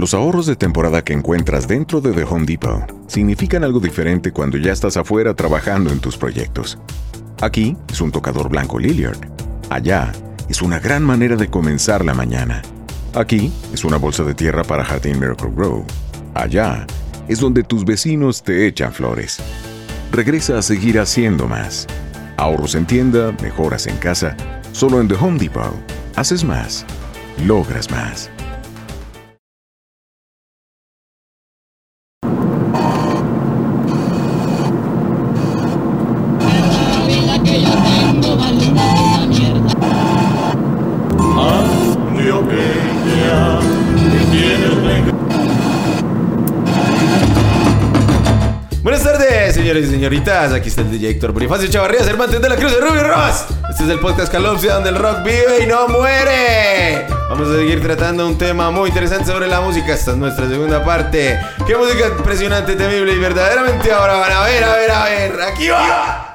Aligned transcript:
Los 0.00 0.14
ahorros 0.14 0.46
de 0.46 0.56
temporada 0.56 1.04
que 1.04 1.12
encuentras 1.12 1.68
dentro 1.68 2.00
de 2.00 2.12
The 2.12 2.24
Home 2.24 2.46
Depot 2.46 2.90
significan 3.06 3.64
algo 3.64 3.80
diferente 3.80 4.32
cuando 4.32 4.56
ya 4.56 4.72
estás 4.72 4.96
afuera 4.96 5.34
trabajando 5.34 5.92
en 5.92 6.00
tus 6.00 6.16
proyectos. 6.16 6.78
Aquí 7.42 7.76
es 7.86 8.00
un 8.00 8.10
tocador 8.10 8.48
blanco 8.48 8.78
Lilliard. 8.78 9.18
Allá 9.68 10.10
es 10.48 10.62
una 10.62 10.78
gran 10.78 11.02
manera 11.02 11.36
de 11.36 11.48
comenzar 11.48 12.02
la 12.02 12.14
mañana. 12.14 12.62
Aquí 13.12 13.52
es 13.74 13.84
una 13.84 13.98
bolsa 13.98 14.24
de 14.24 14.32
tierra 14.32 14.64
para 14.64 14.86
Jardín 14.86 15.20
Miracle 15.20 15.50
Grow. 15.54 15.84
Allá 16.32 16.86
es 17.28 17.38
donde 17.38 17.62
tus 17.62 17.84
vecinos 17.84 18.42
te 18.42 18.66
echan 18.66 18.94
flores. 18.94 19.38
Regresa 20.12 20.56
a 20.56 20.62
seguir 20.62 20.98
haciendo 20.98 21.46
más. 21.46 21.86
Ahorros 22.38 22.74
en 22.74 22.86
tienda, 22.86 23.36
mejoras 23.42 23.86
en 23.86 23.98
casa. 23.98 24.34
Solo 24.72 24.98
en 24.98 25.08
The 25.08 25.16
Home 25.16 25.38
Depot. 25.38 25.74
Haces 26.16 26.42
más. 26.42 26.86
Logras 27.44 27.90
más. 27.90 28.30
Señoritas. 50.10 50.52
Aquí 50.52 50.68
está 50.68 50.80
el 50.80 50.90
DJ 50.90 51.10
Héctor 51.10 51.32
Bonifacio 51.32 51.68
Chavarría, 51.68 52.02
Cervantes 52.02 52.42
de 52.42 52.48
la 52.48 52.56
Cruz 52.56 52.72
de 52.72 52.80
Rubio 52.80 53.04
Ross. 53.04 53.44
Este 53.70 53.84
es 53.84 53.90
el 53.90 54.00
podcast 54.00 54.32
Calopsia, 54.32 54.74
donde 54.74 54.90
el 54.90 54.96
rock 54.96 55.22
vive 55.24 55.62
y 55.62 55.66
no 55.66 55.86
muere. 55.86 57.06
Vamos 57.28 57.48
a 57.48 57.56
seguir 57.56 57.80
tratando 57.80 58.26
un 58.26 58.36
tema 58.36 58.72
muy 58.72 58.88
interesante 58.88 59.26
sobre 59.26 59.46
la 59.46 59.60
música. 59.60 59.94
Esta 59.94 60.10
es 60.10 60.16
nuestra 60.16 60.48
segunda 60.48 60.84
parte. 60.84 61.38
Qué 61.64 61.76
música 61.76 62.08
impresionante, 62.18 62.74
temible 62.74 63.12
y 63.12 63.18
verdaderamente 63.18 63.92
ahora 63.92 64.16
van 64.16 64.32
a 64.32 64.42
ver, 64.42 64.64
a 64.64 64.76
ver, 64.76 64.90
a 64.90 65.04
ver. 65.04 65.42
Aquí 65.42 65.68
va. 65.68 66.34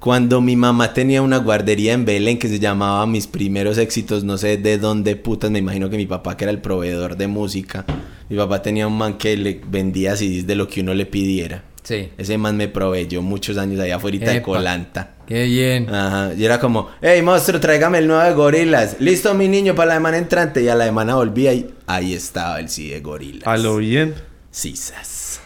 Cuando 0.00 0.40
mi 0.40 0.56
mamá 0.56 0.92
tenía 0.92 1.22
una 1.22 1.36
guardería 1.36 1.92
en 1.92 2.04
Belén 2.04 2.40
que 2.40 2.48
se 2.48 2.58
llamaba 2.58 3.06
Mis 3.06 3.28
Primeros 3.28 3.78
Éxitos, 3.78 4.24
no 4.24 4.36
sé 4.36 4.56
de 4.56 4.78
dónde 4.78 5.14
putas, 5.14 5.52
me 5.52 5.60
imagino 5.60 5.90
que 5.90 5.96
mi 5.96 6.06
papá 6.06 6.36
que 6.36 6.44
era 6.44 6.50
el 6.50 6.60
proveedor 6.60 7.16
de 7.16 7.28
música, 7.28 7.84
mi 8.28 8.36
papá 8.36 8.62
tenía 8.62 8.88
un 8.88 8.98
man 8.98 9.16
que 9.16 9.36
le 9.36 9.60
vendía 9.64 10.16
CDs 10.16 10.46
de 10.46 10.56
lo 10.56 10.66
que 10.66 10.80
uno 10.80 10.94
le 10.94 11.06
pidiera. 11.06 11.67
Sí. 11.88 12.10
Ese 12.18 12.36
man 12.36 12.54
me 12.54 12.68
proveyó 12.68 13.22
muchos 13.22 13.56
años 13.56 13.80
allá 13.80 13.96
afuera 13.96 14.18
de. 14.30 14.42
Colanta. 14.42 15.14
Qué 15.26 15.44
bien. 15.44 15.88
Ajá, 15.88 16.34
y 16.36 16.44
era 16.44 16.60
como, 16.60 16.90
hey 17.00 17.22
monstruo, 17.22 17.60
tráigame 17.60 17.96
el 17.96 18.06
nuevo 18.06 18.22
de 18.22 18.34
Gorilas. 18.34 18.96
Listo, 19.00 19.32
mi 19.32 19.48
niño, 19.48 19.74
para 19.74 19.88
la 19.88 19.94
semana 19.94 20.18
entrante. 20.18 20.62
Y 20.62 20.68
a 20.68 20.74
la 20.74 20.84
semana 20.84 21.14
volvía 21.14 21.54
y 21.54 21.70
ahí 21.86 22.12
estaba 22.12 22.60
el 22.60 22.68
CD 22.68 22.90
de 22.90 23.00
Gorilas. 23.00 23.48
A 23.48 23.56
lo 23.56 23.78
bien. 23.78 24.14
Sisas. 24.50 25.40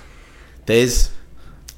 Entonces, 0.59 1.13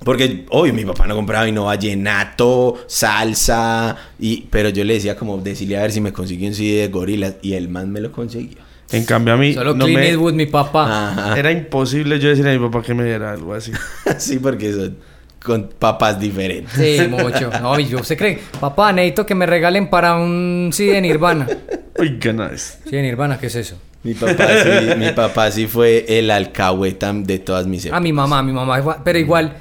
porque 0.03 0.47
obvio 0.48 0.73
mi 0.73 0.87
papá 0.87 1.06
no 1.06 1.15
compraba 1.15 1.47
y 1.47 1.53
no 1.53 1.67
vallenato, 1.67 2.87
salsa, 2.87 3.95
y, 4.19 4.47
pero 4.51 4.71
yo 4.71 4.83
le 4.83 4.95
decía 4.95 5.15
como 5.15 5.37
decirle 5.43 5.77
a 5.77 5.83
ver 5.83 5.93
si 5.93 6.01
me 6.01 6.15
consigue 6.15 6.49
un 6.49 6.55
CD 6.55 6.81
de 6.81 6.89
gorilas 6.89 7.34
y 7.43 7.53
el 7.53 7.69
man 7.69 7.93
me 7.93 8.01
lo 8.01 8.11
consiguió. 8.11 8.62
En 8.93 9.05
cambio 9.05 9.35
a 9.35 9.37
mí 9.37 9.55
Solo 9.55 9.75
no 9.75 9.85
Clint 9.87 10.01
me- 10.01 10.09
Eastwood, 10.09 10.35
mi 10.35 10.47
papá. 10.47 11.09
Ajá. 11.11 11.39
era 11.39 11.51
imposible 11.51 12.19
yo 12.21 12.29
decirle 12.29 12.53
a 12.55 12.59
mi 12.59 12.67
papá 12.69 12.83
que 12.85 12.95
me 12.95 13.05
diera 13.05 13.33
algo 13.33 13.55
así. 13.55 13.73
sí, 14.19 14.39
porque 14.39 14.73
son 14.73 14.97
con 15.43 15.69
papás 15.79 16.19
diferentes. 16.21 16.73
Sí, 16.75 17.07
mucho. 17.11 17.51
No, 17.61 17.79
y 17.79 17.87
yo 17.87 18.03
se 18.05 18.17
cree. 18.17 18.39
Papá, 18.61 18.93
necesito 18.93 19.27
que 19.27 19.35
me 19.35 19.47
regalen 19.47 19.89
para 19.91 20.15
un 20.17 20.71
CD 20.73 20.93
de 20.93 21.01
Nirvana. 21.03 21.47
Oiga, 21.99 22.33
nice. 22.33 22.79
Sí, 22.85 22.91
de 22.97 23.03
Nirvana, 23.03 23.39
¿qué 23.39 23.47
es 23.49 23.55
eso? 23.57 23.77
Mi 24.03 24.12
papá 24.15 24.47
sí, 24.62 24.95
mi 24.99 25.11
papá 25.12 25.51
sí 25.51 25.67
fue 25.67 26.05
el 26.19 26.31
alcahueta 26.31 27.11
de 27.15 27.39
todas 27.39 27.67
mis 27.67 27.85
A 27.87 27.89
épocas. 27.89 28.03
mi 28.03 28.12
mamá, 28.12 28.39
a 28.41 28.43
mi 28.43 28.53
mamá. 28.53 28.79
igual- 28.79 28.99
Pero 29.03 29.19
igual, 29.19 29.55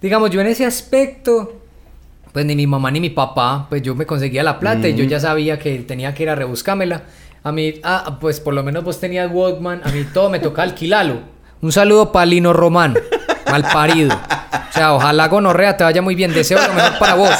digamos, 0.00 0.30
yo 0.30 0.40
en 0.40 0.46
ese 0.46 0.64
aspecto, 0.64 1.60
pues 2.32 2.46
ni 2.46 2.56
mi 2.56 2.66
mamá 2.66 2.90
ni 2.90 3.00
mi 3.00 3.10
papá, 3.10 3.66
pues 3.68 3.82
yo 3.82 3.94
me 3.94 4.06
conseguía 4.06 4.42
la 4.42 4.58
plata 4.58 4.88
y 4.88 4.94
yo 4.94 5.04
ya 5.04 5.20
sabía 5.20 5.58
que 5.58 5.78
tenía 5.80 6.14
que 6.14 6.22
ir 6.22 6.30
a 6.30 6.34
rebuscármela. 6.34 7.02
A 7.46 7.52
mí, 7.52 7.74
ah, 7.82 8.16
pues 8.22 8.40
por 8.40 8.54
lo 8.54 8.62
menos 8.62 8.82
vos 8.84 8.98
tenías 8.98 9.30
Walkman, 9.30 9.82
a 9.84 9.90
mí 9.90 10.06
todo 10.14 10.30
me 10.30 10.38
tocaba 10.38 10.62
alquilarlo. 10.62 11.18
Un 11.60 11.72
saludo 11.72 12.10
para 12.10 12.24
Lino 12.24 12.54
Román, 12.54 12.94
mal 13.50 13.62
parido. 13.70 14.14
O 14.14 14.72
sea, 14.72 14.94
ojalá 14.94 15.28
gonorrea 15.28 15.76
te 15.76 15.84
vaya 15.84 16.00
muy 16.00 16.14
bien, 16.14 16.32
deseo 16.32 16.58
lo 16.66 16.72
mejor 16.72 16.98
para 16.98 17.14
vos. 17.16 17.34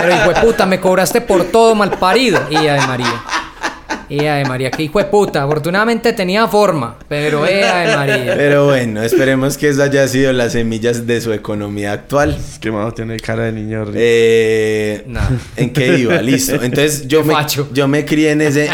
Pero 0.00 0.14
hijo 0.14 0.32
de 0.32 0.40
puta, 0.40 0.66
me 0.66 0.78
cobraste 0.78 1.20
por 1.20 1.46
todo 1.46 1.74
mal 1.74 1.90
parido. 1.98 2.40
Y 2.48 2.54
de 2.54 2.80
María. 2.86 3.24
Ea 4.08 4.36
de 4.36 4.44
María, 4.44 4.70
que 4.70 4.84
hijo 4.84 5.00
de 5.00 5.06
puta. 5.06 5.42
Afortunadamente 5.42 6.12
tenía 6.12 6.46
forma, 6.46 6.96
pero 7.08 7.44
ea 7.44 7.78
de 7.80 7.96
María. 7.96 8.34
Pero 8.36 8.66
bueno, 8.66 9.02
esperemos 9.02 9.58
que 9.58 9.68
esa 9.68 9.84
haya 9.84 10.06
sido 10.06 10.32
las 10.32 10.52
semillas 10.52 11.08
de 11.08 11.20
su 11.20 11.32
economía 11.32 11.92
actual. 11.92 12.36
Es 12.36 12.60
que 12.60 12.70
mano 12.70 12.92
tiene 12.92 13.16
cara 13.18 13.46
de 13.46 13.52
niño 13.52 13.84
rico. 13.84 13.98
Eh, 14.00 15.04
No. 15.08 15.20
¿En 15.56 15.72
qué 15.72 15.98
iba? 15.98 16.22
Listo. 16.22 16.54
Entonces 16.62 17.08
yo 17.08 17.22
Qué 17.22 17.28
me, 17.28 17.34
yo 17.72 17.88
me 17.88 18.04
crié 18.04 18.30
en 18.30 18.42
ese, 18.42 18.70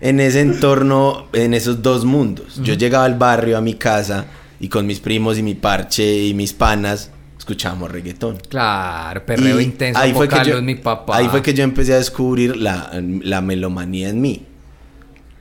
en 0.00 0.20
ese 0.20 0.40
entorno, 0.40 1.26
en 1.32 1.54
esos 1.54 1.82
dos 1.82 2.04
mundos. 2.04 2.60
Yo 2.62 2.74
llegaba 2.74 3.04
al 3.04 3.16
barrio, 3.16 3.58
a 3.58 3.60
mi 3.60 3.74
casa, 3.74 4.26
y 4.58 4.68
con 4.68 4.86
mis 4.86 5.00
primos 5.00 5.38
y 5.38 5.42
mi 5.42 5.54
parche 5.54 6.24
y 6.26 6.34
mis 6.34 6.52
panas, 6.52 7.10
escuchábamos 7.38 7.90
reggaetón. 7.90 8.38
Claro, 8.48 9.24
perreo 9.24 9.60
Y 9.60 9.64
intenso. 9.64 9.98
ahí 10.00 10.12
fue, 10.12 10.28
que 10.28 10.36
Carlos, 10.36 10.56
yo, 10.56 10.62
mi 10.62 10.74
papá. 10.74 11.16
ahí 11.16 11.28
fue 11.28 11.42
que 11.42 11.54
yo 11.54 11.64
empecé 11.64 11.94
a 11.94 11.96
descubrir 11.96 12.56
la, 12.56 12.90
la 13.22 13.40
melomanía 13.40 14.08
en 14.10 14.20
mí. 14.20 14.46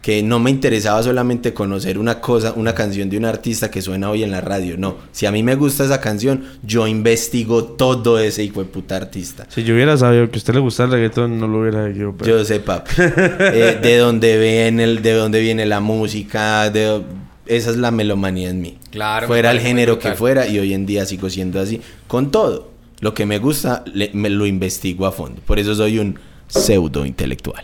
Que 0.01 0.23
no 0.23 0.39
me 0.39 0.49
interesaba 0.49 1.03
solamente 1.03 1.53
conocer 1.53 1.97
una 1.99 2.21
cosa, 2.21 2.53
una 2.55 2.73
canción 2.73 3.09
de 3.09 3.17
un 3.17 3.25
artista 3.25 3.69
que 3.69 3.81
suena 3.81 4.09
hoy 4.09 4.23
en 4.23 4.31
la 4.31 4.39
radio. 4.39 4.75
No, 4.77 4.95
si 5.11 5.25
a 5.25 5.31
mí 5.31 5.43
me 5.43 5.55
gusta 5.55 5.83
esa 5.83 5.99
canción, 5.99 6.45
yo 6.63 6.87
investigo 6.87 7.63
todo 7.65 8.17
ese 8.17 8.43
hijo 8.43 8.61
de 8.63 8.69
puta 8.69 8.95
artista. 8.95 9.45
Si 9.49 9.63
yo 9.63 9.73
hubiera 9.73 9.97
sabido 9.97 10.29
que 10.29 10.35
a 10.35 10.39
usted 10.39 10.53
le 10.53 10.61
gusta 10.61 10.85
el 10.85 10.91
reggaetón, 10.91 11.37
no 11.37 11.47
lo 11.49 11.59
hubiera 11.59 11.89
hecho. 11.89 12.15
Pero... 12.17 12.37
Yo 12.37 12.45
sé, 12.45 12.61
papi. 12.61 12.91
Eh, 12.97 13.79
de 13.81 13.97
dónde 13.97 14.39
viene 14.39 14.85
el, 14.85 15.01
de 15.01 15.11
dónde 15.13 15.41
viene 15.41 15.65
la 15.65 15.81
música, 15.81 16.69
de 16.69 17.01
esa 17.45 17.69
es 17.71 17.77
la 17.77 17.91
melomanía 17.91 18.49
en 18.51 18.61
mí. 18.61 18.77
Claro, 18.91 19.27
Fuera 19.27 19.51
el 19.51 19.59
género 19.59 19.99
que 19.99 20.13
fuera 20.13 20.47
y 20.47 20.59
hoy 20.59 20.73
en 20.73 20.85
día 20.85 21.05
sigo 21.05 21.29
siendo 21.29 21.59
así 21.59 21.81
con 22.07 22.31
todo. 22.31 22.71
Lo 23.01 23.13
que 23.13 23.25
me 23.25 23.37
gusta 23.39 23.83
le- 23.93 24.11
me 24.13 24.29
lo 24.29 24.45
investigo 24.45 25.05
a 25.05 25.11
fondo. 25.11 25.41
Por 25.45 25.59
eso 25.59 25.75
soy 25.75 25.99
un 25.99 26.17
pseudo 26.47 27.05
intelectual. 27.05 27.63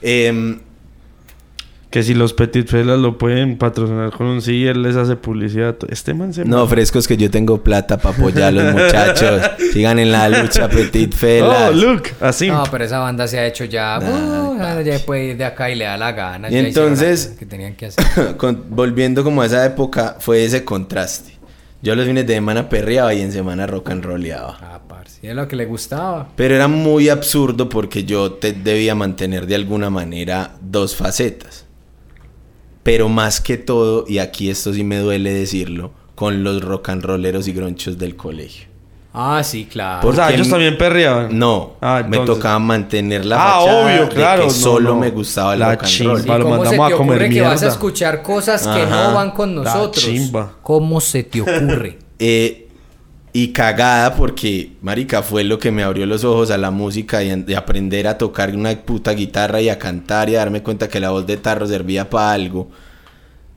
Em, 0.00 0.60
Que 1.92 2.02
si 2.02 2.14
los 2.14 2.32
Petit 2.32 2.66
Felas 2.66 2.98
lo 2.98 3.18
pueden 3.18 3.58
patrocinar 3.58 4.10
con 4.12 4.26
un 4.26 4.40
sí, 4.40 4.66
él 4.66 4.80
les 4.80 4.96
hace 4.96 5.14
publicidad. 5.14 5.76
Este 5.90 6.14
man 6.14 6.32
se... 6.32 6.42
no, 6.46 6.66
frescos 6.66 7.06
que 7.06 7.18
yo 7.18 7.30
tengo 7.30 7.62
plata 7.62 7.98
para 7.98 8.16
apoyar 8.16 8.44
a 8.44 8.50
los 8.50 8.72
muchachos. 8.72 9.42
Sigan 9.74 9.98
en 9.98 10.10
la 10.10 10.30
lucha, 10.30 10.70
Petit 10.70 11.12
Felas. 11.14 11.68
Oh, 11.70 11.72
look. 11.74 12.04
Así. 12.20 12.48
No, 12.48 12.64
pero 12.70 12.84
esa 12.84 12.98
banda 12.98 13.28
se 13.28 13.38
ha 13.38 13.46
hecho 13.46 13.66
ya. 13.66 13.98
Nah, 14.00 14.78
uh, 14.78 14.82
ya 14.82 14.98
puede 15.00 15.24
ir 15.26 15.36
de 15.36 15.44
acá 15.44 15.68
y 15.70 15.74
le 15.74 15.84
da 15.84 15.98
la 15.98 16.12
gana. 16.12 16.50
Y 16.50 16.56
entonces- 16.56 17.26
algo 17.26 17.38
que 17.40 17.44
tenían 17.46 17.74
que 17.74 17.86
hacer. 17.86 18.36
Con- 18.38 18.64
volviendo 18.70 19.22
como 19.22 19.42
a 19.42 19.46
esa 19.46 19.62
época, 19.66 20.16
fue 20.18 20.44
ese 20.46 20.64
contraste. 20.64 21.32
Yo 21.82 21.94
los 21.94 22.06
fines 22.06 22.26
de 22.26 22.32
semana 22.34 22.70
perreaba 22.70 23.12
y 23.12 23.20
en 23.20 23.32
semana 23.32 23.66
rock 23.66 23.90
and 23.90 24.02
rollaba. 24.02 24.56
Ah, 24.62 24.80
parce, 24.88 25.18
es 25.28 25.34
lo 25.34 25.46
que 25.46 25.56
le 25.56 25.66
gustaba. 25.66 26.28
Pero 26.36 26.54
era 26.54 26.68
muy 26.68 27.10
absurdo 27.10 27.68
porque 27.68 28.04
yo 28.04 28.32
te 28.32 28.52
debía 28.54 28.94
mantener 28.94 29.46
de 29.46 29.56
alguna 29.56 29.90
manera 29.90 30.54
dos 30.62 30.96
facetas. 30.96 31.66
Pero 32.82 33.08
más 33.08 33.40
que 33.40 33.58
todo, 33.58 34.04
y 34.08 34.18
aquí 34.18 34.50
esto 34.50 34.72
sí 34.72 34.82
me 34.84 34.98
duele 34.98 35.32
decirlo, 35.32 35.92
con 36.14 36.42
los 36.44 36.62
rock 36.62 36.88
and 36.90 37.04
rolleros 37.04 37.46
y 37.48 37.52
gronchos 37.52 37.98
del 37.98 38.16
colegio. 38.16 38.66
Ah, 39.14 39.42
sí, 39.44 39.66
claro. 39.66 40.08
o 40.08 40.12
sea, 40.14 40.24
porque 40.24 40.34
ellos 40.36 40.46
m- 40.46 40.52
también 40.54 40.78
perreaban. 40.78 41.38
No, 41.38 41.74
Ah, 41.82 42.02
me 42.08 42.18
tocaba 42.20 42.58
mantener 42.58 43.26
la 43.26 43.36
Ah, 43.38 43.60
obvio, 43.60 44.04
de 44.06 44.08
claro, 44.08 44.42
que 44.42 44.48
no, 44.48 44.52
solo 44.54 44.94
no. 44.94 45.00
me 45.00 45.10
gustaba 45.10 45.54
La 45.54 45.72
rock 45.72 45.82
and 45.82 45.90
chimba. 45.92 46.14
roll. 46.14 46.22
¿Cómo 46.24 46.54
se 46.54 46.60
mandamos 46.64 46.88
te 46.88 46.94
a 46.94 46.96
comer 46.96 47.16
ocurre 47.16 47.28
que 47.30 47.40
vas 47.42 47.50
a 47.50 47.54
mierda. 47.56 47.68
escuchar 47.68 48.22
cosas 48.22 48.62
que 48.66 48.82
Ajá. 48.82 49.08
no 49.10 49.14
van 49.14 49.30
con 49.32 49.54
La 49.54 49.62
nosotros? 49.64 50.02
chimba. 50.04 50.52
¿Cómo 50.62 51.00
se 51.00 51.22
te 51.24 51.40
ocurre? 51.42 51.98
Eh, 52.24 52.68
y 53.34 53.48
cagada 53.48 54.14
porque, 54.14 54.72
marica, 54.82 55.22
fue 55.22 55.42
lo 55.44 55.58
que 55.58 55.70
me 55.70 55.82
abrió 55.82 56.04
los 56.06 56.22
ojos 56.24 56.50
a 56.50 56.58
la 56.58 56.70
música 56.70 57.22
y, 57.24 57.30
a- 57.30 57.58
aprender 57.58 58.06
a 58.06 58.18
tocar 58.18 58.54
una 58.54 58.76
puta 58.82 59.12
guitarra 59.12 59.60
y 59.62 59.68
a 59.70 59.78
cantar 59.78 60.28
y 60.28 60.34
a 60.36 60.40
darme 60.40 60.62
cuenta 60.62 60.88
que 60.88 61.00
la 61.00 61.10
voz 61.10 61.26
de 61.26 61.38
tarro 61.38 61.66
servía 61.66 62.10
para 62.10 62.32
algo. 62.32 62.70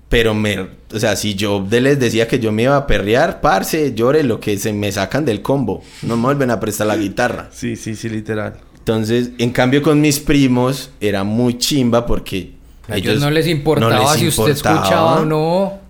Pero 0.07 0.33
me, 0.33 0.59
o 0.93 0.99
sea, 0.99 1.15
si 1.15 1.35
yo 1.35 1.65
de- 1.67 1.81
les 1.81 1.99
decía 1.99 2.27
que 2.27 2.39
yo 2.39 2.51
me 2.51 2.63
iba 2.63 2.77
a 2.77 2.87
perrear, 2.87 3.41
parce, 3.41 3.93
llore 3.93 4.23
lo 4.23 4.39
que 4.39 4.57
se 4.57 4.71
me 4.71 4.91
sacan 4.91 5.25
del 5.25 5.41
combo. 5.41 5.83
No 6.03 6.15
me 6.15 6.23
vuelven 6.23 6.51
a 6.51 6.59
prestar 6.59 6.87
la 6.87 6.95
guitarra. 6.95 7.49
Sí, 7.51 7.75
sí, 7.75 7.95
sí, 7.95 8.07
literal. 8.09 8.53
Entonces, 8.77 9.31
en 9.39 9.49
cambio 9.49 9.81
con 9.81 9.99
mis 9.99 10.19
primos 10.19 10.91
era 11.01 11.23
muy 11.23 11.57
chimba 11.57 12.05
porque 12.05 12.51
A 12.87 12.97
ellos 12.97 13.19
no 13.19 13.31
les 13.31 13.47
importaba 13.47 13.93
no 13.95 13.99
les 14.11 14.19
si 14.19 14.27
usted 14.27 14.51
escuchaba 14.51 15.21
o 15.21 15.25
no. 15.25 15.84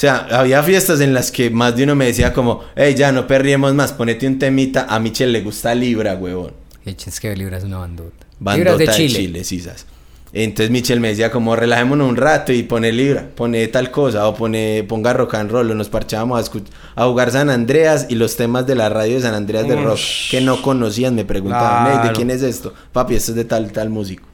O 0.00 0.02
sea, 0.02 0.26
había 0.30 0.62
fiestas 0.62 1.02
en 1.02 1.12
las 1.12 1.30
que 1.30 1.50
más 1.50 1.76
de 1.76 1.84
uno 1.84 1.94
me 1.94 2.06
decía 2.06 2.32
como, 2.32 2.62
hey, 2.74 2.94
ya 2.96 3.12
no 3.12 3.26
perriemos 3.26 3.74
más, 3.74 3.92
ponete 3.92 4.26
un 4.26 4.38
temita. 4.38 4.86
A 4.88 4.98
Michelle 4.98 5.30
le 5.30 5.42
gusta 5.42 5.74
Libra, 5.74 6.14
huevón. 6.14 6.52
Es 6.86 7.20
que 7.20 7.36
Libra 7.36 7.58
es 7.58 7.64
una 7.64 7.76
bandota. 7.80 8.24
Bandota 8.38 8.76
Libras 8.76 8.96
de 8.96 9.06
Chile. 9.08 9.44
sisas. 9.44 9.84
Entonces 10.32 10.70
Michelle 10.70 11.00
me 11.00 11.08
decía 11.08 11.30
como 11.30 11.54
relajémonos 11.54 12.08
un 12.08 12.16
rato 12.16 12.50
y 12.50 12.62
pone 12.62 12.92
libra, 12.92 13.28
pone 13.34 13.68
tal 13.68 13.90
cosa 13.90 14.26
o 14.26 14.34
pone 14.34 14.86
ponga 14.88 15.12
rock 15.12 15.34
and 15.34 15.50
roll 15.50 15.70
o 15.70 15.74
nos 15.74 15.90
parchábamos 15.90 16.50
a, 16.96 17.02
a 17.02 17.06
jugar 17.06 17.30
San 17.30 17.50
Andreas 17.50 18.06
y 18.08 18.14
los 18.14 18.36
temas 18.36 18.66
de 18.66 18.76
la 18.76 18.88
radio 18.88 19.16
de 19.16 19.20
San 19.20 19.34
Andreas 19.34 19.68
de 19.68 19.76
rock 19.76 19.98
que 20.30 20.40
no 20.40 20.62
conocían 20.62 21.14
me 21.14 21.26
preguntaban, 21.26 22.00
"Ey, 22.00 22.08
¿de 22.08 22.14
quién 22.14 22.30
es 22.30 22.42
esto? 22.42 22.72
Papi, 22.92 23.16
esto 23.16 23.32
es 23.32 23.36
de 23.36 23.44
tal 23.44 23.70
tal 23.70 23.90
músico. 23.90 24.26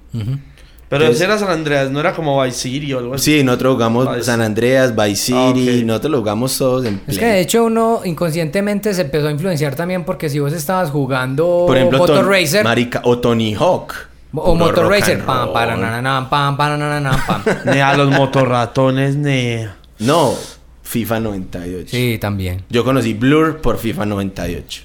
Pero 0.89 1.03
Entonces- 1.03 1.23
ese 1.23 1.25
era 1.33 1.39
San 1.39 1.51
Andreas, 1.51 1.91
no 1.91 1.99
era 1.99 2.15
como 2.15 2.41
Vice 2.43 2.59
City 2.59 2.93
o 2.93 2.99
algo 3.01 3.15
así. 3.15 3.39
Sí, 3.39 3.45
nosotros 3.45 3.75
jugamos 3.75 4.09
Vice. 4.09 4.23
San 4.25 4.41
Andreas, 4.41 4.95
Vice 4.95 5.17
City, 5.17 5.37
Ah, 5.69 5.79
ok. 5.81 5.85
nosotros 5.85 6.13
lo 6.13 6.19
jugamos 6.19 6.57
todos 6.57 6.85
en 6.87 6.95
Es 6.95 7.01
Play. 7.01 7.19
que 7.19 7.25
de 7.27 7.41
hecho 7.41 7.65
uno 7.65 8.01
inconscientemente 8.05 8.95
se 8.95 9.03
empezó 9.03 9.27
a 9.29 9.31
influenciar 9.33 9.75
también 9.75 10.05
porque 10.05 10.31
si 10.31 10.39
vos 10.39 10.53
estabas 10.53 10.91
jugando 10.91 11.65
Por 11.67 11.77
ejemplo, 11.77 11.99
Motor 11.99 12.21
Ton- 12.25 12.29
Racer 12.31 12.63
Marica, 12.65 13.01
o 13.05 13.19
Tony 13.19 13.55
Hawk. 13.55 13.95
o 14.33 14.55
Motor 14.55 14.89
Racer, 14.89 15.25
pam, 15.25 15.53
para, 15.53 15.77
nananam, 15.77 16.29
pam, 16.29 16.57
para, 16.57 16.77
nananam, 16.77 17.17
pam. 17.27 17.43
Nea, 17.65 17.97
los 17.97 18.11
motorratones, 18.11 19.17
nea. 19.17 19.75
No, 19.99 20.35
FIFA 20.83 21.19
98. 21.21 21.89
Sí, 21.91 22.19
también. 22.21 22.63
Yo 22.71 22.85
conocí 22.85 23.13
Blur 23.15 23.61
por 23.61 23.79
FIFA 23.79 24.07
98. 24.07 24.83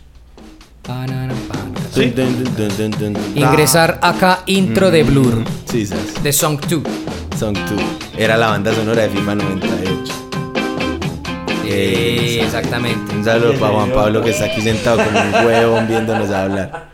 Pa, 0.81 1.05
nananam, 1.05 1.37
pam. 1.47 1.73
Sí. 1.93 2.05
Dun, 2.15 2.43
dun, 2.43 2.55
dun, 2.55 2.77
dun, 2.77 2.91
dun, 2.91 3.13
dun. 3.13 3.23
Ingresar 3.37 3.99
acá 4.01 4.43
intro 4.45 4.89
de 4.91 5.03
Blur, 5.03 5.43
Sí, 5.69 5.85
sabes. 5.85 6.23
de 6.23 6.31
Song 6.31 6.59
2. 6.69 6.81
Song 7.37 7.57
2. 7.57 7.81
Era 8.17 8.37
la 8.37 8.47
banda 8.47 8.73
sonora 8.73 9.01
de 9.03 9.09
FIFA 9.09 9.35
98. 9.35 10.13
Sí, 11.63 12.39
exactamente. 12.41 13.15
Un 13.15 13.23
saludo 13.23 13.53
para 13.59 13.73
Juan 13.73 13.91
Pablo 13.91 14.21
que 14.23 14.31
está 14.31 14.45
aquí 14.45 14.61
sentado 14.61 14.97
como 15.03 15.19
un 15.19 15.45
huevón 15.45 15.87
viéndonos 15.87 16.29
hablar. 16.29 16.89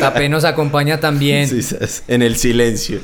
Tapé 0.00 0.28
nos 0.28 0.44
acompaña 0.44 1.00
también. 1.00 1.48
Sí, 1.48 1.62
sabes. 1.62 2.02
En 2.08 2.22
el 2.22 2.36
silencio. 2.36 3.00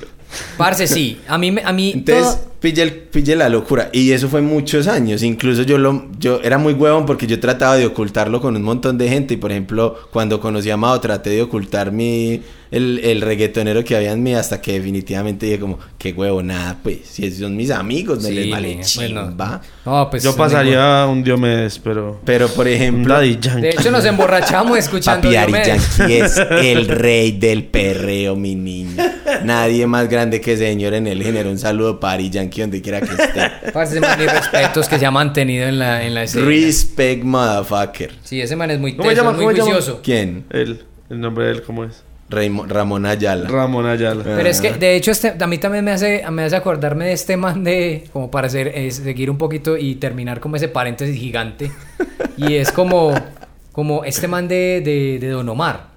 Parce, 0.57 0.87
sí. 0.87 1.21
A 1.29 1.39
mí, 1.39 1.55
a 1.65 1.73
mí 1.73 1.93
Entonces, 1.95 2.37
todo- 2.37 2.52
pille, 2.63 2.83
el- 2.83 2.93
pille 2.95 3.37
la 3.37 3.51
locura. 3.51 3.91
Y 3.93 4.13
eso 4.13 4.29
fue 4.31 4.41
muchos 4.41 4.87
años. 4.89 5.23
Incluso 5.23 5.63
yo 5.63 5.77
lo, 5.77 6.07
yo 6.19 6.41
era 6.43 6.57
muy 6.57 6.73
huevón 6.73 7.05
porque 7.05 7.27
yo 7.27 7.39
trataba 7.41 7.77
de 7.77 7.85
ocultarlo 7.85 8.41
con 8.41 8.57
un 8.57 8.63
montón 8.63 8.97
de 8.97 9.09
gente. 9.09 9.35
Y 9.35 9.37
por 9.37 9.51
ejemplo, 9.51 9.97
cuando 10.11 10.41
conocí 10.41 10.71
a 10.71 10.77
Mao, 10.79 10.99
traté 11.01 11.31
de 11.31 11.43
ocultar 11.43 11.93
mi, 11.93 12.41
el, 12.71 13.01
el 13.05 13.21
reggaetonero 13.21 13.85
que 13.85 13.97
había 13.97 14.13
en 14.13 14.23
mí 14.23 14.35
hasta 14.35 14.61
que 14.63 14.73
definitivamente 14.73 15.45
dije 15.47 15.59
como, 15.59 15.79
qué 15.99 16.13
huevo, 16.13 16.43
nada, 16.43 16.79
pues. 16.83 16.99
Si 17.05 17.27
esos 17.27 17.41
son 17.41 17.57
mis 17.57 17.71
amigos, 17.71 18.23
me 18.23 18.29
Sí, 18.31 18.35
les 18.35 18.51
vale 18.51 18.69
bueno. 18.69 18.83
chimba. 19.29 19.61
No, 19.85 20.09
pues, 20.09 20.23
Yo 20.23 20.35
pasaría 20.37 21.05
un 21.07 21.23
Diomedes, 21.25 21.79
pero... 21.81 22.21
Pero 22.25 22.49
por 22.49 22.69
ejemplo, 22.69 23.13
Daddy 23.15 23.39
Yankee. 23.41 23.61
De 23.63 23.71
hecho, 23.71 23.91
nos 23.91 24.05
emborrachamos 24.05 24.79
escuchando 24.79 25.29
Papi 25.29 25.37
Ari. 25.37 25.53
Yankee 25.53 26.13
es 26.15 26.37
el 26.51 26.87
rey 26.87 27.33
del 27.33 27.65
perreo, 27.65 28.37
mi 28.37 28.55
niño. 28.55 29.03
Nadie 29.45 29.87
más 29.87 30.09
grande 30.09 30.41
que 30.41 30.53
ese 30.53 30.67
señor 30.69 30.95
en 30.95 31.07
el 31.09 31.23
género. 31.23 31.51
Un 31.51 31.59
saludo 31.59 31.99
para 31.99 32.15
Ari 32.15 32.31
Yankee 32.31 32.52
donde 32.61 32.83
quiera 32.83 33.01
que 33.01 33.11
esté. 33.11 33.51
Parce, 33.73 33.93
ese 33.97 34.01
man, 34.01 34.19
mis 34.19 34.31
respetos 34.31 34.89
que 34.89 34.99
se 34.99 35.07
ha 35.07 35.11
mantenido 35.11 35.67
en 35.67 35.79
la, 35.79 36.05
en 36.05 36.15
la 36.15 36.25
escena. 36.25 36.47
Respect, 36.47 37.25
motherfucker. 37.25 38.13
Sí, 38.23 38.41
ese 38.41 38.55
man 38.57 38.71
es 38.71 38.79
muy 38.79 38.95
¿Cómo 38.95 39.09
teso, 39.09 39.21
se 39.23 39.27
llama? 39.27 39.31
es 39.31 39.37
muy 39.37 39.55
¿Cómo 39.55 39.57
llama? 39.57 39.73
juicioso. 39.73 40.01
¿Quién? 40.03 40.45
Él, 40.51 40.83
el 41.11 41.21
nombre 41.21 41.47
de 41.47 41.51
él, 41.53 41.63
¿cómo 41.63 41.85
es? 41.85 42.03
Raimo- 42.31 42.67
Ramón 42.67 43.05
Ayala. 43.05 43.49
Ramón 43.49 43.85
Ayala. 43.87 44.23
Pero 44.25 44.49
es 44.49 44.61
que, 44.61 44.73
de 44.73 44.97
hecho, 44.97 45.11
este, 45.11 45.35
a 45.39 45.47
mí 45.47 45.59
también 45.59 45.85
me 45.85 45.91
hace, 45.91 46.25
me 46.31 46.45
hace 46.45 46.57
acordarme 46.57 47.07
de 47.07 47.13
este 47.13 47.37
man 47.37 47.63
de, 47.63 48.05
como 48.13 48.31
para 48.31 48.47
hacer, 48.47 48.69
eh, 48.69 48.91
seguir 48.91 49.31
un 49.31 49.37
poquito 49.37 49.77
y 49.77 49.97
terminar 49.97 50.41
como 50.41 50.57
ese 50.57 50.69
paréntesis 50.69 51.15
gigante. 51.19 51.71
Y 52.39 52.55
es 52.55 52.73
como, 52.73 53.13
como 53.73 54.05
este 54.05 54.29
man 54.29 54.49
de, 54.49 54.81
de, 54.83 55.19
de 55.21 55.29
Don 55.29 55.47
Omar. 55.51 55.89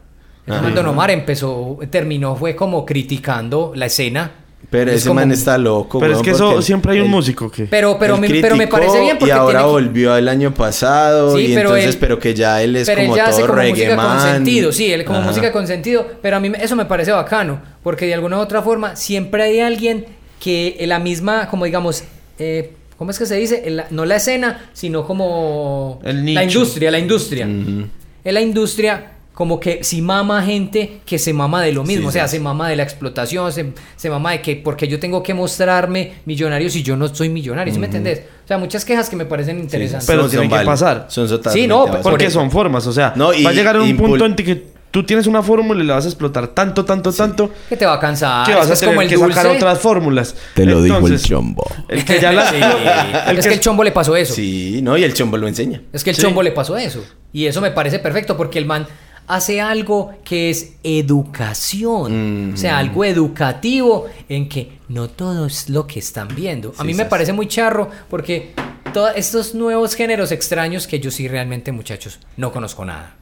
Este 0.46 0.62
man 0.62 0.76
Don 0.76 0.86
Omar 0.88 1.10
empezó, 1.10 1.80
terminó, 1.90 2.36
fue 2.36 2.54
como 2.56 2.86
criticando 2.86 3.72
la 3.74 3.86
escena. 3.86 4.32
Pero 4.70 4.92
Es 4.92 4.98
ese 4.98 5.10
como- 5.10 5.20
man 5.22 5.32
está 5.32 5.58
loco. 5.58 6.00
Pero 6.00 6.14
es 6.16 6.22
que 6.22 6.32
eso 6.32 6.62
siempre 6.62 6.94
hay 6.94 7.00
un 7.02 7.10
músico 7.12 7.50
que... 7.52 7.66
Pero, 7.66 7.98
pero, 8.00 8.18
me, 8.18 8.28
pero 8.30 8.56
me 8.56 8.68
parece 8.68 9.00
bien 9.00 9.18
porque 9.18 9.30
Y 9.34 9.38
ahora 9.38 9.60
tiene 9.60 9.72
volvió 9.72 10.16
el 10.18 10.28
año 10.28 10.54
pasado. 10.54 11.36
Sí, 11.38 11.46
y 11.52 11.56
pero 11.56 11.70
entonces, 11.70 11.96
él- 11.96 11.98
pero 12.00 12.20
que 12.20 12.34
ya 12.34 12.62
él 12.62 12.76
es 12.76 12.88
pero 12.88 13.02
como 13.02 13.14
él 13.14 13.18
ya 13.18 13.26
hace 13.28 13.38
todo 13.40 13.48
como 13.50 13.60
reggae 13.62 13.72
música 13.90 13.96
con 13.96 14.20
sentido, 14.22 14.72
sí, 14.72 14.92
él 14.92 15.06
como 15.06 15.20
Ajá. 15.20 15.28
música 15.28 15.52
con 15.52 15.68
sentido, 15.68 16.08
pero 16.22 16.38
a 16.38 16.40
mí 16.40 16.50
me- 16.50 16.64
eso 16.64 16.76
me 16.76 16.86
parece 16.86 17.12
bacano, 17.12 17.62
porque 17.84 18.06
de 18.08 18.14
alguna 18.16 18.38
u 18.38 18.40
otra 18.42 18.62
forma 18.62 18.96
siempre 18.96 19.44
hay 19.44 19.60
alguien 19.60 20.06
que 20.40 20.78
en 20.80 20.90
la 20.90 21.00
misma, 21.00 21.48
como 21.50 21.66
digamos, 21.66 22.04
eh, 22.40 22.74
¿cómo 22.98 23.12
es 23.12 23.20
que 23.20 23.26
se 23.26 23.36
dice? 23.36 23.64
La- 23.70 23.88
no 23.92 24.06
la 24.06 24.16
escena, 24.18 24.70
sino 24.74 25.06
como 25.06 26.00
El 26.04 26.18
la 26.34 26.42
nicho. 26.42 26.60
industria, 26.60 26.92
la 26.92 27.00
industria. 27.00 27.46
En 27.46 27.90
la 28.34 28.42
industria 28.42 29.12
como 29.36 29.60
que 29.60 29.84
si 29.84 30.02
mama 30.02 30.42
gente 30.42 31.02
que 31.06 31.20
se 31.20 31.34
mama 31.34 31.62
de 31.62 31.74
lo 31.74 31.84
mismo, 31.84 32.04
Sí, 32.04 32.08
o 32.08 32.12
sea, 32.14 32.28
sí. 32.28 32.38
se 32.38 32.42
mama 32.42 32.70
de 32.70 32.78
la 32.78 32.84
explotación, 32.84 33.52
se, 33.52 33.74
se 33.98 34.10
mama 34.10 34.32
de 34.32 34.42
que 34.42 34.56
porque 34.56 34.88
yo 34.88 34.98
tengo 35.00 35.22
que 35.22 35.34
mostrarme 35.34 36.14
millonario 36.26 36.70
si 36.70 36.82
yo 36.82 36.96
no 36.96 37.14
soy 37.14 37.30
millonario, 37.30 37.72
¿sí 37.74 37.80
me 37.80 37.86
entendés? 37.88 38.22
O 38.44 38.48
sea, 38.48 38.58
muchas 38.58 38.84
quejas 38.86 39.10
que 39.10 39.16
me 39.16 39.26
parecen 39.26 39.60
interesantes. 39.60 40.08
Pero 40.08 40.22
Son- 40.22 40.30
tiene 40.32 40.50
son 40.50 40.60
que 40.60 40.66
pasar. 40.66 41.06
Son 41.10 41.28
Sí, 41.52 41.68
no. 41.68 41.86
Porque 42.02 42.26
Por- 42.26 42.32
son 42.32 42.50
formas, 42.50 42.88
o 42.88 42.94
sea, 42.94 43.14
No, 43.16 43.34
y- 43.34 43.44
va 43.44 43.50
a 43.52 43.54
llegar 43.54 43.76
a 43.76 43.82
un 43.82 43.98
punto 43.98 44.26
en 44.26 44.36
que 44.36 44.74
tú 44.92 45.04
tienes 45.06 45.28
una 45.28 45.44
fórmula 45.44 45.84
y 45.84 45.86
la 45.86 45.96
vas 45.96 46.06
a 46.06 46.08
explotar 46.08 46.48
tanto, 46.48 46.86
tanto, 46.86 47.12
tanto, 47.12 47.52
que 47.68 47.76
te 47.76 47.86
va 47.86 47.96
a 47.96 48.00
cansar, 48.00 48.48
que 48.48 48.56
vas 48.56 48.70
a 48.70 48.74
es 48.74 48.80
tener 48.80 48.96
como 48.96 49.02
el 49.02 49.10
que 49.10 49.18
sacar 49.18 49.44
dulce. 49.44 49.58
otras 49.58 49.80
fórmulas. 49.80 50.36
Te 50.54 50.66
lo 50.66 50.82
dijo 50.82 50.96
el 50.96 51.04
Entonces, 51.04 51.28
chombo. 51.28 51.66
El 51.90 52.06
que 52.06 52.22
ya 52.22 52.32
la... 52.32 52.46
Sí, 52.50 52.56
el 52.56 53.38
es 53.38 53.44
que 53.44 53.50
que 53.50 53.56
el 53.56 53.60
chombo 53.60 53.84
le 53.84 53.92
pasó 53.92 54.16
eso. 54.16 54.34
Sí, 54.34 54.80
no, 54.82 54.98
y 54.98 55.04
el 55.04 55.14
chombo 55.14 55.36
lo 55.36 55.50
enseña. 55.50 55.82
Es 55.92 56.02
que 56.06 56.12
el 56.12 56.16
Sí. 56.16 56.22
chombo 56.22 56.42
le 56.42 56.52
pasó 56.54 56.78
eso. 56.78 57.04
Y 57.34 57.46
eso 57.48 57.60
me 57.60 57.72
parece 57.72 58.00
perfecto 58.00 58.38
porque 58.38 58.58
el 58.58 58.66
man 58.66 58.88
hace 59.28 59.62
algo 59.62 60.14
que 60.24 60.50
es 60.50 60.74
educación. 60.84 62.54
O 62.54 62.58
sea, 62.58 62.78
algo 62.78 63.04
educativo 63.06 64.06
en 64.30 64.48
que 64.50 64.80
no 64.90 65.10
todo 65.10 65.46
es 65.48 65.70
lo 65.70 65.88
que 65.88 66.00
están 66.00 66.28
viendo. 66.36 66.74
A 66.78 66.82
Sí, 66.82 66.88
mí 66.88 66.94
me 66.94 67.04
sí, 67.04 67.10
parece 67.10 67.34
muy 67.34 67.48
charro 67.48 67.90
porque 68.10 68.54
todos 68.94 69.12
estos 69.16 69.56
nuevos 69.56 69.96
géneros 69.96 70.32
extraños 70.32 70.88
que 70.88 71.00
yo 71.00 71.12
sí 71.12 71.28
realmente, 71.28 71.72
muchachos, 71.72 72.20
no 72.38 72.52
conozco 72.52 72.86
nada. 72.86 73.16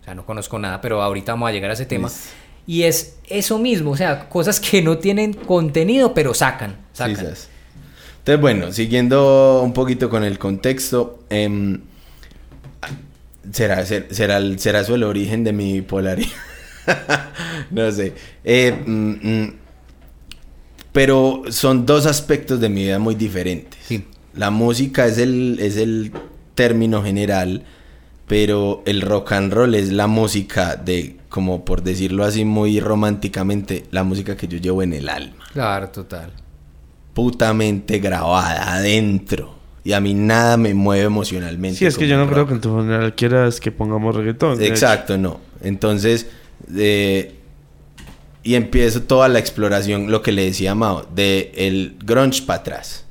O 0.00 0.04
sea, 0.04 0.14
no 0.14 0.26
conozco 0.26 0.58
nada, 0.58 0.80
pero 0.80 1.02
ahorita 1.02 1.32
vamos 1.32 1.48
a 1.48 1.52
llegar 1.52 1.70
a 1.70 1.74
ese 1.74 1.86
tema. 1.86 2.08
Es- 2.08 2.30
Y 2.66 2.84
es 2.84 3.16
eso 3.28 3.58
mismo, 3.58 3.90
o 3.90 3.96
sea, 3.96 4.28
cosas 4.28 4.60
que 4.60 4.82
no 4.82 4.96
tienen 4.98 5.32
contenido, 5.34 6.14
pero 6.14 6.32
sacan. 6.32 6.76
sacan. 6.92 7.16
Entonces, 7.16 7.48
bueno, 8.40 8.70
siguiendo 8.72 9.62
un 9.64 9.72
poquito 9.72 10.08
con 10.08 10.22
el 10.22 10.38
contexto, 10.38 11.18
em, 11.28 11.80
¿será, 13.50 13.84
ser- 13.86 14.08
será, 14.10 14.36
el- 14.38 14.58
¿será 14.58 14.80
eso 14.80 14.94
el 14.94 15.02
origen 15.04 15.44
de 15.44 15.52
mi 15.52 15.72
bipolaridad? 15.74 16.28
no 17.70 17.90
sé. 17.92 18.12
Eh, 18.44 18.72
mm, 18.86 19.10
mm, 19.44 19.54
pero 20.92 21.42
son 21.50 21.86
dos 21.86 22.06
aspectos 22.06 22.60
de 22.60 22.68
mi 22.68 22.82
vida 22.84 22.98
muy 22.98 23.14
diferentes. 23.14 23.80
Sí. 23.86 24.04
La 24.34 24.50
música 24.50 25.06
es 25.06 25.18
el, 25.18 25.58
es 25.60 25.76
el 25.76 26.12
término 26.54 27.02
general, 27.02 27.64
pero 28.26 28.82
el 28.86 29.00
rock 29.00 29.32
and 29.32 29.52
roll 29.52 29.74
es 29.74 29.90
la 29.92 30.06
música 30.06 30.76
de, 30.76 31.16
como 31.28 31.64
por 31.64 31.82
decirlo 31.82 32.24
así 32.24 32.44
muy 32.44 32.78
románticamente, 32.80 33.84
la 33.90 34.04
música 34.04 34.36
que 34.36 34.48
yo 34.48 34.58
llevo 34.58 34.82
en 34.82 34.92
el 34.92 35.08
alma 35.08 35.44
Claro, 35.52 35.88
total. 35.88 36.30
putamente 37.14 37.98
grabada 37.98 38.74
adentro. 38.74 39.56
Y 39.84 39.92
a 39.94 40.00
mí 40.00 40.14
nada 40.14 40.56
me 40.56 40.74
mueve 40.74 41.04
emocionalmente. 41.04 41.78
Sí, 41.78 41.86
es 41.86 41.98
que 41.98 42.06
yo 42.06 42.16
no 42.16 42.28
creo 42.28 42.46
que 42.46 42.54
en 42.54 42.60
tu 42.60 42.70
funeral 42.70 43.14
quieras 43.14 43.58
que 43.58 43.72
pongamos 43.72 44.14
reggaetón. 44.14 44.62
Exacto, 44.62 45.18
no. 45.18 45.40
Entonces, 45.60 46.28
eh, 46.76 47.34
y 48.44 48.54
empiezo 48.54 49.02
toda 49.02 49.28
la 49.28 49.38
exploración, 49.38 50.10
lo 50.10 50.22
que 50.22 50.32
le 50.32 50.44
decía 50.44 50.72
a 50.72 50.74
Mao, 50.74 51.06
de 51.14 51.52
el 51.56 51.96
grunge 52.04 52.42
para 52.42 52.60
atrás. 52.60 53.04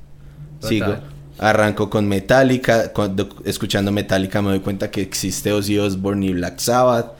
Total. 0.61 0.69
Sigo. 0.69 0.95
Arranco 1.39 1.89
con 1.89 2.07
Metallica, 2.07 2.93
cuando- 2.93 3.27
escuchando 3.45 3.91
Metallica 3.91 4.41
me 4.41 4.49
doy 4.49 4.59
cuenta 4.59 4.91
que 4.91 5.01
existe 5.01 5.51
Ozzy 5.51 5.79
Osbourne 5.79 6.25
y 6.27 6.33
Black 6.33 6.59
Sabbath. 6.59 7.13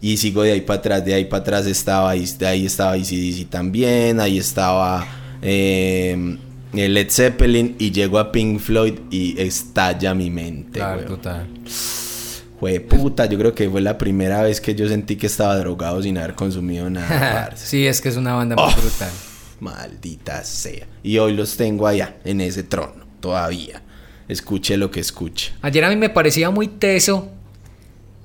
Y 0.00 0.16
sigo 0.16 0.42
de 0.42 0.52
ahí 0.52 0.60
para 0.62 0.78
atrás, 0.78 1.04
de 1.04 1.14
ahí 1.14 1.24
para 1.24 1.40
atrás 1.42 1.66
estaba, 1.66 2.12
de 2.14 2.46
ahí 2.46 2.66
estaba 2.66 2.96
también, 3.50 4.20
ahí 4.20 4.38
estaba 4.38 5.06
eh, 5.42 6.38
Led 6.76 7.10
Zeppelin 7.10 7.76
y 7.78 7.90
llego 7.90 8.18
a 8.18 8.30
Pink 8.32 8.60
Floyd 8.60 8.94
y 9.10 9.40
estalla 9.40 10.14
mi 10.14 10.30
mente. 10.30 10.78
Claro, 10.78 10.98
weón. 10.98 11.08
total. 11.08 11.46
Fue 12.58 12.80
puta, 12.80 13.26
yo 13.26 13.38
creo 13.38 13.54
que 13.54 13.68
fue 13.68 13.80
la 13.82 13.98
primera 13.98 14.42
vez 14.42 14.60
que 14.60 14.74
yo 14.74 14.88
sentí 14.88 15.16
que 15.16 15.26
estaba 15.26 15.56
drogado 15.58 16.02
sin 16.02 16.16
haber 16.16 16.34
consumido 16.34 16.88
nada, 16.90 17.52
sí, 17.54 17.86
es 17.86 18.00
que 18.00 18.08
es 18.08 18.16
una 18.16 18.34
banda 18.34 18.56
muy 18.56 18.72
brutal. 18.72 19.10
Maldita 19.60 20.42
sea. 20.44 20.86
Y 21.02 21.18
hoy 21.18 21.34
los 21.34 21.56
tengo 21.56 21.86
allá, 21.86 22.16
en 22.24 22.40
ese 22.40 22.62
trono, 22.62 23.04
todavía. 23.20 23.82
Escuche 24.28 24.76
lo 24.76 24.90
que 24.90 25.00
escuche. 25.00 25.52
Ayer 25.62 25.84
a 25.84 25.88
mí 25.90 25.96
me 25.96 26.08
parecía 26.10 26.50
muy 26.50 26.68
teso. 26.68 27.28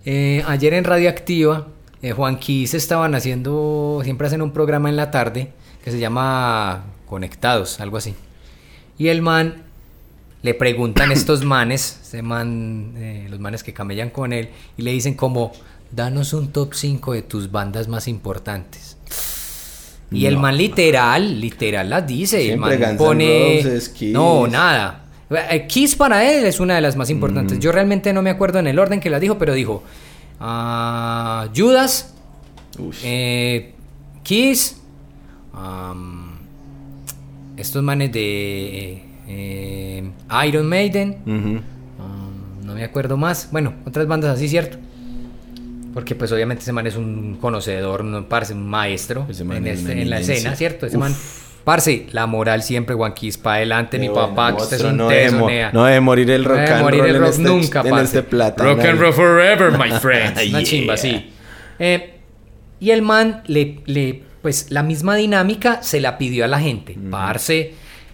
eh, 0.05 0.43
ayer 0.48 0.74
en 0.74 0.84
Radioactiva, 0.84 1.67
eh, 2.01 2.12
Juan 2.13 2.38
Quis 2.39 2.74
estaban 2.74 3.13
haciendo, 3.15 4.00
siempre 4.03 4.27
hacen 4.27 4.41
un 4.41 4.51
programa 4.51 4.89
en 4.89 4.96
la 4.96 5.12
tarde 5.12 5.51
que 5.84 5.91
se 5.91 6.00
llama 6.00 6.86
Conectados, 7.05 7.79
algo 7.79 7.98
así. 7.98 8.15
Y 9.01 9.10
el 9.10 9.24
man 9.24 9.63
le 10.43 10.53
preguntan 10.53 11.12
estos 11.12 11.43
manes, 11.43 12.13
man, 12.22 12.93
eh, 12.98 13.25
los 13.31 13.39
manes 13.39 13.63
que 13.63 13.74
camellan 13.74 14.12
con 14.12 14.31
él, 14.31 14.50
y 14.77 14.84
le 14.84 14.91
dicen 14.91 15.15
como, 15.15 15.53
danos 15.91 16.34
un 16.34 16.51
top 16.51 16.75
5 16.75 17.13
de 17.13 17.24
tus 17.24 17.51
bandas 17.51 17.88
más 17.88 18.08
importantes. 18.08 18.98
Y 20.12 20.27
el 20.27 20.38
man 20.38 20.55
literal, 20.55 21.41
literal 21.41 21.89
las 21.89 22.05
dice. 22.05 22.51
el 22.51 22.60
man 22.60 22.96
pone. 22.96 23.62
Roses, 23.63 23.89
Kiss. 23.89 24.13
No, 24.13 24.46
nada. 24.46 25.05
Eh, 25.31 25.65
Kiss 25.67 25.96
para 25.96 26.24
él 26.31 26.46
es 26.46 26.60
una 26.60 26.75
de 26.75 26.81
las 26.81 26.96
más 26.96 27.10
importantes. 27.10 27.58
Yo 27.58 27.72
realmente 27.72 28.13
no 28.13 28.22
me 28.22 28.29
acuerdo 28.29 28.60
en 28.60 28.67
el 28.67 28.77
orden 28.77 29.00
que 29.00 29.10
las 29.10 29.20
dijo, 29.20 29.39
pero 29.39 29.55
dijo 29.55 29.81
ah, 30.39 31.48
Judas, 31.55 32.13
eh, 33.01 33.74
Kiss, 34.22 34.77
am, 35.53 36.21
estos 37.62 37.82
manes 37.84 38.12
de 38.12 39.01
eh, 39.27 40.03
Iron 40.48 40.68
Maiden. 40.68 41.18
Um, 41.25 42.65
no 42.65 42.74
me 42.74 42.84
acuerdo 42.84 43.18
más. 43.18 43.50
Bueno, 43.51 43.74
otras 43.86 44.08
bandas 44.08 44.36
así, 44.36 44.48
¿cierto? 44.48 44.77
Porque 45.94 46.15
pues 46.15 46.32
obviamente 46.32 46.63
ese 46.63 46.72
man 46.72 46.88
es 46.88 46.96
un 46.96 47.38
conocedor, 47.39 48.01
un 48.01 48.24
parce, 48.25 48.53
un 48.53 48.68
maestro 48.70 49.27
en, 49.30 49.68
este- 49.68 50.01
en 50.01 50.10
la 50.10 50.20
escena, 50.20 50.56
¿cierto? 50.56 50.86
Ese 50.86 50.96
Uf. 50.98 51.03
man, 51.03 51.13
parce, 51.65 52.08
la 52.13 52.27
moral 52.27 52.63
siempre, 52.63 52.96
Kiss 53.13 53.38
para 53.38 53.58
adelante, 53.58 54.00
mi 54.00 54.08
papá, 54.10 54.56
que 54.56 54.63
usted 54.63 54.77
es 54.77 54.84
un 54.84 54.96
no 54.98 55.08
teso, 55.10 55.48
nea. 55.48 55.72
No 55.74 55.84
debe 55.84 56.00
morir 56.00 56.32
el 56.32 56.44
No 56.44 56.50
rock 56.50 56.60
debe 56.60 56.72
and 56.74 56.82
morir 56.84 57.00
roll 57.01 57.10
el 57.10 57.15
en 57.18 57.22
rock 57.22 57.32
este, 57.32 57.44
nunca, 57.44 57.82
en 57.82 57.98
este 57.98 58.24
plata. 58.24 58.63
Rock 58.63 58.80
and 58.86 59.00
roll 59.01 59.13
forever, 59.13 59.77
my 59.77 59.91
friend. 60.00 60.38
Una 60.50 60.60
Yeah. 60.60 60.63
chimba, 60.63 60.96
sí. 60.98 61.30
Eh, 61.77 62.13
y 62.80 62.91
el 62.91 63.01
man 63.01 63.44
le, 63.48 63.80
le, 63.86 64.24
pues 64.42 64.68
la 64.70 64.84
misma 64.84 65.16
dinámica 65.16 65.82
se 65.84 66.00
la 66.02 66.18
pidió 66.18 66.46
a 66.46 66.48
la 66.48 66.60
gente, 66.60 66.98
parce. 67.10 67.74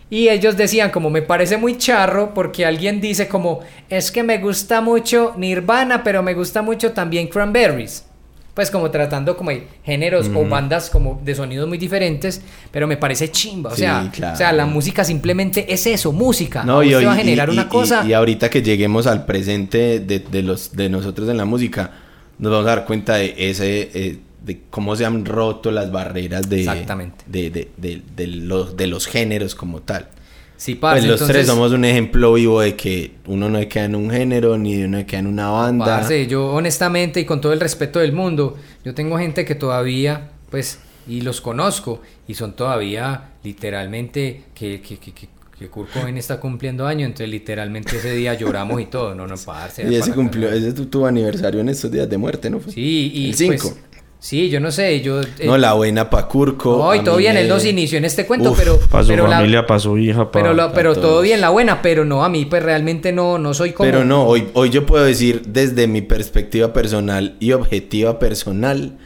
Y 0.09 0.29
ellos 0.29 0.55
decían 0.55 0.89
como 0.91 1.09
me 1.09 1.21
parece 1.21 1.57
muy 1.57 1.77
charro 1.77 2.33
porque 2.33 2.65
alguien 2.65 3.01
dice 3.01 3.27
como 3.27 3.59
es 3.89 4.09
que 4.11 4.23
me 4.23 4.37
gusta 4.37 4.79
mucho 4.79 5.33
Nirvana, 5.37 6.03
pero 6.03 6.23
me 6.23 6.33
gusta 6.33 6.61
mucho 6.61 6.93
también 6.93 7.27
Cranberries. 7.27 8.05
Pues 8.53 8.71
como 8.71 8.89
tratando 8.89 9.37
como 9.37 9.51
de 9.51 9.67
géneros 9.83 10.31
o 10.33 10.43
bandas 10.45 10.89
como 10.89 11.21
de 11.23 11.35
sonidos 11.35 11.67
muy 11.67 11.77
diferentes, 11.77 12.41
pero 12.71 12.87
me 12.87 12.97
parece 12.97 13.29
chimba, 13.29 13.69
o 13.71 13.75
Sí, 13.75 13.81
sea, 13.81 14.09
claro. 14.11 14.33
o 14.33 14.37
sea, 14.37 14.51
la 14.51 14.65
música 14.65 15.03
simplemente 15.03 15.71
es 15.71 15.85
eso, 15.85 16.11
música. 16.11 16.63
No, 16.63 16.81
y, 16.81 16.91
hoy- 16.95 17.05
va 17.05 17.13
a 17.13 17.17
generar 17.17 17.49
y- 17.49 17.51
una 17.51 17.63
y- 17.63 17.65
cosa. 17.65 18.03
y 18.07 18.13
ahorita 18.13 18.49
que 18.49 18.63
lleguemos 18.63 19.05
al 19.05 19.25
presente 19.25 19.99
de, 19.99 20.19
de 20.19 20.41
los, 20.41 20.75
de 20.75 20.89
nosotros 20.89 21.29
en 21.29 21.37
la 21.37 21.45
música, 21.45 21.91
nos 22.39 22.51
vamos 22.51 22.65
a 22.65 22.69
dar 22.77 22.85
cuenta 22.85 23.15
de 23.17 23.35
ese, 23.37 23.91
eh, 23.93 24.17
de 24.43 24.61
cómo 24.69 24.95
se 24.95 25.05
han 25.05 25.25
roto 25.25 25.71
las 25.71 25.91
barreras 25.91 26.49
de, 26.49 26.59
Exactamente. 26.59 27.25
de, 27.27 27.49
de, 27.49 27.67
de- 27.77 28.01
de 28.15 28.27
los, 28.27 28.77
de 28.77 28.87
los 28.87 29.05
géneros 29.07 29.55
como 29.55 29.81
tal. 29.81 30.07
sí, 30.55 30.75
parce, 30.75 30.99
Pues 31.01 31.07
los 31.11 31.15
entonces- 31.21 31.35
tres 31.35 31.47
somos 31.47 31.71
un 31.71 31.85
ejemplo 31.85 32.33
vivo 32.33 32.61
de 32.61 32.75
que 32.75 33.13
uno 33.25 33.49
no 33.49 33.59
queda 33.67 33.85
en 33.85 33.95
un 33.95 34.09
género 34.09 34.57
ni 34.57 34.83
uno 34.83 35.05
queda 35.05 35.19
en 35.19 35.27
una 35.27 35.49
banda. 35.49 35.85
Parce, 35.85 36.27
yo 36.27 36.47
honestamente 36.47 37.19
y 37.19 37.25
con 37.25 37.41
todo 37.41 37.53
el 37.53 37.59
respeto 37.59 37.99
del 37.99 38.13
mundo, 38.13 38.57
yo 38.85 38.93
tengo 38.93 39.17
gente 39.17 39.43
que 39.45 39.55
todavía, 39.55 40.29
pues, 40.49 40.79
y 41.07 41.21
los 41.21 41.41
conozco, 41.41 42.01
y 42.27 42.33
son 42.33 42.53
todavía 42.55 43.31
literalmente 43.43 44.43
que, 44.53 44.81
que, 44.81 44.97
que, 44.97 45.11
que, 45.13 45.27
que 45.59 45.67
Kurt 45.69 45.91
Cobain 45.91 46.17
está 46.17 46.39
cumpliendo 46.39 46.85
año, 46.85 47.05
entonces 47.05 47.29
literalmente 47.29 47.97
ese 47.97 48.13
día 48.13 48.33
lloramos 48.35 48.79
y 48.81 48.85
todo, 48.85 49.13
no, 49.15 49.25
no, 49.27 49.35
parce. 49.45 49.83
y 49.89 49.95
ese 49.95 50.01
para- 50.11 50.15
cumplió, 50.15 50.49
ese 50.51 50.73
tu, 50.73 50.85
tu 50.85 51.05
aniversario 51.05 51.59
en 51.61 51.69
estos 51.69 51.91
días 51.91 52.09
de 52.09 52.17
muerte, 52.17 52.49
¿no? 52.49 52.59
Sí, 52.67 53.11
y 53.13 53.29
El 53.29 53.33
5. 53.35 53.53
pues, 53.61 53.75
sí, 54.19 54.49
yo 54.49 54.59
no 54.59 54.71
sé, 54.71 55.01
yo... 55.01 55.21
eh, 55.21 55.25
no, 55.45 55.57
la 55.57 55.73
buena 55.73 56.09
pa' 56.09 56.27
Curco. 56.27 56.77
no, 56.77 56.95
y 56.95 57.03
todo 57.03 57.17
bien, 57.17 57.35
me- 57.35 57.41
él 57.41 57.47
nos 57.47 57.65
inició 57.65 57.97
en 57.97 58.05
este 58.05 58.25
cuento, 58.25 58.51
Uf, 58.51 58.57
pero... 58.59 58.79
Para 58.79 59.03
su 59.03 59.09
pero 59.09 59.27
la- 59.27 59.37
familia, 59.37 59.65
para 59.67 59.79
su 59.79 59.97
hija, 59.97 60.31
para... 60.31 60.43
pero, 60.43 60.53
lo- 60.53 60.73
pero 60.73 60.93
todo 60.93 61.01
todos. 61.03 61.23
bien, 61.23 61.39
la 61.41 61.49
buena, 61.49 61.81
pero 61.81 62.03
no, 62.05 62.23
a 62.23 62.29
mí 62.29 62.45
pues 62.45 62.63
realmente 62.63 63.11
no, 63.11 63.37
no 63.37 63.53
soy 63.53 63.71
como... 63.73 63.89
Pero 63.89 64.03
no, 64.03 64.23
hoy, 64.25 64.47
hoy 64.53 64.69
yo 64.69 64.85
puedo 64.85 65.03
decir 65.05 65.43
desde 65.47 65.87
mi 65.87 66.01
perspectiva 66.01 66.73
personal 66.73 67.35
y 67.39 67.51
objetiva 67.53 68.19
personal 68.19 68.97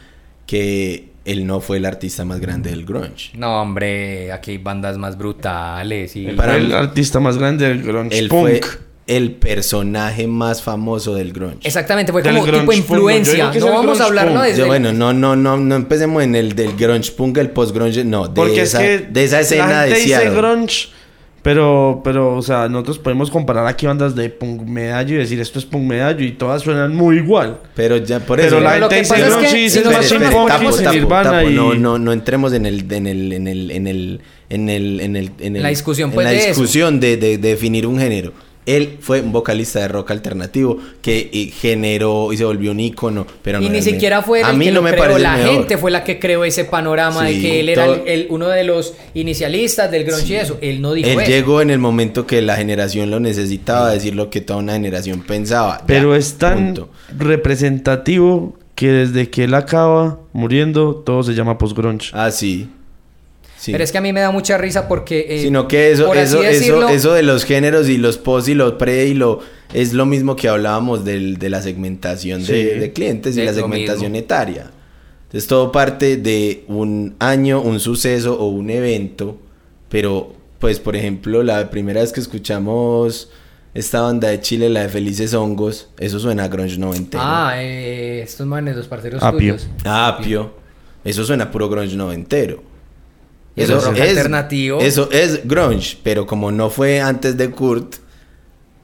que 0.46 1.10
él 1.24 1.46
no 1.46 1.60
fue 1.60 1.76
el 1.76 1.84
artista 1.86 2.24
más 2.24 2.40
grande 2.40 2.70
del 2.70 2.84
grunge. 2.84 3.30
No, 3.36 3.62
hombre, 3.62 4.32
aquí 4.32 4.50
hay 4.52 4.58
bandas 4.58 4.98
más 4.98 5.16
brutales 5.16 6.16
y... 6.16 6.26
Para 6.32 6.56
el 6.56 6.68
mí- 6.68 6.72
artista 6.74 7.20
más 7.20 7.38
grande 7.38 7.68
del 7.68 7.82
grunge 7.82 8.18
Él 8.18 8.28
punk. 8.28 8.40
fue 8.40 8.60
el 9.06 9.32
personaje 9.32 10.26
más 10.26 10.62
famoso 10.62 11.14
del 11.14 11.32
grunge. 11.32 11.58
Exactamente, 11.64 12.12
fue 12.12 12.22
como 12.22 12.44
tipo 12.44 12.72
influencia. 12.72 13.50
No 13.58 13.66
vamos 13.72 14.00
a 14.00 14.04
hablar, 14.04 14.30
¿no? 14.30 14.42
Desde 14.42 14.64
bueno, 14.64 14.92
no, 14.92 15.12
no, 15.12 15.34
no, 15.36 15.56
no 15.56 15.74
empecemos 15.74 16.22
en 16.22 16.34
el 16.36 16.54
del 16.54 16.76
grunge 16.76 17.10
punk, 17.12 17.38
el 17.38 17.50
post 17.50 17.74
grunge, 17.74 18.04
no, 18.04 18.28
de, 18.28 18.34
Porque 18.34 18.62
esa, 18.62 18.84
es 18.84 19.00
que 19.02 19.06
de 19.08 19.24
esa 19.24 19.40
escena 19.40 19.66
la 19.66 19.80
gente 19.82 19.94
de 19.98 20.00
dice 20.04 20.30
grunge, 20.30 20.88
pero, 21.42 22.00
pero, 22.04 22.36
o 22.36 22.42
sea, 22.42 22.68
nosotros 22.68 23.00
podemos 23.00 23.28
comparar 23.28 23.66
aquí 23.66 23.84
bandas 23.86 24.14
de 24.14 24.28
punk 24.30 24.62
medallo 24.62 25.16
y 25.16 25.18
decir 25.18 25.40
esto 25.40 25.58
es 25.58 25.64
punk 25.64 25.82
medallo 25.82 26.24
y 26.24 26.30
todas 26.30 26.62
suenan 26.62 26.94
muy 26.94 27.16
igual. 27.16 27.58
Pero 27.74 27.96
ya 27.96 28.20
por 28.20 28.36
Pero 28.36 28.58
eso. 28.58 28.60
la 28.60 28.74
gente 28.74 29.00
dice 29.00 29.20
grunge 29.20 29.46
y 29.46 29.50
si 29.50 29.56
dice 29.80 29.82
no, 29.82 31.74
no, 31.74 31.98
no 31.98 32.12
entremos 32.12 32.52
en 32.52 32.66
el, 32.66 32.92
en 32.92 33.06
el, 33.08 33.32
en 33.32 33.48
el, 33.48 33.70
en 33.72 33.86
el, 33.88 34.20
en 34.48 34.68
el, 34.68 35.00
en 35.00 35.16
el, 35.16 35.30
en 35.40 35.56
el- 35.56 35.62
La 35.64 35.70
discusión, 35.70 36.10
en 36.10 36.14
pues, 36.14 36.24
la 36.26 36.32
discusión 36.32 37.00
de, 37.00 37.16
de- 37.16 37.38
de 37.38 37.48
definir 37.48 37.88
un 37.88 37.98
género. 37.98 38.32
Él 38.64 38.98
fue 39.00 39.20
un 39.20 39.32
vocalista 39.32 39.80
de 39.80 39.88
rock 39.88 40.12
alternativo 40.12 40.78
que 41.02 41.30
eh, 41.32 41.50
generó 41.52 42.32
y 42.32 42.36
se 42.36 42.44
volvió 42.44 42.70
un 42.70 42.78
ícono, 42.78 43.26
pero 43.42 43.58
y 43.58 43.62
no 43.64 43.70
ni 43.70 43.78
era 43.78 43.84
el 43.86 43.92
siquiera 43.92 44.22
fue 44.22 44.42
a 44.44 44.52
mí 44.52 44.66
que 44.66 44.70
no 44.70 44.82
me 44.82 44.90
creó, 44.90 45.02
parece 45.02 45.20
la 45.20 45.36
mejor. 45.36 45.52
gente 45.52 45.78
fue 45.78 45.90
la 45.90 46.04
que 46.04 46.18
creó 46.20 46.44
ese 46.44 46.64
panorama 46.64 47.24
de 47.24 47.40
que 47.40 47.58
él 47.60 47.68
era 47.68 47.86
todo- 47.86 47.94
el, 48.06 48.08
el- 48.08 48.26
uno 48.30 48.48
de 48.48 48.62
los 48.62 48.94
inicialistas 49.14 49.90
del 49.90 50.04
grunge 50.04 50.32
y 50.32 50.36
eso. 50.36 50.58
Él 50.60 50.80
no 50.80 50.92
dijo 50.94 51.08
Él 51.08 51.18
eso. 51.20 51.28
llegó 51.30 51.60
en 51.60 51.70
el 51.70 51.80
momento 51.80 52.24
que 52.26 52.40
la 52.40 52.54
generación 52.56 53.10
lo 53.10 53.18
necesitaba, 53.18 53.90
decir 53.90 54.14
lo 54.14 54.30
que 54.30 54.40
toda 54.40 54.60
una 54.60 54.74
generación 54.74 55.22
pensaba. 55.22 55.78
Ya, 55.80 55.86
Pero 55.86 56.14
es 56.14 56.34
tan 56.34 56.74
punto. 56.74 56.88
representativo 57.18 58.56
que 58.74 58.88
desde 58.88 59.28
que 59.30 59.44
él 59.44 59.54
acaba 59.54 60.18
muriendo, 60.32 60.94
todo 61.04 61.22
se 61.22 61.34
llama 61.34 61.58
post-grunge. 61.58 62.10
Ah, 62.12 62.30
sí. 62.30 62.68
Sí. 63.62 63.70
Pero 63.70 63.84
es 63.84 63.92
que 63.92 63.98
a 63.98 64.00
mí 64.00 64.12
me 64.12 64.18
da 64.20 64.32
mucha 64.32 64.58
risa 64.58 64.88
porque... 64.88 65.24
eh, 65.28 65.42
Sino 65.42 65.68
que 65.68 65.92
eso, 65.92 66.12
eso, 66.14 66.42
eso, 66.42 66.42
decirlo, 66.42 66.88
eso 66.88 67.12
de 67.12 67.22
los 67.22 67.44
géneros 67.44 67.88
y 67.88 67.96
los 67.96 68.18
post 68.18 68.48
y 68.48 68.54
los 68.54 68.72
pre 68.72 69.06
y 69.06 69.14
lo 69.14 69.38
es 69.72 69.92
lo 69.92 70.04
mismo 70.04 70.34
que 70.34 70.48
hablábamos 70.48 71.04
del, 71.04 71.38
de 71.38 71.48
la 71.48 71.62
segmentación 71.62 72.40
de, 72.44 72.46
Sí. 72.46 72.78
de 72.80 72.92
clientes 72.92 73.36
y 73.36 73.40
Es 73.40 73.46
la 73.46 73.54
segmentación 73.54 74.10
mismo. 74.10 74.24
etaria. 74.24 74.70
Entonces 75.26 75.46
todo 75.48 75.70
parte 75.70 76.16
de 76.16 76.64
un 76.66 77.14
año, 77.20 77.60
un 77.60 77.78
suceso 77.78 78.34
o 78.38 78.48
un 78.48 78.68
evento. 78.68 79.38
Pero, 79.88 80.34
pues, 80.58 80.80
por 80.80 80.96
ejemplo, 80.96 81.42
la 81.44 81.70
primera 81.70 82.00
vez 82.00 82.12
que 82.12 82.18
escuchamos 82.20 83.30
esta 83.74 84.00
banda 84.02 84.28
de 84.28 84.40
Chile, 84.40 84.68
la 84.70 84.82
de 84.82 84.88
Felices 84.88 85.34
Hongos, 85.34 85.88
eso 86.00 86.18
suena 86.18 86.44
a 86.44 86.48
grunge 86.48 86.78
noventero. 86.78 87.22
Ah, 87.24 87.52
eh, 87.58 88.22
estos 88.24 88.46
manes, 88.46 88.74
los 88.76 88.88
parceros 88.88 89.22
Apio. 89.22 89.38
tuyos. 89.54 89.68
Apio. 89.84 90.52
Eso 91.04 91.24
suena 91.24 91.44
a 91.44 91.50
puro 91.52 91.68
grunge 91.68 91.94
noventero. 91.96 92.62
Y 93.54 93.62
eso 93.62 93.78
es 93.78 93.84
rock 93.84 94.00
alternativo. 94.00 94.80
Eso 94.80 95.10
es 95.10 95.46
grunge, 95.46 95.98
pero 96.02 96.26
como 96.26 96.50
no 96.50 96.70
fue 96.70 97.00
antes 97.00 97.36
de 97.36 97.50
Kurt, 97.50 97.96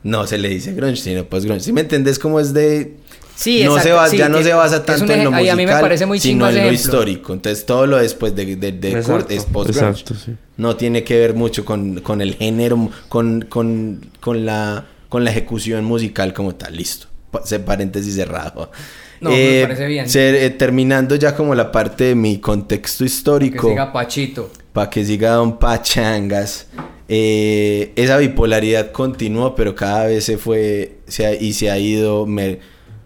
no 0.03 0.27
se 0.27 0.39
le 0.39 0.49
dice 0.49 0.75
grunge, 0.75 0.97
sino 0.97 1.25
pues 1.25 1.45
grunge. 1.45 1.65
¿Sí 1.65 1.73
me 1.73 1.81
entendés 1.81 2.19
cómo 2.19 2.39
es 2.41 2.53
de...? 2.53 2.97
Sí, 3.35 3.63
no 3.63 3.79
se 3.79 3.93
sí, 4.11 4.17
ya 4.17 4.29
no 4.29 4.43
se 4.43 4.53
basa 4.53 4.79
es 4.79 4.85
tanto 4.85 5.13
en 5.13 5.23
lo 5.23 5.31
musical, 5.31 5.51
a 5.51 5.57
mí 5.57 5.65
me 5.65 5.73
parece 5.73 6.07
muy 6.07 6.19
sino 6.19 6.49
en 6.51 6.57
lo 6.57 6.73
histórico. 6.73 7.33
Entonces 7.33 7.65
todo 7.65 7.87
lo 7.87 7.97
después 7.99 8.35
de, 8.35 8.57
de, 8.57 8.73
de 8.73 9.01
Kurt 9.03 9.31
es 9.31 9.45
post 9.45 9.71
grunge. 9.71 9.91
exacto, 9.91 10.15
sí. 10.17 10.35
No 10.57 10.75
tiene 10.75 11.05
que 11.05 11.17
ver 11.21 11.35
mucho 11.35 11.65
con, 11.65 12.01
con 12.01 12.21
el 12.21 12.35
género, 12.35 12.91
con, 13.09 13.43
con, 13.43 14.11
con, 14.19 14.45
la, 14.45 14.87
con 15.09 15.23
la 15.23 15.31
ejecución 15.31 15.85
musical 15.85 16.33
como 16.35 16.57
tal. 16.57 16.77
Listo. 16.77 17.07
Paréntesis 17.65 18.17
cerrado. 18.17 18.73
No, 19.21 19.31
me 19.31 19.63
parece 19.63 19.87
bien. 19.87 20.09
se- 20.09 20.45
eh, 20.47 20.51
terminando 20.51 21.15
ya 21.17 21.35
como 21.35 21.55
la 21.55 21.71
parte 21.73 22.05
de 22.05 22.15
mi 22.15 22.39
contexto 22.39 22.99
Que 23.05 23.07
histórico 23.07 23.69
siga 23.69 23.93
Pachito. 23.93 24.51
para 24.73 24.89
que 24.91 25.05
siga 25.05 25.33
Don 25.33 25.59
Pachangas. 25.59 26.69
eh, 27.09 27.93
esa 27.97 28.19
bipolaridad 28.19 28.93
continuó, 28.93 29.55
pero 29.55 29.75
cada 29.75 30.05
vez 30.07 30.25
se 30.25 30.37
fue 30.39 30.99
se 31.07 31.27
ha- 31.27 31.35
y 31.35 31.53
se 31.55 31.71
ha 31.71 31.79
ido 31.79 32.27
me- 32.27 32.59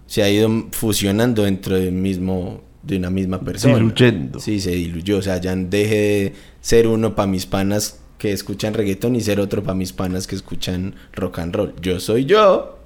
se 0.07 0.23
ha 0.23 0.29
ido 0.29 0.51
fusionando 0.73 1.45
dentro 1.45 1.79
del 1.79 1.93
mismo 1.93 2.61
de 2.83 2.97
una 2.97 3.11
misma 3.11 3.41
persona. 3.41 3.77
Diluyendo. 3.77 4.41
Sí, 4.41 4.59
se 4.61 4.73
diluyó, 4.73 5.19
o 5.19 5.23
sea, 5.23 5.41
ya 5.41 5.55
dejé 5.55 5.95
de 5.95 6.33
ser 6.61 6.89
uno 6.89 7.15
para 7.15 7.29
mis 7.29 7.47
panas 7.47 8.01
que 8.19 8.33
escuchan 8.33 8.75
reggaetón 8.75 9.15
y 9.15 9.21
ser 9.21 9.39
otro 9.41 9.63
para 9.63 9.75
mis 9.77 9.93
panas 9.93 10.27
que 10.27 10.35
escuchan 10.35 10.95
rock 11.13 11.39
and 11.39 11.55
roll. 11.55 11.75
Yo 11.81 12.01
soy 12.01 12.25
yo 12.25 12.79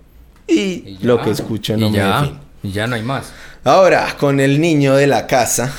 y, 0.46 0.54
Y 0.60 0.98
ya. 1.00 1.06
lo 1.06 1.22
que 1.22 1.30
escucho 1.30 1.76
no 1.78 1.88
me 1.90 1.96
ya, 1.96 2.20
define. 2.20 2.38
Y 2.66 2.72
ya 2.72 2.86
no 2.86 2.96
hay 2.96 3.02
más. 3.02 3.32
Ahora, 3.64 4.16
con 4.18 4.40
el 4.40 4.60
niño 4.60 4.94
de 4.94 5.06
la 5.06 5.26
casa. 5.26 5.72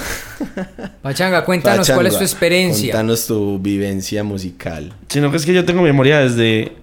Pachanga, 1.02 1.44
cuéntanos 1.46 1.90
cuál 1.90 2.08
es 2.08 2.18
tu 2.18 2.24
experiencia. 2.24 2.94
Contanos 2.94 3.28
tu 3.28 3.60
vivencia 3.60 4.24
musical. 4.24 4.94
Sino 5.10 5.32
que 5.32 5.38
es 5.38 5.46
que 5.46 5.54
yo 5.54 5.66
tengo 5.66 5.82
memoria 5.82 6.20
desde, 6.20 6.74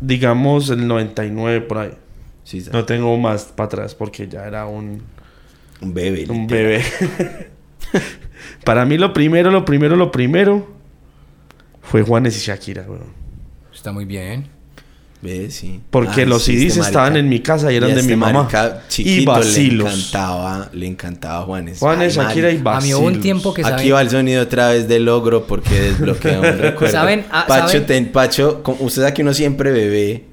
digamos, 0.00 0.70
el 0.70 0.86
99 0.86 1.60
por 1.62 1.78
ahí. 1.78 1.92
Sí, 2.44 2.64
No 2.72 2.84
tengo 2.84 3.16
más 3.16 3.44
para 3.44 3.66
atrás 3.66 3.94
porque 3.94 4.28
ya 4.28 4.44
era 4.46 4.66
un, 4.66 5.02
un 5.80 5.94
bebé. 5.94 6.26
un 6.28 6.46
bebé. 6.46 6.84
Para 8.64 8.84
mí 8.84 8.98
lo 8.98 9.12
primero, 9.12 9.50
lo 9.50 9.64
primero, 9.64 9.96
lo 9.96 10.10
primero 10.10 10.74
fue 11.82 12.02
Juanes 12.02 12.36
y 12.36 12.40
Shakira, 12.46 12.82
weón. 12.82 13.12
Está 13.72 13.92
muy 13.92 14.04
bien. 14.04 14.48
Sí. 15.50 15.80
Porque 15.90 16.26
los 16.26 16.44
sí, 16.44 16.52
CDs 16.56 16.66
este 16.76 16.80
estaban 16.80 17.12
marica- 17.14 17.18
en 17.20 17.28
mi 17.28 17.40
casa 17.40 17.72
y 17.72 17.76
eran 17.76 17.90
y 17.90 17.94
de 17.94 18.00
este 18.00 18.12
mi 18.12 18.20
mamá. 18.20 18.42
marica 18.44 18.82
Y 18.98 19.24
vacilos. 19.24 19.88
Le 19.88 19.94
encantaba, 19.98 20.68
le 20.72 20.86
encantaba 20.86 21.44
Juanes. 21.44 21.78
Juanes, 21.78 22.18
Ay, 22.18 22.24
Shakira 22.26 22.50
y 22.50 22.58
marica. 22.58 22.76
A 22.78 22.80
mí 22.80 22.92
hubo 22.94 23.00
un 23.00 23.04
vacilos. 23.06 23.22
tiempo 23.22 23.54
que 23.54 23.62
Aquí 23.62 23.70
saben- 23.70 23.94
va 23.94 24.00
el 24.02 24.10
sonido 24.10 24.42
otra 24.42 24.68
vez 24.70 24.88
del 24.88 25.04
logro 25.04 25.46
porque 25.46 25.80
desbloqueó 25.80 26.40
un 26.40 26.42
recuerdo. 26.58 26.92
¿Saben? 26.92 27.24
Ah, 27.30 27.44
Pacho, 27.48 27.68
¿saben? 27.68 27.86
ten- 27.86 28.12
Pacho, 28.12 28.62
usted 28.80 29.02
sabe 29.02 29.14
que 29.14 29.22
uno 29.22 29.32
siempre 29.34 29.70
bebé. 29.72 30.24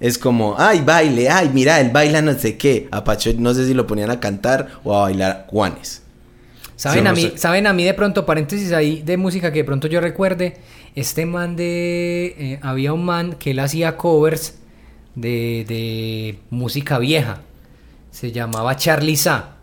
Es 0.00 0.16
como, 0.16 0.54
ay, 0.56 0.80
baile, 0.86 1.28
ay, 1.28 1.50
mira, 1.52 1.80
él 1.80 1.90
baila 1.92 2.22
no 2.22 2.32
sé 2.38 2.56
qué. 2.56 2.86
A 2.92 3.02
Pacho 3.02 3.30
no 3.36 3.52
sé 3.54 3.66
si 3.66 3.74
lo 3.74 3.86
ponían 3.88 4.10
a 4.12 4.20
cantar 4.20 4.68
o 4.84 4.96
a 4.96 5.02
bailar 5.02 5.46
Juanes. 5.50 6.02
¿Saben, 6.78 7.00
Sí, 7.00 7.08
a 7.08 7.12
no 7.12 7.16
mí, 7.16 7.32
sé. 7.32 7.38
¿Saben 7.38 7.66
a 7.66 7.74
mí 7.74 7.84
de 7.84 7.94
pronto, 7.94 8.26
paréntesis 8.26 8.72
ahí 8.72 9.02
de 9.02 9.16
música 9.18 9.52
que 9.52 9.60
de 9.60 9.64
pronto 9.64 9.88
yo 9.88 10.00
recuerde? 10.00 10.58
Este 10.94 11.26
man 11.26 11.56
de... 11.56 12.34
eh, 12.38 12.60
había 12.62 12.92
un 12.94 13.04
man 13.04 13.34
que 13.34 13.50
él 13.52 13.60
hacía 13.60 13.96
covers 13.96 14.58
de, 15.16 15.64
de 15.68 16.38
música 16.50 16.98
vieja. 17.00 17.42
Se 18.12 18.32
llamaba 18.32 18.76
Charlie 18.76 19.16
Sa. 19.16 19.56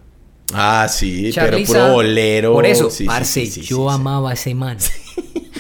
Ah, 0.54 0.88
sí, 0.90 1.32
Charlie 1.32 1.66
pero 1.66 1.66
puro 1.66 1.88
bolero. 1.94 2.54
Por 2.54 2.66
eso, 2.66 2.90
Sí, 2.90 3.06
parce, 3.06 3.46
sí, 3.46 3.62
yo 3.62 3.90
amaba 3.90 4.32
a 4.32 4.34
ese 4.34 4.54
man. 4.56 4.78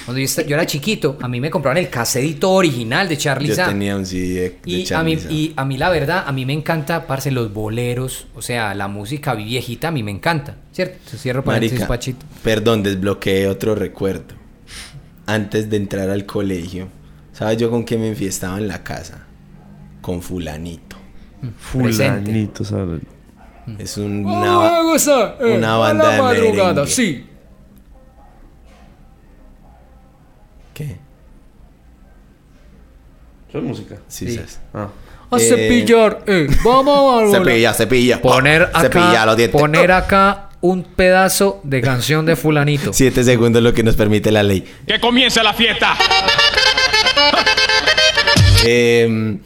Cuando 0.05 0.21
yo, 0.21 0.41
era 0.55 0.65
chiquito, 0.67 1.17
a 1.21 1.27
mí 1.27 1.41
me 1.41 1.49
compraban 1.49 1.77
el 1.77 1.89
casedito 1.89 2.51
original 2.51 3.09
de 3.09 3.17
Charlie 3.17 3.47
Yo 3.47 3.55
tenía 3.65 3.95
un 3.95 4.05
CD 4.05 4.27
de, 4.35 4.49
de 4.49 4.59
Y 4.65 4.81
a, 4.83 4.85
Charlie 4.85 5.15
mí, 5.15 5.21
y 5.35 5.53
a 5.55 5.65
mí 5.65 5.77
la 5.77 5.89
verdad, 5.89 6.23
a 6.27 6.31
mí 6.31 6.45
me 6.45 6.53
encanta, 6.53 7.07
parce, 7.07 7.31
los 7.31 7.51
boleros, 7.53 8.27
o 8.35 8.41
sea, 8.43 8.75
la 8.75 8.87
música 8.87 9.33
viejita 9.33 9.87
a 9.87 9.91
mí 9.91 10.03
me 10.03 10.11
encanta, 10.11 10.57
¿cierto? 10.71 11.17
Cierro 11.17 11.43
paréntesis, 11.43 11.79
Marica, 11.79 11.87
Pachito. 11.87 12.25
perdón, 12.43 12.83
desbloqueé 12.83 13.47
otro 13.47 13.73
recuerdo. 13.73 14.35
Antes 15.25 15.69
de 15.71 15.77
entrar 15.77 16.09
al 16.11 16.25
colegio, 16.27 16.87
¿sabes 17.33 17.57
yo 17.57 17.71
con 17.71 17.83
qué 17.83 17.97
me 17.97 18.07
enfiestaba 18.09 18.59
en 18.59 18.67
la 18.67 18.83
casa? 18.83 19.25
Con 20.01 20.21
fulanito. 20.21 20.97
Presente. 21.73 22.21
Fulanito, 22.25 22.63
¿sabes? 22.63 23.01
Es 23.79 23.97
un- 23.97 24.23
una, 24.23 24.81
Eh, 25.39 25.57
una 25.57 25.77
banda 25.77 26.11
de 26.11 26.21
merengue. 26.21 26.87
sí. 26.87 27.25
¿Qué? 30.75 30.97
Eso 33.49 33.57
es 33.57 33.63
música. 33.63 33.95
Sí, 34.07 34.29
Sí. 34.29 34.39
Ah. 34.73 34.89
A 35.31 35.37
Eh, 35.37 35.39
cepillar, 35.39 36.23
eh, 36.27 36.47
vamos 36.63 37.33
a 37.33 37.37
Cepilla, 37.39 37.73
cepilla. 37.73 38.21
Poner 38.21 38.63
acá, 38.63 38.81
Cepilla 38.81 39.25
los 39.25 39.37
dientes. 39.37 39.59
poner 39.59 39.91
acá 39.91 40.49
un 40.61 40.83
pedazo 40.83 41.61
de 41.63 41.81
canción 41.81 42.25
de 42.25 42.35
fulanito. 42.35 42.91
Siete 42.93 43.23
segundos 43.23 43.63
lo 43.63 43.73
que 43.73 43.81
nos 43.83 43.95
permite 43.95 44.31
la 44.31 44.43
ley. 44.43 44.63
¡Que 44.85 44.99
comience 44.99 45.41
la 45.41 45.53
fiesta! 45.53 45.95
Eh, 48.67 49.37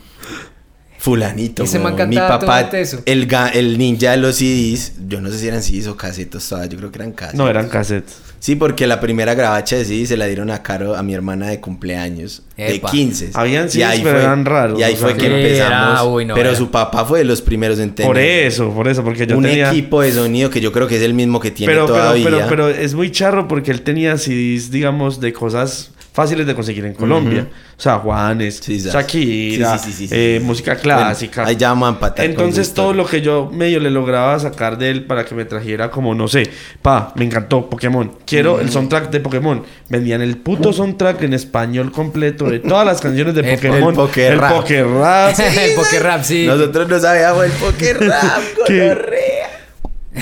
fulanito. 0.97 1.63
Ese 1.63 1.77
man. 1.77 1.95
Mi 2.07 2.15
papá, 2.15 2.61
eso. 2.61 3.01
el, 3.05 3.77
ninja 3.77 4.11
de 4.11 4.17
los 4.17 4.37
CDs, 4.37 4.93
yo 5.09 5.19
no 5.19 5.29
sé 5.29 5.39
si 5.39 5.47
eran 5.49 5.61
CDs 5.61 5.87
o 5.87 5.97
casetos 5.97 6.47
todavía, 6.47 6.69
yo 6.71 6.77
creo 6.77 6.91
que 6.91 6.99
eran 6.99 7.11
casetos. 7.11 7.37
No, 7.37 7.49
eran 7.49 7.67
cassettes. 7.67 8.17
Sí, 8.39 8.55
porque 8.55 8.87
la 8.87 9.01
primera 9.01 9.33
grabacha 9.33 9.75
de 9.75 9.83
CD 9.83 10.05
se 10.05 10.15
la 10.15 10.25
dieron 10.25 10.49
a 10.49 10.63
Caro, 10.63 10.95
a 10.95 11.03
mi 11.03 11.13
hermana 11.13 11.47
de 11.49 11.59
cumpleaños, 11.59 12.41
Epa. 12.55 12.89
de 12.89 12.97
15. 12.97 13.31
Habían 13.33 13.65
ahí 13.65 13.99
pero 14.01 14.15
fue- 14.15 14.23
eran 14.23 14.45
raros, 14.45 14.79
Y 14.79 14.83
ahí 14.83 14.95
fue 14.95 15.13
que 15.15 15.25
Sí, 15.25 15.25
empezamos. 15.27 15.89
era- 15.91 16.03
uy, 16.05 16.25
no, 16.25 16.35
pero 16.35 16.49
era. 16.49 16.57
su 16.57 16.71
papá 16.71 17.03
fue 17.03 17.19
de 17.19 17.25
los 17.25 17.41
primeros 17.41 17.79
en 17.79 17.91
tener 17.91 18.07
Por 18.09 18.17
eso, 18.17 18.71
por 18.73 18.87
eso, 18.87 19.03
porque 19.03 19.27
yo 19.27 19.37
un 19.37 19.43
tenía... 19.43 19.69
equipo 19.69 20.01
de 20.01 20.13
sonido 20.13 20.49
que 20.49 20.61
yo 20.61 20.71
creo 20.71 20.87
que 20.87 20.95
es 20.95 21.01
el 21.03 21.13
mismo 21.13 21.39
que 21.41 21.51
tiene 21.51 21.73
Pero, 21.73 21.85
pero, 21.85 21.97
todavía. 21.99 22.23
pero, 22.23 22.45
pero 22.47 22.69
es 22.69 22.93
muy 22.93 23.11
charro 23.11 23.47
porque 23.47 23.71
él 23.71 23.81
tenía 23.81 24.17
CDs, 24.17 24.71
digamos, 24.71 25.19
de 25.19 25.33
cosas 25.33 25.91
fáciles 26.21 26.45
de 26.45 26.53
conseguir 26.55 26.85
en 26.85 26.93
Colombia. 26.93 27.47
O 27.77 27.81
sea, 27.81 27.99
Juanes, 27.99 28.59
Sí. 28.61 28.77
Shakira, 28.79 29.77
Sí, 29.77 29.91
sí, 29.93 30.09
eh, 30.11 30.41
música 30.43 30.71
Bueno, 30.73 30.81
clásica. 30.83 31.45
ahí 31.45 31.55
con 31.57 32.17
Entonces 32.17 32.73
todo 32.73 32.93
lo 32.93 33.05
que 33.05 33.21
yo 33.21 33.49
medio 33.53 33.79
le 33.79 33.89
lograba 33.89 34.37
sacar 34.39 34.77
de 34.77 34.89
él 34.89 35.03
para 35.05 35.23
que 35.25 35.33
me 35.33 35.45
trajera 35.45 35.89
como, 35.89 36.13
no 36.13 36.27
sé, 36.27 36.49
pa, 36.81 37.13
me 37.15 37.23
encantó 37.25 37.69
Pokémon. 37.69 38.11
Quiero 38.25 38.59
el 38.59 38.69
soundtrack 38.69 39.09
de 39.09 39.19
Pokémon. 39.21 39.63
Vendían 39.87 40.21
el 40.21 40.37
puto 40.37 40.73
soundtrack 40.73 41.21
en 41.23 41.33
español 41.33 41.91
completo 41.91 42.49
de 42.49 42.59
todas 42.59 42.85
las 42.85 42.99
canciones 42.99 43.33
de 43.33 43.41
El- 43.49 43.55
Pokémon. 43.55 43.89
el 43.89 43.95
Poké 43.95 44.35
Rap. 44.35 44.53
Poké 44.57 44.83
Rap. 44.83 45.39
el 45.39 45.75
poker 45.75 46.03
rap, 46.03 46.23
sí. 46.23 46.45
Nosotros 46.47 46.89
no 46.89 46.99
sabíamos 46.99 47.45
el 47.45 47.51
poker 47.53 47.99
rap. 48.07 48.41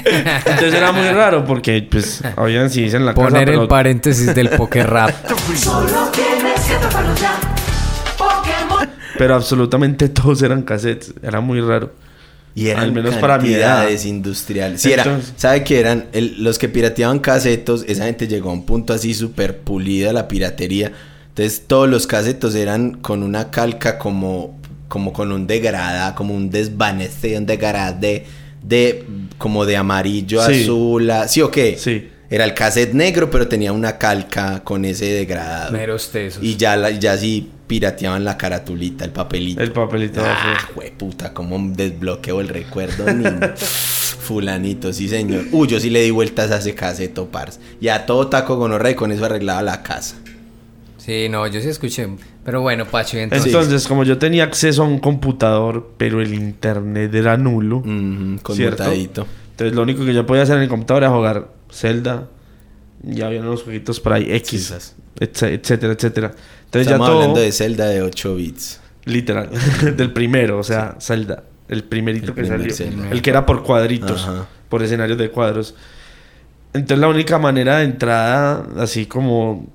Entonces 0.06 0.74
era 0.74 0.92
muy 0.92 1.08
raro 1.10 1.46
porque, 1.46 1.82
pues, 1.90 2.22
habían 2.36 2.70
CDs 2.70 2.94
en 2.96 3.06
la 3.06 3.14
casa. 3.14 3.28
Poner 3.28 3.46
pero- 3.46 3.62
el 3.64 3.68
paréntesis 3.68 4.34
del 4.34 4.50
poker 4.50 4.90
rap. 4.90 5.12
Solo 5.56 6.10
tienes 6.12 6.62
que 6.62 7.22
ya. 7.22 7.40
Pokémon. 8.18 8.90
Pero 9.18 9.36
absolutamente 9.36 10.10
todos 10.10 10.42
eran 10.42 10.62
cassettes. 10.64 11.14
Era 11.22 11.42
muy 11.42 11.62
raro. 11.62 11.92
Y 12.56 12.70
eran 12.70 12.86
Al 12.86 12.92
menos 12.92 13.16
para 13.16 13.38
mi 13.38 13.54
edad. 13.54 13.88
industriales. 14.04 14.82
Sí, 14.82 14.92
era, 14.92 15.20
¿sabe 15.36 15.64
qué 15.64 15.80
eran? 15.80 16.06
El- 16.12 16.44
los 16.44 16.58
que 16.58 16.68
pirateaban 16.68 17.20
casetos, 17.20 17.86
esa 17.88 18.06
gente 18.06 18.28
llegó 18.28 18.50
a 18.50 18.54
un 18.54 18.66
punto 18.66 18.94
así 18.94 19.14
súper 19.14 19.60
pulida 19.60 20.12
la 20.12 20.28
piratería. 20.28 20.92
Entonces 21.30 21.64
todos 21.68 21.88
los 21.88 22.08
casetos 22.08 22.56
eran 22.56 22.96
con 22.96 23.22
una 23.22 23.52
calca 23.52 24.00
como, 24.00 24.60
como 24.88 25.14
con 25.14 25.32
un 25.32 25.46
degrada, 25.46 26.16
como 26.16 26.34
un 26.34 26.50
desvanece, 26.50 27.38
un 27.38 27.46
degradé 27.46 28.26
de 28.68 29.06
como 29.38 29.66
de 29.66 29.78
amarillo, 29.78 30.42
Sí. 30.46 30.64
azul, 30.64 31.10
a- 31.12 31.28
¿sí 31.28 31.42
o 31.42 31.50
qué? 31.52 31.78
Sí. 31.78 32.10
Era 32.30 32.44
el 32.44 32.54
cassette 32.54 32.94
negro, 32.94 33.32
pero 33.32 33.48
tenía 33.48 33.72
una 33.72 33.98
calca 33.98 34.62
con 34.64 34.84
ese 34.84 35.06
degradado. 35.06 35.72
Meros 35.72 36.10
tesos. 36.12 36.44
Y 36.44 36.58
ya, 36.58 36.76
la- 36.76 36.90
ya 36.92 37.16
sí 37.18 37.50
pirateaban 37.68 38.26
la 38.26 38.38
caratulita, 38.38 39.06
el 39.06 39.12
papelito. 39.12 39.62
El 39.62 39.72
papelito. 39.72 40.22
Ah, 40.26 40.58
sí. 40.74 40.92
puta, 40.98 41.34
cómo 41.34 41.58
desbloqueo 41.74 42.42
el 42.42 42.50
recuerdo, 42.50 43.06
niño. 43.14 43.40
Fulanito, 44.28 44.92
sí, 44.92 45.08
señor. 45.08 45.46
Uy, 45.52 45.68
yo 45.70 45.80
sí 45.80 45.90
le 45.90 46.02
di 46.02 46.12
vueltas 46.12 46.52
a 46.52 46.58
ese 46.58 46.76
caseto, 46.76 47.28
parce. 47.30 47.60
Y 47.80 47.88
a 47.88 48.06
todo 48.06 48.28
taco 48.28 48.58
gonorrea 48.58 48.92
y 48.92 48.96
con 48.96 49.12
eso 49.14 49.24
arreglaba 49.26 49.62
la 49.62 49.84
casa. 49.84 50.16
Sí, 50.98 51.30
no, 51.30 51.48
yo 51.48 51.62
sí 51.62 51.70
escuché. 51.70 52.08
Pero 52.48 52.62
bueno, 52.62 52.86
Pacho, 52.86 53.18
entonces. 53.18 53.48
Entonces, 53.48 53.86
como 53.90 54.06
yo 54.06 54.18
tenía 54.20 54.46
acceso 54.46 54.82
a 54.82 54.86
un 54.86 55.00
computador, 55.00 55.92
pero 55.98 56.22
el 56.22 56.34
internet 56.34 57.14
era 57.14 57.36
nulo. 57.36 57.82
Conmutadito. 57.82 59.28
Entonces, 59.52 59.76
lo 59.76 59.82
único 59.82 60.06
que 60.06 60.14
yo 60.14 60.26
podía 60.26 60.44
hacer 60.44 60.56
en 60.56 60.64
el 60.64 60.70
computador 60.70 61.04
era 61.04 61.12
jugar 61.12 61.50
Zelda. 61.70 62.30
Y 63.06 63.20
había 63.20 63.42
unos 63.42 63.64
jueguitos 63.64 64.00
por 64.00 64.14
ahí, 64.14 64.32
X, 64.32 64.96
etcétera, 65.20 65.92
etcétera. 65.92 66.32
Entonces, 66.64 66.88
Estamos 66.88 67.08
ya 67.08 67.12
todo. 67.12 67.22
hablando 67.22 67.42
de 67.42 67.52
Zelda 67.52 67.86
de 67.88 68.02
8 68.02 68.36
bits. 68.36 68.80
Literal. 69.04 69.50
del 69.98 70.14
primero, 70.14 70.58
o 70.60 70.64
sea, 70.64 70.96
Zelda. 71.02 71.44
El 71.68 71.84
primerito 71.84 72.28
El 72.28 72.34
que 72.34 72.42
primer 72.44 72.60
salió. 72.60 72.74
Zelda. 72.74 73.10
El 73.12 73.22
que 73.22 73.30
era 73.30 73.46
por 73.46 73.62
cuadritos. 73.64 74.24
Ajá. 74.24 74.48
Por 74.70 74.84
escenarios 74.84 75.18
de 75.18 75.30
cuadros. 75.32 75.76
Entonces, 76.72 76.98
la 76.98 77.10
única 77.10 77.40
manera 77.40 77.80
de 77.80 77.84
entrada, 77.84 78.66
así 78.78 79.06
como 79.06 79.68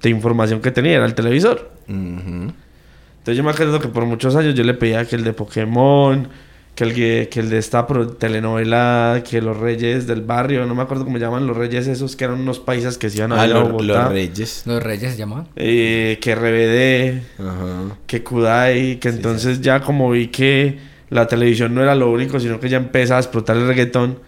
de 0.00 0.10
información 0.10 0.60
que 0.60 0.70
tenía, 0.70 0.92
era 0.94 1.06
el 1.06 1.14
televisor. 1.14 1.73
Entonces 1.88 3.36
yo 3.36 3.42
me 3.44 3.50
acuerdo 3.50 3.80
que 3.80 3.88
por 3.88 4.04
muchos 4.06 4.36
años 4.36 4.54
yo 4.54 4.64
le 4.64 4.74
pedía 4.74 5.04
que 5.06 5.16
el 5.16 5.24
de 5.24 5.32
Pokémon, 5.32 6.28
que 6.74 6.84
el, 6.84 6.92
que, 6.94 7.28
que 7.30 7.40
el 7.40 7.50
de 7.50 7.58
esta 7.58 7.86
telenovela, 8.18 9.22
que 9.28 9.40
los 9.40 9.56
reyes 9.56 10.06
del 10.06 10.22
barrio, 10.22 10.66
no 10.66 10.74
me 10.74 10.82
acuerdo 10.82 11.04
cómo 11.04 11.18
llaman 11.18 11.46
los 11.46 11.56
reyes 11.56 11.86
esos, 11.86 12.16
que 12.16 12.24
eran 12.24 12.40
unos 12.40 12.58
paisas 12.58 12.98
que 12.98 13.08
se 13.10 13.18
iban 13.18 13.32
a 13.32 13.40
Ah, 13.42 13.46
ir 13.46 13.52
a 13.54 13.60
los, 13.60 13.70
Bogotá. 13.72 14.02
los 14.04 14.12
reyes. 14.12 14.62
Los 14.66 14.82
Reyes 14.82 15.12
se 15.12 15.18
llamaban. 15.18 15.46
Eh, 15.56 16.18
que 16.20 16.34
RBD, 16.34 17.22
Ajá. 17.40 17.96
que 18.06 18.22
Kudai, 18.22 18.98
que 18.98 19.08
entonces 19.08 19.60
ya 19.60 19.80
como 19.80 20.10
vi 20.10 20.28
que 20.28 20.78
la 21.10 21.26
televisión 21.28 21.74
no 21.74 21.82
era 21.82 21.94
lo 21.94 22.10
único, 22.10 22.40
sino 22.40 22.58
que 22.58 22.68
ya 22.68 22.76
empezaba 22.78 23.18
a 23.18 23.20
explotar 23.22 23.56
el 23.56 23.68
reggaetón. 23.68 24.18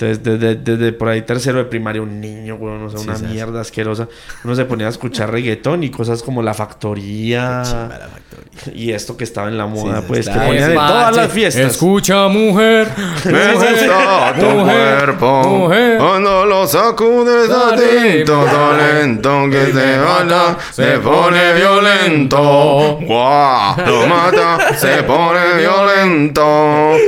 Entonces, 0.00 0.22
desde, 0.22 0.54
desde 0.56 0.92
por 0.92 1.08
ahí 1.08 1.22
tercero 1.22 1.58
de 1.58 1.64
primaria, 1.64 2.00
un 2.00 2.20
niño, 2.20 2.54
weón, 2.56 2.84
o 2.84 2.88
sea, 2.90 2.98
Sí, 3.00 3.04
una 3.06 3.16
sabes. 3.18 3.30
mierda 3.32 3.60
asquerosa. 3.60 4.08
Uno 4.44 4.54
se 4.54 4.64
ponía 4.64 4.86
a 4.86 4.90
escuchar 4.90 5.30
reggaetón 5.32 5.84
y 5.84 5.90
cosas 5.90 6.22
como 6.22 6.42
La 6.42 6.54
Factoría. 6.54 7.62
Chimba 7.64 7.98
la 7.98 8.08
factoría. 8.08 8.74
Y 8.74 8.92
esto 8.92 9.16
que 9.16 9.24
estaba 9.24 9.48
en 9.48 9.56
la 9.58 9.66
moda, 9.66 9.98
sí, 10.00 10.04
pues, 10.08 10.28
que 10.28 10.38
en 10.38 10.50
bien. 10.50 10.74
todas 10.74 11.16
las 11.16 11.30
fiestas. 11.32 11.72
Escucha, 11.72 12.28
mujer. 12.28 12.88
Me 13.24 13.52
gusta 13.54 14.34
tu 14.38 14.46
Mujer, 14.46 14.96
cuerpo 15.16 15.42
mujer. 15.44 15.98
cuando 15.98 16.46
lo 16.46 16.66
sacudes 16.66 17.50
a 17.50 17.74
tinto 17.76 18.44
talento 18.44 19.48
que 19.50 19.66
se 19.72 19.98
baila 19.98 20.56
se 20.70 20.98
pone 20.98 21.52
violento 21.54 22.98
guau 23.02 23.76
lo 23.86 24.06
mata 24.06 24.74
se 24.76 25.02
pone 25.04 25.40
violento 25.58 26.44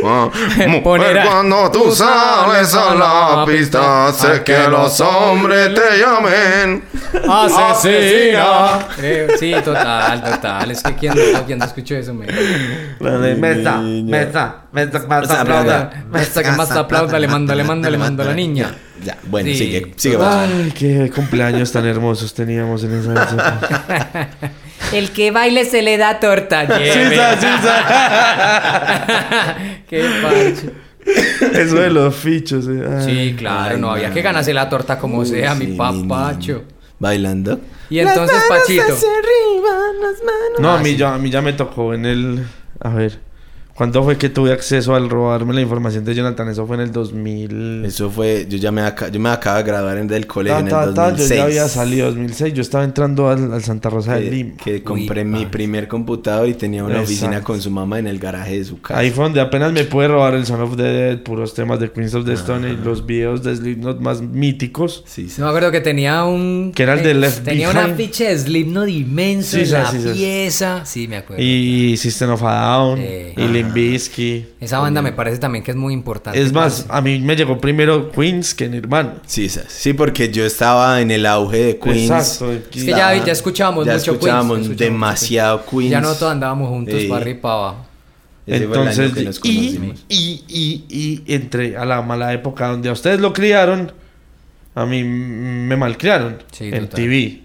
mujer 0.69 1.21
cuando 1.27 1.71
tú 1.71 1.91
sales 1.93 2.75
a 2.91 3.37
la 3.37 3.45
pista 3.47 4.13
sé 4.13 4.43
que 4.43 4.69
los 4.69 5.01
hombres 5.01 5.75
te 5.75 5.99
llamen 5.99 6.83
Asesina. 7.29 8.87
Eh, 9.01 9.29
sí, 9.39 9.55
total, 9.65 10.23
total. 10.23 10.71
Es 10.71 10.83
que 10.83 10.95
quien 10.95 11.15
no, 11.15 11.45
quien 11.45 11.59
no 11.59 11.65
escuchó 11.65 11.95
eso, 11.97 12.15
me. 12.15 12.27
Mesa, 12.27 13.79
mesa, 13.81 14.57
mesa, 14.73 14.99
mesa, 15.09 15.41
aplauda. 15.41 15.91
Hasta 16.13 16.43
que 16.43 16.51
más 16.53 16.71
aplauda, 16.71 17.19
le 17.19 17.29
manda, 17.29 17.55
le 17.55 17.65
manda, 17.65 17.91
le 17.91 17.99
manda 17.99 18.25
a 18.25 18.29
la 18.29 18.35
niña. 18.35 18.75
ya 19.05 19.17
bueno 19.25 19.49
Sí. 19.51 19.57
sigue 19.57 19.93
sigue. 19.97 20.19
Ay, 20.21 20.73
qué 20.77 21.11
cumpleaños 21.15 21.73
tan 21.73 21.87
hermosos 21.87 22.33
teníamos 22.35 22.85
en 22.85 22.99
esa 22.99 23.13
época. 23.13 24.29
El 24.93 25.11
que 25.11 25.31
baile 25.31 25.65
se 25.65 25.81
le 25.83 25.97
da 25.97 26.21
torta. 26.21 26.65
lleve. 26.65 27.11
Sisa, 27.11 27.35
sisa. 27.41 27.75
Qué 29.89 30.05
parche. 30.23 30.71
Eso 31.55 31.77
de 31.77 31.91
los 31.91 32.15
fichos. 32.15 32.67
eh. 32.69 32.83
Ay. 32.89 33.05
Sí, 33.31 33.35
claro, 33.37 33.75
Ay, 33.75 33.81
no 33.81 33.91
había 33.91 34.11
que 34.13 34.23
ganarse 34.23 34.55
la 34.55 34.69
torta 34.69 34.99
como 34.99 35.25
sea, 35.25 35.55
mi 35.55 35.67
papacho. 35.69 36.63
Bailando. 36.99 37.61
Y 37.91 37.99
entonces, 37.99 38.37
Pachito. 38.49 38.85
No, 40.61 40.71
Ah, 40.71 40.79
a 40.79 40.83
mí, 40.83 40.91
sí. 40.91 40.97
ya, 40.97 41.15
a 41.15 41.19
mí 41.19 41.31
ya 41.31 41.43
me 41.43 41.53
tocó 41.53 41.95
en 41.95 42.07
el... 42.07 42.47
A 42.81 42.91
ver. 42.91 43.19
¿Cuándo 43.75 44.03
fue 44.05 44.19
que 44.19 44.29
tuve 44.29 44.53
acceso 44.53 44.95
al 44.95 45.09
robarme 45.09 45.55
la 45.55 45.61
información 45.63 46.05
de 46.05 46.15
Jonathan? 46.15 46.49
Eso 46.49 46.67
fue 46.67 46.77
en 46.77 46.83
el 46.83 46.93
2000... 46.93 47.85
Eso 47.87 48.11
fue, 48.11 48.47
yo 48.49 48.59
ya 48.59 48.71
me, 48.71 48.83
yo 49.11 49.19
me 49.21 49.31
acabo 49.31 49.57
de 49.59 49.63
graduar 49.65 49.99
en 49.99 50.07
del 50.07 50.27
colegio 50.27 50.55
Ta, 50.57 50.61
en 50.61 50.89
el 50.89 50.95
ta, 50.95 50.95
ta, 50.95 51.11
2006. 51.11 51.29
yo 51.31 51.37
ya 51.37 51.45
había 51.45 51.69
salido 51.69 52.07
2006. 52.09 52.55
Yo 52.55 52.61
estaba 52.63 52.85
entrando 52.85 53.29
al, 53.31 53.53
al 53.53 53.63
Santa 53.63 53.89
Rosa 53.91 54.17
de 54.17 54.25
que, 54.25 54.31
Lima. 54.31 54.57
que 54.63 54.83
compré 54.83 55.25
mi 55.25 55.47
primer 55.47 55.89
computador 55.89 56.49
y 56.49 56.55
tenía 56.55 56.85
una 56.85 57.01
oficina 57.01 57.41
con 57.43 57.61
su 57.63 57.71
mamá 57.71 57.99
en 57.99 58.07
el 58.07 58.19
garaje 58.19 58.59
de 58.59 58.65
su 58.65 58.81
casa. 58.81 59.01
Ahí 59.01 59.11
fue 59.11 59.25
donde 59.25 59.41
apenas 59.41 59.73
me 59.73 59.85
pude 59.85 60.09
robar 60.09 60.35
el 60.35 60.45
Son 60.47 60.61
of 60.61 60.77
the 60.77 60.83
Dead, 60.83 61.19
puros 61.23 61.55
temas 61.55 61.81
de 61.81 61.91
Queens 61.91 62.15
of 62.15 62.25
the 62.27 62.35
Stone 62.35 62.69
y 62.71 62.77
los 62.77 63.07
videos 63.07 63.43
de 63.43 63.57
Slipknot 63.57 64.01
más 64.01 64.21
míticos. 64.21 65.03
Sí, 65.07 65.29
sí. 65.29 65.41
No 65.41 65.47
me 65.47 65.51
acuerdo 65.51 65.71
que 65.71 65.81
tenía 65.81 66.25
un. 66.25 66.73
Que 66.75 66.83
era 66.83 66.95
el 66.95 67.03
de 67.03 67.15
Left 67.15 67.45
Tenía 67.45 67.69
Behind. 67.71 67.87
una 67.87 67.95
ficha 67.97 68.25
de 68.25 68.39
Slipknot 68.39 68.89
inmenso 68.89 69.53
Sí, 69.57 69.61
en 69.61 69.67
sí, 69.67 69.73
la 69.73 69.91
sí, 69.91 69.99
sí. 70.03 70.09
pieza. 70.13 70.85
Sí, 70.85 71.09
me 71.09 71.17
acuerdo. 71.17 71.43
Y 71.43 71.97
System 71.97 72.31
of 72.31 72.43
a 72.45 72.61
Down. 72.77 72.99
Sí. 72.99 73.05
Y 73.37 73.62
Limp 73.63 73.75
Bizkit. 73.75 74.47
Esa 74.61 74.79
banda 74.79 75.03
me 75.03 75.13
parece 75.13 75.39
también 75.39 75.65
que 75.65 75.71
es 75.71 75.77
muy 75.77 75.93
importante. 75.95 76.41
Es 76.41 76.53
más, 76.53 76.83
parce. 76.83 76.97
a 76.99 77.01
mí 77.01 77.19
me 77.21 77.37
llegó 77.37 77.59
primero 77.59 78.11
Queens 78.11 78.55
que 78.55 78.69
Nirvana. 78.69 79.15
Sí, 79.27 79.49
sí, 79.49 79.93
porque 79.93 80.31
yo 80.31 80.45
estaba 80.45 81.01
en 81.01 81.11
el 81.11 81.27
auge 81.27 81.59
de 81.59 81.79
Queens. 81.79 82.11
Exacto. 82.11 82.53
Es 82.53 82.63
que 82.69 82.85
ya, 82.87 83.25
ya 83.25 83.33
escuchábamos 83.33 83.87
ya 83.87 83.95
mucho 83.95 84.13
escuchábamos 84.13 84.59
Queens. 84.61 84.77
demasiado 84.79 85.65
Queens. 85.67 85.91
Ya 85.91 86.01
no 86.01 86.15
todos 86.15 86.33
andábamos 86.33 86.69
juntos 86.69 87.01
Sí. 87.01 87.07
para 87.09 87.21
arriba 87.23 87.39
y 87.39 87.41
para 87.41 87.55
abajo. 87.55 87.87
Ese 88.45 88.65
Entonces, 88.65 89.13
que 89.13 89.23
nos 89.23 89.41
y, 89.45 89.95
y, 90.09 90.45
y, 90.49 91.23
y 91.27 91.35
entré 91.35 91.77
a 91.77 91.85
la 91.85 92.03
mala 92.03 92.33
época 92.33 92.67
donde 92.69 92.89
a 92.89 92.93
ustedes 92.93 93.21
lo 93.21 93.33
criaron, 93.33 93.93
a 94.75 94.85
mí 94.85 95.05
me 95.05 95.77
malcriaron 95.77 96.39
Sí, 96.51 96.65
en 96.65 96.81
total. 96.89 96.89
TV. 96.97 97.41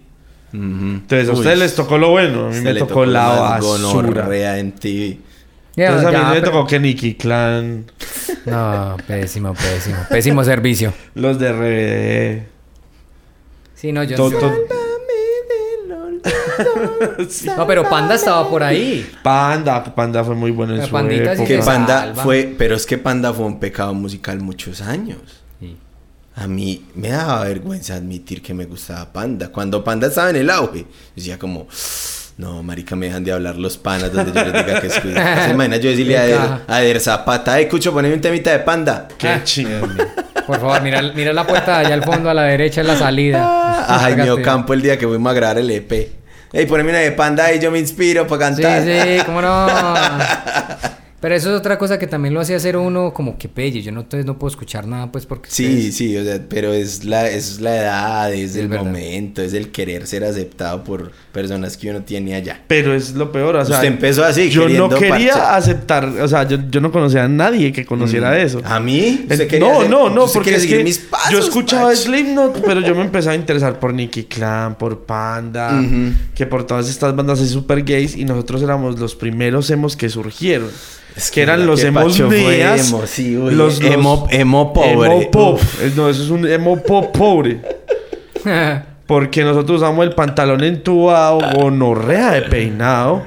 Entonces, 0.54 1.30
a 1.30 1.34
Uy, 1.34 1.38
ustedes 1.38 1.60
les 1.60 1.76
tocó 1.76 1.98
lo 2.00 2.10
bueno, 2.10 2.48
a 2.48 2.50
mí 2.50 2.62
me 2.62 2.74
le 2.74 2.80
tocó 2.80 3.06
la 3.06 3.28
basura. 3.28 4.58
en 4.58 4.72
TV. 4.72 5.20
Entonces, 5.86 6.08
a 6.08 6.12
mí 6.12 6.18
ya, 6.18 6.30
me 6.30 6.40
pero- 6.40 6.52
tocó 6.52 6.68
que 6.68 6.80
Nicky 6.80 7.16
Clan, 7.16 7.86
No, 8.46 8.98
pésimo, 9.08 9.54
pésimo. 9.54 9.98
Pésimo 10.10 10.44
servicio. 10.44 10.94
los 11.16 11.38
de 11.40 11.52
RBD. 11.52 12.48
Sí, 13.76 13.92
no, 13.92 14.04
yo 14.04 14.16
todo- 14.16 14.32
no. 17.58 17.68
pero 17.68 17.88
Panda 17.90 18.16
estaba 18.16 18.50
por 18.50 18.64
ahí. 18.64 19.10
Panda, 19.24 19.84
Panda 19.84 20.24
fue 20.24 20.36
muy 20.36 20.52
bueno 20.52 20.74
en 20.74 20.80
La 20.80 20.86
su 20.86 20.92
Pandita 20.92 21.36
sí 21.36 21.44
época. 21.44 21.48
Que 21.48 21.60
Panda 21.64 22.00
salva. 22.02 22.24
fue, 22.24 22.56
pero 22.58 22.76
es 22.76 22.86
que 22.86 22.98
Panda 22.98 23.34
fue 23.34 23.46
un 23.46 23.60
pecado 23.60 23.94
musical 23.94 24.40
muchos 24.42 24.82
años. 24.82 25.20
Sí. 25.60 25.78
A 26.36 26.48
mí 26.48 26.86
me 26.96 27.10
daba 27.10 27.44
vergüenza 27.44 27.96
admitir 27.96 28.42
que 28.42 28.54
me 28.54 28.66
gustaba 28.66 29.12
Panda. 29.14 29.50
Cuando 29.50 29.84
Panda 29.84 30.08
estaba 30.08 30.30
en 30.30 30.38
el 30.38 30.50
auge, 30.50 30.82
yo 30.82 30.86
decía 31.16 31.40
como, 31.40 31.68
no, 32.38 32.62
marica, 32.64 32.96
me 32.96 33.08
dejan 33.08 33.24
de 33.24 33.32
hablar 33.32 33.56
los 33.56 33.78
panas 33.78 34.12
donde 34.14 34.32
yo 34.32 34.44
les 34.46 34.54
diga 34.66 34.80
que 34.82 34.88
escucho. 34.88 35.16
¿Se 35.46 35.50
imagina 35.52 35.78
yo 35.82 35.90
decirle 35.90 36.18
a 36.18 36.26
Eder, 36.26 36.40
a 36.68 36.82
Eder 36.84 37.00
Zapata, 37.00 37.60
eh, 37.60 37.68
Cucho, 37.68 37.92
poneme 37.92 38.14
un 38.16 38.22
temita 38.22 38.52
de 38.52 38.60
Panda? 38.60 39.08
Qué 39.18 39.42
chingón. 39.44 39.98
Por 40.46 40.60
favor, 40.60 40.82
mira, 40.82 41.02
mira 41.16 41.34
la 41.34 41.46
puerta 41.48 41.80
de 41.80 41.86
allá 41.88 41.94
al 41.96 42.04
fondo 42.04 42.30
a 42.30 42.34
la 42.34 42.44
derecha 42.44 42.82
es 42.82 42.88
la 42.88 42.96
salida. 42.96 43.86
A 43.96 44.00
Jaime. 44.00 44.30
Ocampo 44.32 44.74
el 44.74 44.82
día 44.82 44.98
que 44.98 45.08
fuimos 45.08 45.30
a 45.32 45.34
grabar 45.34 45.58
el 45.58 45.70
EP. 45.72 45.92
Ey, 46.54 46.66
poneme 46.66 46.92
una 46.92 47.00
de 47.00 47.12
Panda 47.12 47.52
y 47.52 47.60
yo 47.60 47.72
me 47.72 47.80
inspiro 47.80 48.26
para 48.28 48.56
Sí, 48.56 48.62
cantar. 48.62 48.84
sí, 48.84 49.24
cómo 49.26 49.42
no. 49.42 49.68
Pero 51.20 51.34
eso 51.34 51.52
es 51.52 51.60
otra 51.60 51.80
cosa 51.80 51.98
que 51.98 52.06
también 52.06 52.36
lo 52.36 52.42
hace 52.42 52.54
hacer 52.54 52.78
uno 52.78 53.12
como 53.12 53.40
que 53.40 53.50
pelle. 53.50 53.82
Yo 53.82 53.92
no, 53.92 54.02
entonces 54.02 54.24
no 54.28 54.38
puedo 54.38 54.52
escuchar 54.52 54.86
nada, 54.86 55.12
pues 55.12 55.26
porque. 55.26 55.50
Sí, 55.50 55.66
ustedes- 55.66 55.96
sí, 55.96 56.16
o 56.16 56.24
sea, 56.24 56.40
pero 56.48 56.74
es 56.74 57.06
la, 57.06 57.28
es 57.28 57.60
la 57.60 57.76
edad, 57.76 58.32
es 58.34 58.56
el 58.56 58.66
es 58.66 58.70
verdad. 58.70 58.86
momento, 58.86 59.42
es 59.42 59.54
el 59.54 59.72
querer 59.72 60.06
ser 60.06 60.24
aceptado 60.24 60.84
por 60.84 61.12
personas 61.32 61.76
que 61.76 61.90
uno 61.90 62.02
tiene 62.04 62.36
allá. 62.36 62.62
Pero 62.68 62.94
es 62.94 63.16
lo 63.16 63.32
peor, 63.32 63.56
o 63.56 63.66
sea, 63.66 63.78
Usted 63.78 63.88
empezó 63.88 64.24
así, 64.24 64.52
yo 64.52 64.70
no 64.70 64.90
quería 64.90 65.34
parchar. 65.34 65.56
aceptar, 65.56 66.06
o 66.06 66.28
sea, 66.28 66.48
yo, 66.48 66.60
yo 66.70 66.82
no 66.82 66.92
conocía 66.92 67.24
a 67.24 67.28
nadie 67.28 67.72
que 67.72 67.84
conociera 67.84 68.30
Mm. 68.32 68.46
eso. 68.46 68.62
¿A 68.64 68.80
mí? 68.80 69.26
¿Usted 69.28 69.48
quería 69.48 69.68
no, 69.68 69.80
hacer- 69.80 69.90
no, 69.90 70.10
no, 70.12 70.28
porque 70.28 70.54
es 70.54 70.68
que 70.68 70.84
mis 70.84 71.00
pasos, 71.00 71.32
yo 71.32 71.40
escuchaba? 71.40 71.96
Slipknot, 71.96 72.62
pero 72.66 72.82
yo 72.82 72.94
me 72.94 73.02
empezaba 73.02 73.32
a 73.34 73.38
interesar 73.38 73.80
por 73.80 73.92
Nicky 73.92 74.26
Clan, 74.26 74.76
por 74.78 75.00
Panda, 75.06 75.84
que 76.36 76.46
por 76.46 76.68
todas 76.68 76.88
estas 76.90 77.16
bandas 77.16 77.40
así 77.40 77.52
super 77.52 77.82
gays 77.82 78.16
y 78.16 78.24
nosotros 78.24 78.62
éramos 78.62 79.00
los 79.00 79.16
primeros 79.16 79.72
emos 79.72 79.96
que 79.98 80.10
surgieron. 80.10 80.70
Es 81.18 81.32
que 81.32 81.42
eran 81.42 81.66
los 81.66 81.84
emos 81.84 82.18
emo, 82.20 82.32
sí, 83.08 83.36
uy, 83.36 83.54
los, 83.56 83.82
los- 83.82 83.92
emo, 83.92 84.28
emo 84.30 84.72
pobre. 84.72 84.92
emo 84.94 85.32
pop. 85.32 85.60
Eh, 85.82 85.92
No, 85.96 86.10
eso 86.10 86.24
es 86.24 86.30
un 86.30 86.48
emo 86.48 86.78
pop 86.84 87.12
pobre. 87.18 87.60
Porque 89.08 89.44
nosotros 89.44 89.78
usamos 89.82 90.06
el 90.06 90.14
pantalón 90.14 90.64
entubado, 90.64 91.40
gonorrea 91.56 92.32
de 92.34 92.42
peinado. 92.44 93.24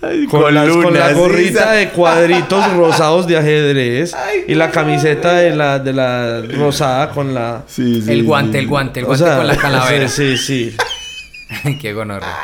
Con, 0.00 0.26
con 0.42 0.52
las- 0.54 0.68
con 0.68 0.92
la 0.94 1.12
gorrita 1.12 1.72
sí, 1.74 1.78
de 1.78 1.88
cuadritos 1.90 2.72
rosados 2.76 3.28
de 3.28 3.36
ajedrez 3.36 4.12
y 4.48 4.54
la 4.56 4.72
camiseta 4.72 5.34
de 5.34 5.54
la, 5.54 5.78
de 5.78 5.92
la 5.92 6.40
rosada 6.42 7.10
con 7.10 7.32
la... 7.32 7.62
Sí, 7.68 8.02
sí, 8.02 8.10
el 8.10 8.20
sí. 8.20 8.26
guante, 8.26 8.58
el 8.58 8.66
guante, 8.66 8.98
el 8.98 9.04
o 9.04 9.08
guante 9.08 9.24
sea, 9.24 9.36
con 9.36 9.46
la 9.46 9.56
calavera. 9.58 10.08
Sí, 10.08 10.36
sí, 10.36 10.72
sí. 10.72 11.76
Qué 11.80 11.92
gonorrea. 11.92 12.36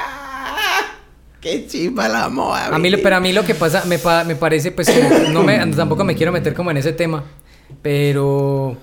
Qué 1.41 1.67
chimba 1.69 2.09
la 2.09 2.29
moda. 2.29 2.67
A 2.75 2.79
mí, 2.79 2.91
lo- 2.91 2.99
pero 3.03 3.17
a 3.17 3.21
mí 3.21 3.33
lo 3.33 3.45
que 3.45 3.55
pasa, 3.55 3.85
me, 3.87 3.99
pa- 3.99 4.25
me 4.25 4.35
parece, 4.35 4.73
pues, 4.73 4.91
como- 4.91 5.31
no 5.31 5.43
me, 5.45 5.59
tampoco 5.77 6.05
me 6.05 6.15
quiero 6.17 6.33
meter 6.33 6.53
como 6.55 6.71
en 6.71 6.79
ese 6.79 6.93
tema, 6.93 7.25
pero 7.83 8.77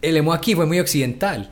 el 0.00 0.16
emo 0.16 0.32
aquí 0.32 0.54
fue 0.54 0.66
muy 0.66 0.80
occidental. 0.80 1.50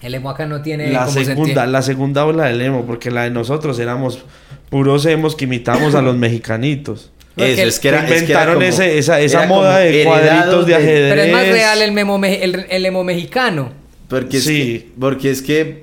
El 0.00 0.14
emo 0.14 0.30
acá 0.30 0.46
no 0.46 0.62
tiene 0.62 0.88
La 0.92 1.00
como 1.00 1.12
sentido. 1.12 1.34
segunda, 1.36 1.66
la 1.66 1.82
segunda 1.82 2.24
ola 2.26 2.46
del 2.46 2.60
emo, 2.60 2.84
porque 2.86 3.10
la 3.10 3.22
de 3.24 3.30
nosotros 3.30 3.78
éramos 3.78 4.24
puros 4.68 5.06
emos 5.06 5.36
que 5.36 5.44
imitábamos 5.44 5.94
a 5.94 6.02
los 6.02 6.16
mexicanitos. 6.16 7.12
Eso, 7.36 7.62
es 7.62 7.78
que 7.80 7.88
era, 7.88 8.00
es 8.00 8.04
que 8.04 8.32
era 8.32 8.42
Inventaron 8.42 8.54
como- 8.56 8.66
ese- 8.66 8.98
esa, 8.98 9.20
esa 9.20 9.38
era 9.40 9.48
moda 9.48 9.78
de 9.78 10.04
cuadritos 10.04 10.66
de 10.66 10.74
ajedrez. 10.74 11.10
Pero 11.10 11.22
es 11.22 11.32
más 11.32 11.48
real 11.48 11.82
el, 11.82 11.92
memo 11.92 12.18
me- 12.18 12.42
el, 12.42 12.66
el 12.68 12.86
emo 12.86 13.04
mexicano. 13.04 13.70
Porque 14.08 14.36
es, 14.38 14.44
Sí. 14.44 14.58
que, 14.80 14.88
porque 15.00 15.30
es 15.30 15.40
que 15.40 15.82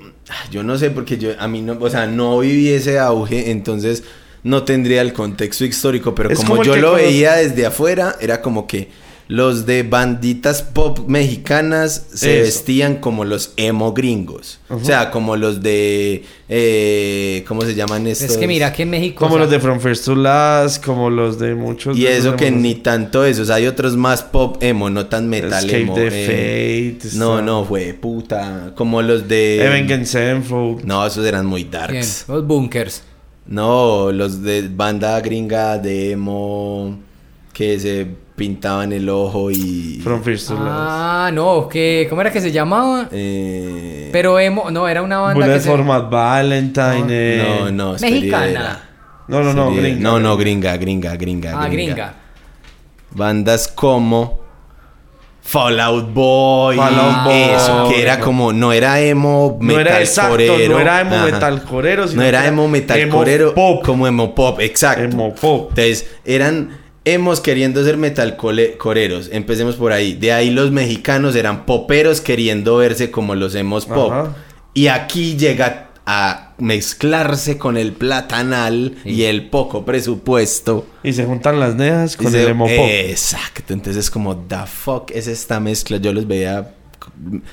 yo 0.51 0.63
no 0.63 0.77
sé, 0.77 0.91
porque 0.91 1.17
yo 1.17 1.31
a 1.39 1.47
mí 1.47 1.61
no, 1.61 1.77
o 1.79 1.89
sea, 1.89 2.07
no 2.07 2.39
viví 2.39 2.69
ese 2.69 2.99
auge, 2.99 3.51
entonces 3.51 4.03
no 4.43 4.63
tendría 4.63 5.01
el 5.01 5.13
contexto 5.13 5.65
histórico, 5.65 6.15
pero 6.15 6.33
como 6.35 6.47
como 6.49 6.63
yo 6.63 6.75
lo 6.75 6.93
veía 6.93 7.33
desde 7.35 7.65
afuera, 7.65 8.15
era 8.19 8.41
como 8.41 8.67
que 8.67 8.89
los 9.29 9.67
de 9.67 9.83
banditas 9.83 10.63
pop 10.63 11.01
mexicanas 11.07 12.07
se 12.11 12.37
Eso. 12.37 12.45
vestían 12.45 12.95
como 12.95 13.25
los 13.25 13.53
emo 13.57 13.93
gringos, 13.93 14.59
o 14.69 14.79
sea, 14.79 15.11
como 15.11 15.35
los 15.35 15.61
de 15.61 16.23
eh, 16.49 17.45
¿cómo 17.47 17.61
se 17.61 17.75
llaman 17.75 18.07
estos? 18.07 18.31
Es 18.31 18.37
que 18.37 18.47
mira 18.47 18.73
que 18.73 18.83
en 18.83 18.89
México. 18.89 19.19
Como 19.19 19.35
o 19.35 19.37
sea, 19.37 19.43
los 19.43 19.51
de 19.51 19.59
From 19.59 19.79
First 19.79 20.05
to 20.05 20.15
Last, 20.15 20.83
como 20.83 21.11
los 21.11 21.37
de 21.37 21.53
muchos. 21.53 21.95
y 21.95 22.01
de 22.01 22.13
esos 22.17 22.25
eso 22.25 22.35
que 22.37 22.49
ni 22.49 22.73
tanto 22.73 23.23
eso, 23.23 23.43
o 23.43 23.45
sea, 23.45 23.55
hay 23.55 23.67
otros 23.67 23.95
más 23.95 24.23
pop 24.23 24.57
emo, 24.63 24.89
no 24.89 25.05
tan 25.05 25.29
metal 25.29 25.63
Escape 25.63 25.81
emo. 25.83 25.93
the 25.93 26.07
eh, 26.11 26.97
Fate, 26.99 27.15
no, 27.15 27.39
no, 27.43 27.65
fue 27.65 27.93
puta, 27.93 28.73
como 28.75 29.03
los 29.03 29.27
de 29.27 29.63
Evan. 29.63 30.05
No, 30.85 31.05
esos 31.05 31.23
eran 31.23 31.45
muy 31.45 31.65
bien, 31.65 31.71
darks. 31.71 32.25
los 32.27 32.47
bunkers. 32.47 33.03
No, 33.45 34.11
los 34.11 34.41
de 34.41 34.67
banda 34.69 35.21
gringa 35.21 35.77
de 35.77 36.13
emo 36.13 36.97
que 37.53 37.79
se 37.79 38.07
pintaban 38.39 38.91
el 38.93 39.07
ojo 39.09 39.51
y. 39.51 39.99
From 40.03 40.23
First 40.23 40.47
to 40.47 40.53
Last. 40.55 40.67
Ah, 40.67 41.29
no, 41.33 41.67
que 41.69 42.07
¿cómo 42.09 42.21
era 42.21 42.31
que 42.31 42.41
se 42.41 42.51
llamaba? 42.51 43.07
eh, 43.11 44.09
Pero 44.11 44.39
emo, 44.39 44.71
no, 44.71 44.87
era 44.87 45.01
una 45.03 45.19
banda 45.19 45.35
Bullet 45.45 45.53
que 45.55 45.59
se... 45.59 45.69
Format 45.69 46.09
Valentine. 46.09 47.05
eh. 47.09 47.43
no, 47.65 47.71
no, 47.71 47.95
Esperi 47.95 48.13
Mexicana. 48.15 48.89
No, 49.27 49.43
no, 49.43 49.53
no, 49.53 49.71
gringa. 49.75 49.99
No, 49.99 50.19
no, 50.19 50.37
gringa, 50.37 50.75
gringa, 50.77 51.15
gringa. 51.15 51.61
Ah, 51.61 51.67
gringa. 51.67 52.13
Bandas 53.11 53.67
como. 53.67 54.39
Fallout 55.41 56.13
Boy. 56.13 56.77
Fallout 56.77 57.23
Boy. 57.25 57.33
Eso, 57.55 57.89
que 57.89 58.01
era 58.01 58.19
como. 58.19 58.53
No 58.53 58.71
era 58.71 58.99
emo 59.01 59.57
No 59.61 59.79
era 59.79 59.99
exacto, 59.99 60.37
metalcorero. 60.37 60.73
no 60.73 60.79
era 60.79 61.01
emo 61.01 61.15
Ajá. 61.15 61.25
metalcorero, 61.25 62.07
sino 62.07 62.21
No 62.21 62.27
era 62.27 62.45
emo 62.47 62.65
emo 62.65 63.53
pop. 63.53 63.85
Como 63.85 64.07
emo 64.07 64.33
pop, 64.33 64.59
exacto. 64.61 65.03
Emo 65.03 65.33
pop. 65.35 65.69
Entonces, 65.69 66.09
eran 66.25 66.78
emos 67.05 67.39
queriendo 67.41 67.83
ser 67.83 67.97
metalcoreros. 67.97 69.29
Empecemos 69.31 69.75
por 69.75 69.91
ahí. 69.91 70.13
De 70.15 70.31
ahí 70.33 70.49
los 70.51 70.71
mexicanos 70.71 71.35
eran 71.35 71.65
poperos 71.65 72.21
queriendo 72.21 72.77
verse 72.77 73.11
como 73.11 73.35
los 73.35 73.55
emos 73.55 73.85
pop. 73.85 74.11
Ajá. 74.11 74.35
Y 74.73 74.87
aquí 74.87 75.35
llega 75.37 75.87
a 76.05 76.53
mezclarse 76.57 77.57
con 77.57 77.77
el 77.77 77.91
platanal 77.93 78.95
y 79.05 79.23
el 79.23 79.49
poco 79.49 79.85
presupuesto. 79.85 80.87
Y 81.03 81.13
se 81.13 81.25
juntan 81.25 81.59
las 81.59 81.75
neas 81.75 82.15
con 82.17 82.31
se- 82.31 82.41
el 82.43 82.49
emo 82.49 82.65
pop. 82.65 82.75
Exacto. 82.89 83.73
Entonces 83.73 84.05
es 84.05 84.11
como, 84.11 84.35
the 84.37 84.65
fuck 84.65 85.11
es 85.11 85.27
esta 85.27 85.59
mezcla. 85.59 85.97
Yo 85.97 86.13
los 86.13 86.27
veía... 86.27 86.75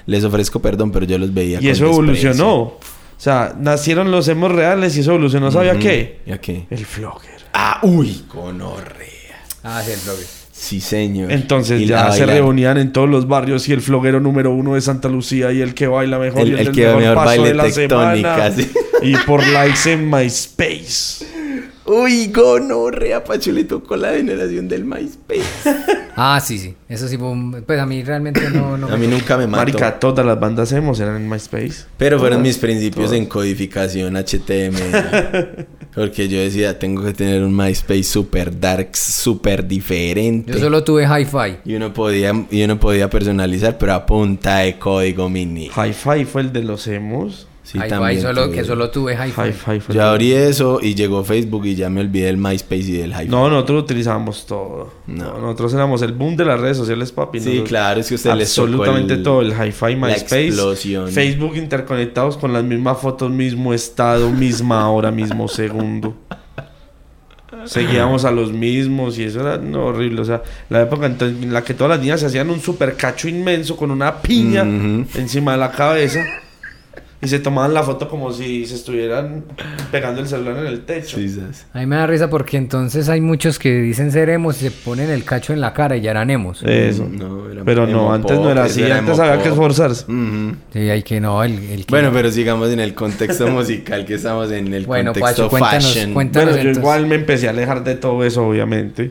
Les 0.07 0.25
ofrezco 0.25 0.61
perdón, 0.61 0.91
pero 0.93 1.07
yo 1.07 1.19
los 1.19 1.33
veía 1.33 1.59
y 1.59 1.63
con 1.63 1.71
eso 1.71 1.85
desprecio. 1.87 2.03
evolucionó. 2.31 2.61
O 2.63 2.81
sea, 3.19 3.55
nacieron 3.59 4.11
los 4.11 4.29
emos 4.29 4.53
reales 4.53 4.97
y 4.97 5.01
eso 5.01 5.11
evolucionó. 5.13 5.51
¿Sabía 5.51 5.79
qué? 5.79 6.21
¿Y 6.27 6.33
a 6.33 6.41
qué? 6.41 6.67
El 6.71 6.85
flogger. 6.85 7.43
Ah, 7.55 7.79
uy, 7.83 8.25
gonorrea. 8.33 9.07
Ah, 9.67 9.83
sí, 9.85 9.93
el 9.93 10.01
blog. 10.01 10.17
Sí, 10.53 10.81
señor. 10.81 11.31
Entonces 11.33 11.83
Y 11.83 11.87
ya 11.87 12.05
se 12.13 12.21
bailar. 12.21 12.37
reunían 12.37 12.79
en 12.79 12.91
todos 12.93 13.09
los 13.11 13.29
barrios 13.29 13.69
y 13.69 13.73
el 13.75 13.83
floguero 13.83 14.21
número 14.21 14.53
uno 14.55 14.75
de 14.75 14.81
Santa 14.81 15.09
Lucía 15.09 15.53
y 15.53 15.61
el 15.61 15.75
que 15.75 15.87
baila 15.87 16.19
mejor 16.19 16.41
El- 16.43 16.49
y 16.49 16.53
el, 16.53 16.59
el 16.69 16.73
que 16.73 16.87
mejor 16.87 17.15
paso 17.15 17.27
baile 17.27 17.49
de 17.49 17.55
la 17.55 17.65
tectónica, 17.65 18.51
semana. 18.51 18.51
sí. 18.57 18.71
Y 19.03 19.17
por 19.27 19.47
likes 19.47 19.93
en 19.93 20.09
MySpace. 20.11 21.27
Uy, 21.85 22.33
gonorrea, 22.33 23.23
Pacho 23.23 23.53
le 23.53 23.63
tocó 23.65 23.97
la 23.97 24.13
generación 24.15 24.67
del 24.69 24.85
MySpace. 24.85 25.43
Ah, 26.19 26.41
sí, 26.43 26.59
sí. 26.59 26.75
Eso 26.89 27.09
sí 27.09 27.19
fue 27.19 27.29
un- 27.29 27.63
Pues 27.67 27.79
a 27.79 27.85
mí 27.85 28.03
realmente 28.03 28.49
no... 28.49 28.79
no 28.79 28.89
A 28.89 28.97
mí 28.97 29.07
nunca 29.07 29.37
me 29.37 29.47
mató. 29.47 29.59
Marica, 29.61 29.99
todas 30.01 30.25
las 30.25 30.41
bandas 30.41 30.73
emos 30.73 30.99
eran 30.99 31.17
en 31.17 31.29
MySpace. 31.29 31.85
Pero 31.99 32.19
fueron 32.19 32.41
mis 32.41 32.57
principios 32.57 33.13
en 33.13 33.27
codificación 33.27 34.17
HTML. 34.17 35.67
Porque 35.97 36.29
yo 36.29 36.39
decía, 36.39 36.79
tengo 36.79 37.03
que 37.03 37.15
tener 37.15 37.43
un 37.43 37.57
MySpace 37.57 38.03
super 38.03 38.61
dark, 38.61 38.91
super 38.95 39.67
diferente. 39.67 40.53
Yo 40.53 40.59
solo 40.59 40.85
tuve 40.85 41.05
hi-fi. 41.07 41.57
Y 41.65 41.75
uno 41.75 41.95
podía, 41.95 42.35
y 42.51 42.63
uno 42.63 42.79
podía 42.79 43.09
personalizar, 43.09 43.79
pero 43.79 43.95
a 43.95 44.05
punta 44.05 44.59
de 44.59 44.79
código 44.79 45.31
mini. 45.31 45.71
Hi-Fi 45.75 46.27
fue 46.27 46.43
el 46.43 46.53
de 46.53 46.65
los 46.65 46.87
emos. 46.87 47.49
Sí, 47.67 47.79
hi-fi, 47.79 47.89
también 47.89 48.23
solo, 48.23 48.45
tuve. 48.45 48.55
que 48.55 48.65
solo 48.65 48.91
tuve 48.91 49.15
hi-fi. 49.15 49.41
Hi-Fi 49.73 49.93
de- 49.93 50.01
abrí 50.01 50.33
eso 50.33 50.79
y 50.81 50.95
llegó 50.95 51.25
Facebook 51.25 51.67
y 51.67 51.75
ya 51.75 51.91
me 51.91 52.01
olvidé 52.01 52.27
del 52.27 52.37
MySpace 52.37 52.83
y 52.83 52.93
del 52.93 53.11
hi 53.13 53.27
No, 53.29 53.51
nosotros 53.51 53.83
utilizábamos 53.83 54.47
todo. 54.47 54.93
No. 55.09 55.25
No, 55.33 55.39
nosotros 55.41 55.75
éramos 55.75 56.01
el 56.03 56.13
boom 56.13 56.37
de 56.37 56.45
las 56.45 56.61
redes 56.61 56.77
sociales, 56.77 57.11
papi. 57.11 57.41
Sí, 57.41 57.47
Nosotros- 57.47 57.69
claro, 57.69 58.01
es 58.01 58.07
que 58.09 58.15
a 58.15 58.17
ustedes 58.19 58.37
les 58.37 58.55
tocó 58.55 58.67
Absolutamente 58.69 59.15
el- 59.15 59.23
todo. 59.25 59.43
El 59.43 59.51
hi-fi, 59.51 59.97
MySpace, 59.97 60.47
explosión. 60.47 61.09
Facebook 61.09 61.57
interconectados 61.57 62.37
con 62.37 62.53
las 62.53 62.63
mismas 62.63 62.99
fotos, 63.01 63.33
mismo 63.33 63.75
estado, 63.75 64.31
misma 64.31 64.89
hora, 64.89 65.11
mismo 65.11 65.49
segundo. 65.49 66.15
Seguíamos 67.65 68.25
a 68.25 68.31
los 68.31 68.53
mismos 68.53 69.19
y 69.19 69.25
eso 69.25 69.41
era 69.41 69.57
no, 69.57 69.87
horrible. 69.87 70.21
O 70.21 70.25
sea, 70.25 70.43
la 70.69 70.83
época 70.83 71.07
en 71.07 71.17
en 71.21 71.53
la 71.53 71.63
que 71.65 71.75
todas 71.75 71.91
las 71.91 72.01
niñas 72.01 72.21
se 72.21 72.27
hacían 72.27 72.49
un 72.51 72.61
super 72.61 72.97
cacho 72.97 73.29
inmenso 73.29 73.77
con 73.77 73.91
una 73.91 74.21
piña 74.23 74.63
encima 74.63 75.53
de 75.53 75.59
la 75.59 75.73
cabeza 75.73 76.25
y 77.23 77.29
se 77.29 77.39
tomaban 77.39 77.73
la 77.73 77.83
foto 77.83 78.09
como 78.09 78.31
si 78.33 78.67
se 78.67 78.75
estuvieran 78.75 79.45
pegando 79.91 80.21
el 80.21 80.29
celular 80.29 80.59
en 80.59 80.67
el 80.67 80.83
techo. 80.85 81.17
A 81.73 81.79
mí 81.79 81.87
me 81.87 81.97
da 81.97 82.07
risa 82.07 82.29
porque 82.29 82.57
entonces 82.59 83.09
hay 83.09 83.21
muchos 83.21 83.59
que 83.59 83.73
dicen 83.81 84.13
ser 84.13 84.29
emos 84.29 84.61
y 84.63 84.67
se 84.67 84.71
ponen 84.71 85.11
el 85.11 85.25
cacho 85.25 85.53
en 85.53 85.61
la 85.61 85.73
cara 85.73 85.97
y 85.97 86.03
ya 86.03 86.11
eran 86.11 86.31
emos. 86.31 86.63
Eso. 86.63 87.09
No, 87.11 87.51
era 87.51 87.65
Pero 87.65 87.87
no, 87.87 88.13
antes 88.13 88.39
no 88.39 88.51
era 88.51 88.65
así. 88.65 88.83
era 88.83 88.99
Antes 88.99 89.19
había 89.19 89.43
que 89.43 89.49
esforzarse. 89.49 90.05
Ujú. 90.11 90.57
Sí, 90.73 90.79
hay 90.91 91.03
que 91.03 91.21
no, 91.21 91.43
el, 91.43 91.53
el 91.71 91.87
que... 91.87 91.91
Bueno, 91.91 92.11
pero 92.13 92.31
sigamos 92.31 92.71
en 92.71 92.81
el 92.81 92.95
contexto 92.95 93.47
musical 93.49 94.05
que 94.05 94.15
estamos 94.15 94.51
en 94.53 94.73
el 94.75 94.85
Bueno, 94.87 95.13
contexto 95.13 95.45
Pacho, 95.45 95.51
cuéntanos, 95.51 95.85
fashion. 95.95 96.13
cuéntanos. 96.15 96.49
Bueno, 96.51 96.63
yo 96.63 96.69
entonces. 96.71 96.83
igual 96.83 97.07
me 97.07 97.15
empecé 97.15 97.47
a 97.47 97.51
alejar 97.51 97.83
de 97.85 97.95
todo 97.95 98.25
eso, 98.25 98.47
obviamente. 98.47 99.11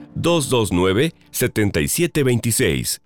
229-7726. 0.15 2.99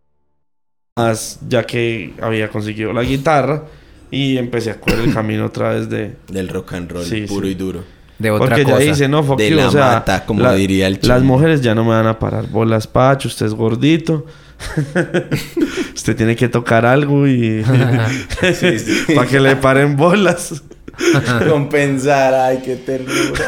Ya 1.49 1.63
que 1.63 2.13
había 2.21 2.49
conseguido 2.49 2.93
la 2.93 3.03
guitarra 3.03 3.63
y 4.11 4.37
empecé 4.37 4.69
a 4.71 4.79
correr 4.79 5.01
el 5.01 5.13
camino 5.13 5.45
otra 5.45 5.73
vez 5.73 5.89
de... 5.89 6.15
Del 6.27 6.47
rock 6.47 6.73
and 6.73 6.89
roll 6.91 7.05
puro 7.27 7.47
y 7.47 7.55
duro. 7.55 7.83
De 8.17 8.31
otra 8.31 8.55
Porque 8.55 8.63
cosa. 8.63 9.07
no, 9.09 9.35
de 9.35 9.51
la 9.51 9.69
mata, 9.71 10.25
como 10.25 10.41
la, 10.41 10.53
diría 10.53 10.87
el 10.87 10.95
chico. 10.95 11.07
Las 11.07 11.21
mujeres 11.21 11.61
ya 11.61 11.75
no 11.75 11.83
me 11.83 11.89
van 11.89 12.07
a 12.07 12.17
parar 12.17 12.47
bolas, 12.47 12.87
Pacho, 12.87 13.27
usted 13.27 13.45
es 13.45 13.53
gordito. 13.53 14.25
usted 15.93 16.15
tiene 16.15 16.37
que 16.37 16.47
tocar 16.47 16.85
algo 16.85 17.27
y... 17.27 17.61
Para 19.15 19.27
que 19.27 19.41
le 19.41 19.57
paren 19.57 19.97
bolas. 19.97 20.63
Compensar, 21.49 22.33
ay, 22.33 22.61
qué 22.63 22.75
ternura. 22.77 23.41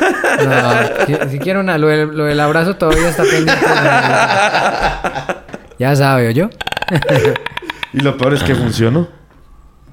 No, 0.45 1.05
si, 1.05 1.15
si 1.31 1.39
quiero 1.39 1.59
una, 1.61 1.77
lo 1.77 1.87
del, 1.87 2.07
lo 2.15 2.25
del 2.25 2.39
abrazo 2.39 2.75
todavía 2.75 3.09
está 3.09 3.23
pendiente. 3.23 3.65
ya 5.79 5.95
sabe, 5.95 6.33
yo. 6.33 6.49
y 7.93 7.99
lo 8.01 8.17
peor 8.17 8.33
es 8.33 8.43
que 8.43 8.55
funcionó 8.55 9.07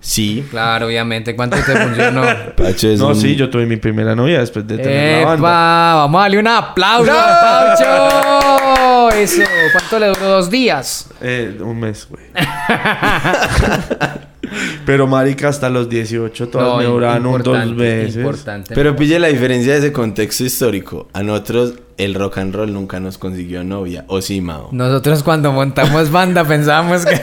Sí, 0.00 0.46
Claro, 0.50 0.86
obviamente. 0.86 1.34
¿Cuánto 1.34 1.56
te 1.56 1.74
funcionó? 1.76 2.22
Pacho 2.56 2.88
es 2.90 3.00
no 3.00 3.08
un- 3.08 3.16
sí 3.16 3.36
yo 3.36 3.48
tuve 3.48 3.64
mi 3.64 3.76
primera 3.78 4.14
novia 4.14 4.40
después 4.40 4.66
de 4.66 4.76
tener 4.76 5.24
la 5.24 5.32
¡Epa! 5.34 5.40
banda 5.40 5.94
Vamos 5.94 6.18
a 6.18 6.22
darle 6.24 6.38
un 6.40 6.46
aplauso 6.48 7.10
a 7.10 7.76
Paucho. 7.80 9.16
Eso. 9.16 9.42
¿Cuánto 9.72 9.98
le 9.98 10.08
duró? 10.08 10.26
Dos 10.26 10.50
días. 10.50 11.08
Eh, 11.22 11.56
un 11.58 11.80
mes 11.80 12.06
güey 12.10 12.24
pero 14.87 15.07
marica 15.07 15.48
hasta 15.48 15.68
los 15.70 15.88
18 15.88 16.48
todas 16.48 16.66
No, 16.66 16.78
me 16.78 16.85
duraban 16.85 17.26
un 17.26 17.42
dos 17.42 17.76
veces 17.76 18.16
Importante. 18.16 18.74
Pero 18.74 18.96
pille 18.96 19.18
la 19.18 19.28
diferencia 19.28 19.72
de 19.72 19.78
ese 19.78 19.92
contexto 19.92 20.44
histórico. 20.44 21.09
A 21.12 21.22
nosotros 21.22 21.74
el 21.96 22.14
rock 22.14 22.38
and 22.38 22.54
roll 22.54 22.72
nunca 22.72 22.98
nos 23.00 23.18
consiguió 23.18 23.62
novia. 23.64 24.04
¿O 24.09 24.20
sí, 24.20 24.40
Mao? 24.40 24.70
Nosotros 24.72 25.22
cuando 25.22 25.52
montamos 25.52 26.11
banda 26.11 26.44
pensábamos 26.44 27.04
que 27.07 27.14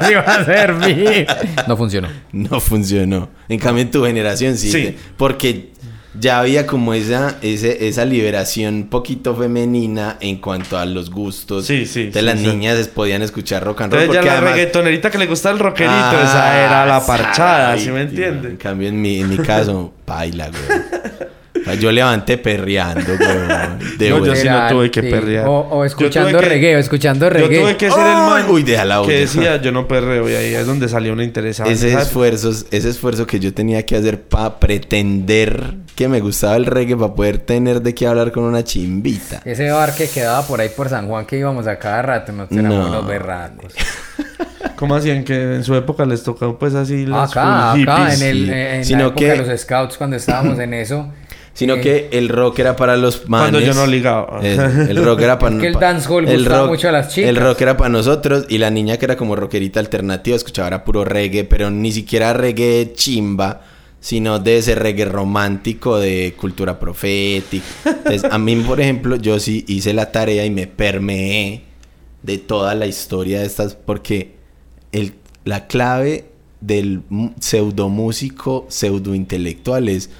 nos 0.00 0.10
iba 0.10 0.20
a 0.20 0.44
servir. 0.44 1.26
No 1.66 1.76
funcionó. 1.76 2.08
No 2.32 2.60
funcionó. 2.60 3.30
En 3.48 3.58
cambio, 3.58 3.82
en 3.82 3.90
tu 3.90 4.04
generación 4.04 4.56
sí. 4.56 4.70
Sí. 4.70 4.96
Porque 5.16 5.70
ya 6.18 6.40
había 6.40 6.66
como 6.66 6.92
esa, 6.94 7.36
ese, 7.42 7.86
esa 7.88 8.04
liberación 8.04 8.88
poquito 8.90 9.34
femenina 9.36 10.16
en 10.20 10.36
cuanto 10.38 10.76
a 10.78 10.84
los 10.86 11.10
gustos. 11.10 11.66
Sí, 11.66 11.86
sí, 11.86 12.00
Entonces 12.04 12.20
sí, 12.22 12.26
las 12.26 12.40
sí. 12.40 12.46
niñas 12.46 12.88
podían 12.88 13.22
escuchar 13.22 13.62
rock 13.64 13.82
and 13.82 13.92
roll. 13.92 14.02
Entonces 14.02 14.14
ya 14.14 14.20
porque 14.20 14.28
la 14.28 14.38
además- 14.38 14.54
reggaetonerita 14.56 15.10
que 15.10 15.18
le 15.18 15.26
gusta 15.26 15.50
el 15.50 15.58
rockerito, 15.58 15.94
Ah, 15.94 16.20
esa 16.24 16.58
era 16.64 16.86
la 16.86 17.06
parchada, 17.06 17.72
ay, 17.72 17.80
¿sí 17.80 17.90
me 17.90 18.06
tío. 18.06 18.24
En 18.26 18.34
entiende? 18.34 18.56
cambio, 18.58 18.88
en 18.88 19.00
mi, 19.00 19.20
en 19.20 19.28
mi 19.28 19.36
caso, 19.38 19.92
baila, 20.06 20.48
güey. 20.48 21.29
Yo 21.74 21.92
levanté 21.92 22.38
perreando, 22.38 23.04
güey. 23.16 23.98
De 23.98 24.10
No, 24.10 24.24
yo 24.24 24.34
sí 24.34 24.48
no 24.48 24.68
tuve 24.68 24.90
que 24.90 25.02
sí. 25.02 25.08
perrear. 25.10 25.46
O, 25.46 25.68
o 25.70 25.78
Yo 25.80 25.84
escuchando 25.84 26.38
que- 26.40 26.46
reggae, 26.48 26.76
o 26.76 26.78
escuchando 26.78 27.26
Yo 27.26 27.30
reggae. 27.30 27.60
tuve 27.60 27.76
que 27.76 27.90
ser 27.90 28.00
el 28.06 28.14
man 28.16 28.44
uy, 28.50 28.62
déjala, 28.62 29.02
que 29.06 29.20
decía 29.20 29.60
yo 29.60 29.72
no 29.72 29.86
perreo 29.88 30.28
y 30.28 30.34
ahí 30.34 30.54
es 30.54 30.66
donde 30.66 30.88
salió 30.88 31.12
una 31.12 31.24
interesante. 31.24 31.72
Ese 31.72 31.92
esfuerzo, 31.94 32.50
ese 32.70 32.88
esfuerzo 32.88 33.26
que 33.26 33.40
yo 33.40 33.52
tenía 33.54 33.84
que 33.84 33.96
hacer 33.96 34.20
para 34.22 34.58
pretender 34.58 35.74
que 35.94 36.08
me 36.08 36.20
gustaba 36.20 36.56
el 36.56 36.66
reggae 36.66 36.96
para 36.96 37.14
poder 37.14 37.38
tener 37.38 37.82
de 37.82 37.94
qué 37.94 38.06
hablar 38.06 38.32
con 38.32 38.44
una 38.44 38.64
chimbita. 38.64 39.42
Ese 39.44 39.70
bar 39.70 39.94
que 39.94 40.08
quedaba 40.08 40.42
por 40.46 40.60
ahí 40.60 40.70
por 40.74 40.88
San 40.88 41.06
Juan 41.08 41.26
que 41.26 41.38
íbamos 41.38 41.66
a 41.66 41.78
cada 41.78 42.02
rato, 42.02 42.32
nos 42.32 42.50
éramos 42.50 42.78
No. 42.78 42.88
unos 42.88 43.06
berracos. 43.06 43.74
¿Cómo 44.76 44.94
hacían 44.96 45.24
que 45.24 45.56
en 45.56 45.64
su 45.64 45.74
época 45.74 46.06
les 46.06 46.22
tocó 46.22 46.58
pues 46.58 46.74
así 46.74 47.04
las 47.04 47.30
Acá, 47.32 47.72
acá, 47.72 48.14
en, 48.14 48.22
el, 48.22 48.46
sí. 48.46 48.50
en 48.52 48.84
Sino 48.84 48.98
la 49.00 49.04
época 49.08 49.18
que- 49.20 49.30
de 49.32 49.36
los 49.46 49.60
scouts, 49.60 49.98
cuando 49.98 50.16
estábamos 50.16 50.58
en 50.58 50.72
eso. 50.74 51.06
Sino 51.52 51.74
Eh, 51.74 51.80
que 51.80 52.08
el 52.12 52.28
rock 52.28 52.60
era 52.60 52.76
para 52.76 52.96
los 52.96 53.28
manes. 53.28 53.50
Cuando 53.50 53.60
yo 53.60 53.74
no 53.74 53.86
ligaba. 53.86 54.40
El, 54.42 54.58
el 54.60 55.04
rock 55.04 55.20
era 55.20 55.38
para 55.40 55.54
Es 55.56 55.60
que 55.60 55.66
el 55.66 55.74
dancehall 55.74 56.26
gustaba 56.26 56.66
mucho 56.66 56.88
a 56.88 56.92
las 56.92 57.08
chicas. 57.08 57.30
El 57.30 57.36
rock 57.36 57.60
era 57.60 57.76
para 57.76 57.90
nosotros 57.90 58.46
y 58.48 58.58
la 58.58 58.70
niña 58.70 58.96
que 58.96 59.04
era 59.04 59.16
como 59.16 59.36
rockerita 59.36 59.80
alternativa 59.80 60.36
escuchaba 60.36 60.68
era 60.68 60.84
puro 60.84 61.04
reggae, 61.04 61.44
pero 61.44 61.70
ni 61.70 61.92
siquiera 61.92 62.32
reggae 62.32 62.92
chimba, 62.94 63.62
sino 64.00 64.38
de 64.38 64.58
ese 64.58 64.74
reggae 64.74 65.04
romántico 65.04 65.98
de 65.98 66.34
cultura 66.36 66.78
profética. 66.78 67.66
Entonces, 67.84 68.24
a 68.24 68.38
mí, 68.38 68.56
por 68.56 68.80
ejemplo, 68.80 69.16
yo 69.16 69.38
sí 69.40 69.64
hice 69.68 69.92
la 69.92 70.12
tarea 70.12 70.46
y 70.46 70.50
me 70.50 70.66
permeé 70.66 71.64
de 72.22 72.38
toda 72.38 72.74
la 72.74 72.86
historia 72.86 73.40
de 73.40 73.46
estas 73.46 73.74
porque 73.74 74.36
el, 74.92 75.14
la 75.44 75.66
clave 75.66 76.26
del 76.60 77.02
pseudomúsico 77.40 78.66
pseudointelectual 78.68 79.88
es 79.88 80.10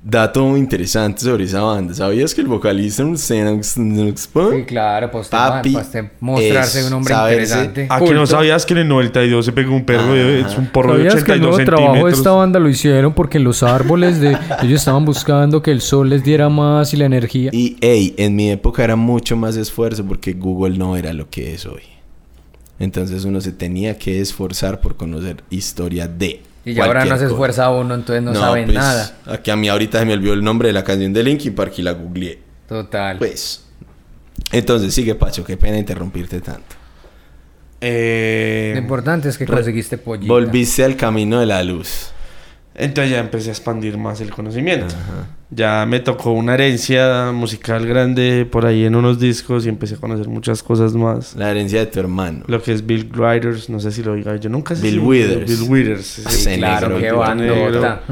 Dato 0.00 0.44
muy 0.46 0.60
interesante 0.60 1.22
sobre 1.22 1.44
esa 1.44 1.60
banda. 1.60 1.92
¿Sabías 1.92 2.32
que 2.32 2.40
el 2.40 2.46
vocalista 2.46 3.02
en 3.02 3.16
Sí, 3.18 4.64
claro, 4.64 5.10
pues 5.10 5.26
Papi 5.26 5.72
para 5.72 5.84
usted 5.84 6.04
mostrarse 6.20 6.80
es 6.80 6.86
un 6.86 6.92
hombre 6.92 7.14
saberse- 7.14 7.32
interesante. 7.32 7.86
Ah, 7.90 7.98
que 8.00 8.14
no 8.14 8.24
sabías 8.26 8.64
que 8.64 8.74
en 8.74 8.78
el 8.78 8.88
92 8.88 9.44
se 9.44 9.52
pegó 9.52 9.74
un 9.74 9.84
perro, 9.84 10.12
de- 10.14 10.40
es 10.42 10.56
un 10.56 10.66
porro 10.66 10.92
de 10.96 11.10
¿Sabías 11.10 11.24
que 11.24 11.32
el 11.32 11.42
82 11.44 11.56
nuevo 11.56 11.64
trabajo 11.76 12.06
de 12.06 12.12
esta 12.12 12.30
banda 12.30 12.60
lo 12.60 12.68
hicieron 12.68 13.12
porque 13.12 13.40
los 13.40 13.64
árboles 13.64 14.20
de 14.20 14.38
ellos 14.62 14.80
estaban 14.80 15.04
buscando 15.04 15.62
que 15.62 15.72
el 15.72 15.80
sol 15.80 16.08
les 16.10 16.22
diera 16.22 16.48
más 16.48 16.94
y 16.94 16.96
la 16.96 17.06
energía? 17.06 17.50
Y, 17.52 17.76
ey, 17.80 18.14
en 18.18 18.36
mi 18.36 18.50
época 18.50 18.84
era 18.84 18.94
mucho 18.94 19.36
más 19.36 19.56
esfuerzo 19.56 20.04
porque 20.04 20.32
Google 20.32 20.78
no 20.78 20.96
era 20.96 21.12
lo 21.12 21.28
que 21.28 21.54
es 21.54 21.66
hoy. 21.66 21.82
Entonces 22.78 23.24
uno 23.24 23.40
se 23.40 23.50
tenía 23.50 23.98
que 23.98 24.20
esforzar 24.20 24.80
por 24.80 24.96
conocer 24.96 25.42
historia 25.50 26.06
de. 26.06 26.42
Y 26.68 26.74
ya 26.74 26.84
ahora 26.84 27.04
no 27.04 27.16
se 27.16 27.22
cosa. 27.22 27.26
esfuerza 27.26 27.70
uno, 27.70 27.94
entonces 27.94 28.22
no, 28.22 28.34
saben 28.34 28.66
pues, 28.66 28.76
nada. 28.76 29.16
Aquí 29.26 29.50
a 29.50 29.56
mí 29.56 29.68
ahorita 29.68 30.00
se 30.00 30.04
me 30.04 30.12
olvidó 30.12 30.34
el 30.34 30.44
nombre 30.44 30.68
de 30.68 30.74
la 30.74 30.84
canción 30.84 31.12
de 31.12 31.22
Linkin 31.22 31.54
Park 31.54 31.72
y 31.78 31.82
la 31.82 31.92
googleé. 31.92 32.40
Total. 32.68 33.16
Pues. 33.18 33.64
Entonces 34.52 34.92
sigue, 34.92 35.14
Pacho, 35.14 35.44
qué 35.44 35.56
pena 35.56 35.78
interrumpirte 35.78 36.40
tanto. 36.40 36.76
Eh, 37.80 38.72
Lo 38.74 38.80
importante 38.80 39.28
es 39.28 39.38
que 39.38 39.46
conseguiste 39.46 39.98
pollito. 39.98 40.32
Volviste 40.32 40.84
al 40.84 40.96
camino 40.96 41.40
de 41.40 41.46
la 41.46 41.62
luz. 41.62 42.10
Entonces 42.78 43.10
ya 43.12 43.18
empecé 43.18 43.48
a 43.48 43.52
expandir 43.52 43.98
más 43.98 44.20
el 44.20 44.30
conocimiento. 44.30 44.94
Ya 45.50 45.84
me 45.86 46.00
tocó 46.00 46.32
una 46.32 46.54
herencia 46.54 47.32
musical 47.32 47.86
grande 47.86 48.46
por 48.50 48.66
ahí 48.66 48.84
en 48.84 48.94
unos 48.94 49.18
discos 49.18 49.64
y 49.66 49.68
empecé 49.68 49.94
a 49.94 49.98
conocer 49.98 50.28
muchas 50.28 50.62
cosas 50.62 50.92
más. 50.94 51.34
La 51.34 51.50
herencia 51.50 51.80
de 51.80 51.86
tu 51.86 51.98
hermano. 52.00 52.44
Lo 52.46 52.62
que 52.62 52.72
es 52.72 52.84
Bill 52.86 53.10
Withers, 53.16 53.68
no 53.70 53.80
sé 53.80 53.90
si 53.90 54.02
lo 54.02 54.14
diga, 54.14 54.36
yo 54.36 54.48
nunca 54.50 54.76
sé 54.76 54.82
Bill 54.82 54.92
si- 54.92 54.98
Withers. 54.98 55.60
Bill 55.60 55.70
Withers. 55.70 56.22
Claro, 56.56 56.98
bandota. 57.18 58.02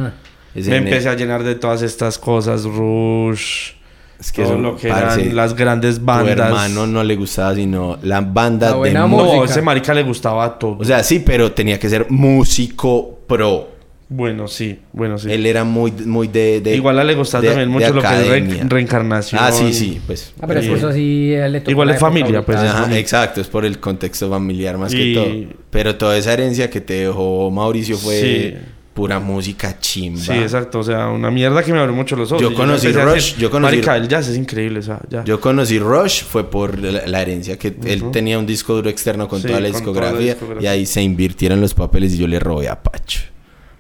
Ese 0.55 0.71
Me 0.71 0.77
empecé 0.79 1.09
a 1.11 1.15
llenar 1.15 1.45
de 1.45 1.55
todas 1.55 1.83
estas 1.83 2.19
cosas, 2.19 2.65
Rush, 2.65 3.73
Es 4.19 4.33
que 4.33 4.43
todo 4.43 4.55
eso, 4.55 4.63
lo 4.63 4.75
que 4.77 4.89
parce, 4.89 5.21
eran 5.25 5.37
las 5.37 5.55
grandes 5.55 5.99
Tu 5.99 6.05
bandas. 6.07 6.39
hermano 6.39 6.87
no 6.87 7.05
le 7.05 7.15
gustaba 7.17 7.55
sino 7.55 7.99
la 8.03 8.23
banda 8.23 8.71
La 8.75 8.83
de 8.83 8.95
mo- 8.95 9.19
No, 9.19 9.25
música. 9.35 9.45
ese 9.53 9.61
marica 9.63 9.93
le 9.93 10.03
gustaba 10.03 10.59
todo. 10.59 10.79
O 10.79 10.85
sea, 10.85 11.05
sí, 11.05 11.19
pero 11.19 11.53
tenía 11.53 11.79
que 11.79 11.91
ser 11.91 12.07
músico 12.09 13.19
pro. 13.27 13.76
Bueno, 14.09 14.47
sí, 14.47 14.79
bueno, 14.93 15.19
sí. 15.19 15.31
Él 15.33 15.47
era 15.47 15.65
muy, 15.65 15.91
muy 15.91 16.29
de, 16.29 16.61
de- 16.61 16.77
Igual 16.77 16.99
a 16.99 17.05
le 17.05 17.15
gustaba 17.15 17.43
de- 17.43 17.49
también 17.49 17.69
mucho 17.69 17.93
lo 17.93 18.01
que 18.03 18.07
es 18.09 18.29
re- 18.29 18.61
reencarnación. 18.69 19.41
Ah, 19.43 19.51
sí, 19.51 19.73
sí, 19.73 20.01
pues. 20.07 20.33
Ah, 20.41 20.47
pero 20.47 20.61
eso 20.61 20.93
sí 20.93 21.35
le 21.37 21.61
tocó 21.61 21.71
Igual 21.73 21.89
la 21.89 21.95
es 21.95 22.01
familia, 22.01 22.43
pues. 22.43 22.57
Ajá, 22.59 22.83
familia. 22.83 22.99
exacto, 23.01 23.41
es 23.41 23.49
por 23.49 23.65
el 23.65 23.81
contexto 23.81 24.31
familiar 24.31 24.79
más 24.79 24.95
Y- 24.95 24.97
que 24.97 25.15
todo. 25.15 25.57
Pero 25.71 25.97
toda 25.97 26.17
esa 26.17 26.33
herencia 26.33 26.71
que 26.71 26.81
te 26.81 26.95
dejó 27.07 27.51
Mauricio 27.51 27.97
fue 27.99 28.21
Sí. 28.21 28.55
pura 28.95 29.19
música 29.19 29.77
chimba. 29.81 30.21
Sí, 30.21 30.33
exacto. 30.33 30.79
O 30.79 30.83
sea, 30.85 31.09
una 31.09 31.31
mierda 31.33 31.63
que 31.65 31.73
me 31.73 31.81
abrió 31.81 31.95
mucho 31.95 32.15
los 32.17 32.31
ojos. 32.33 32.41
Yo 32.43 32.55
conocí 32.55 32.87
a 32.87 32.93
Rush, 33.05 33.15
decir, 33.15 33.39
yo 33.39 33.51
conocí- 33.51 33.61
Marica, 33.77 33.97
el 33.97 34.07
jazz 34.09 34.29
es 34.29 34.37
increíble, 34.39 34.79
o 34.79 34.83
sea, 34.83 35.01
ya. 35.11 35.25
Yo 35.25 35.41
conocí 35.41 35.79
Rush 35.81 36.23
fue 36.23 36.49
por 36.49 36.79
la, 36.79 37.07
la 37.07 37.23
herencia 37.23 37.59
que 37.59 37.75
él 37.85 38.05
tenía 38.13 38.39
un 38.39 38.47
disco 38.47 38.75
duro 38.75 38.89
externo 38.89 39.27
con 39.29 39.41
Sí, 39.43 39.49
toda 39.49 39.59
la 39.61 39.71
con 39.71 39.73
toda 39.83 39.83
la 39.83 40.09
discografía 40.11 40.33
discografía. 40.35 40.71
y 40.71 40.73
ahí 40.79 40.87
se 40.87 41.03
invirtieron 41.03 41.61
los 41.61 41.75
papeles 41.75 42.15
y 42.15 42.19
yo 42.19 42.27
le 42.29 42.39
robé 42.39 42.69
a 42.69 42.81
Pacho. 42.83 43.21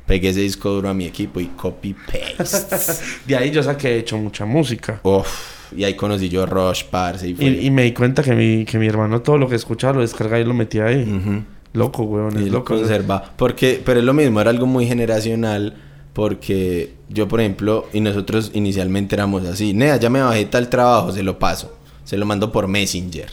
Pegué 0.06 0.28
ese 0.28 0.40
disco 0.40 0.70
duro 0.70 0.88
a 0.88 0.94
mi 0.94 1.04
equipo 1.04 1.40
y 1.40 1.46
copy 1.46 1.94
paste. 1.94 3.02
De 3.26 3.36
ahí 3.36 3.50
yo 3.50 3.62
saqué 3.62 3.96
he 3.96 3.98
hecho 3.98 4.16
mucha 4.16 4.44
música. 4.44 5.00
Uf, 5.02 5.72
y 5.76 5.84
ahí 5.84 5.94
conocí 5.94 6.28
yo 6.28 6.46
Rush, 6.46 6.84
parce 6.84 7.28
y 7.28 7.34
fue 7.34 7.44
Y, 7.46 7.66
y 7.66 7.70
me 7.70 7.82
di 7.82 7.92
cuenta 7.92 8.22
que 8.22 8.34
mi, 8.34 8.64
que 8.64 8.78
mi 8.78 8.86
hermano 8.86 9.20
todo 9.22 9.36
lo 9.36 9.48
que 9.48 9.56
escuchaba 9.56 9.94
lo 9.94 10.00
descargaba 10.00 10.40
y 10.40 10.44
lo 10.44 10.54
metía 10.54 10.86
ahí. 10.86 11.44
Loco, 11.72 12.04
weón, 12.04 12.40
Y 12.40 12.50
lo 12.50 12.64
conserva. 12.64 13.32
Porque, 13.36 13.82
pero 13.84 14.00
es 14.00 14.06
lo 14.06 14.14
mismo, 14.14 14.40
era 14.40 14.50
algo 14.50 14.66
muy 14.66 14.86
generacional. 14.86 15.74
Porque 16.12 16.94
yo, 17.10 17.28
por 17.28 17.40
ejemplo, 17.40 17.88
y 17.92 18.00
nosotros 18.00 18.52
inicialmente 18.54 19.14
éramos 19.14 19.44
así. 19.44 19.74
Nea, 19.74 19.98
ya 19.98 20.08
me 20.08 20.22
bajé 20.22 20.46
tal 20.46 20.70
trabajo, 20.70 21.12
se 21.12 21.22
lo 21.22 21.38
paso. 21.38 21.76
Se 22.04 22.16
lo 22.16 22.24
mando 22.24 22.50
por 22.50 22.68
Messenger. 22.68 23.28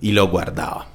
Y 0.00 0.12
lo 0.12 0.28
guardábamos. 0.28 0.93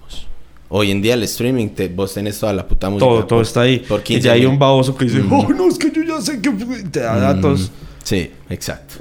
Hoy 0.69 0.91
en 0.91 1.01
día 1.01 1.15
el 1.15 1.23
streaming, 1.23 1.69
te, 1.69 1.87
vos 1.87 2.13
tenés 2.13 2.39
toda 2.39 2.53
la 2.53 2.67
puta 2.67 2.89
música. 2.89 3.05
Todo, 3.05 3.25
todo 3.25 3.39
por- 3.39 3.45
está 3.45 3.61
ahí. 3.61 3.79
Por 3.79 4.01
y 4.01 4.03
15 4.03 4.21
ya 4.25 4.33
hay 4.33 4.45
un 4.45 4.59
baboso 4.59 4.95
que 4.95 5.05
dice, 5.05 5.21
oh, 5.29 5.49
no, 5.51 5.67
es 5.67 5.77
que 5.79 5.91
yo 5.91 6.03
ya 6.03 6.21
sé 6.21 6.39
que 6.41 6.51
te 6.91 6.99
da 6.99 7.17
datos. 7.19 7.71
Sí, 8.03 8.31
exacto. 8.49 8.95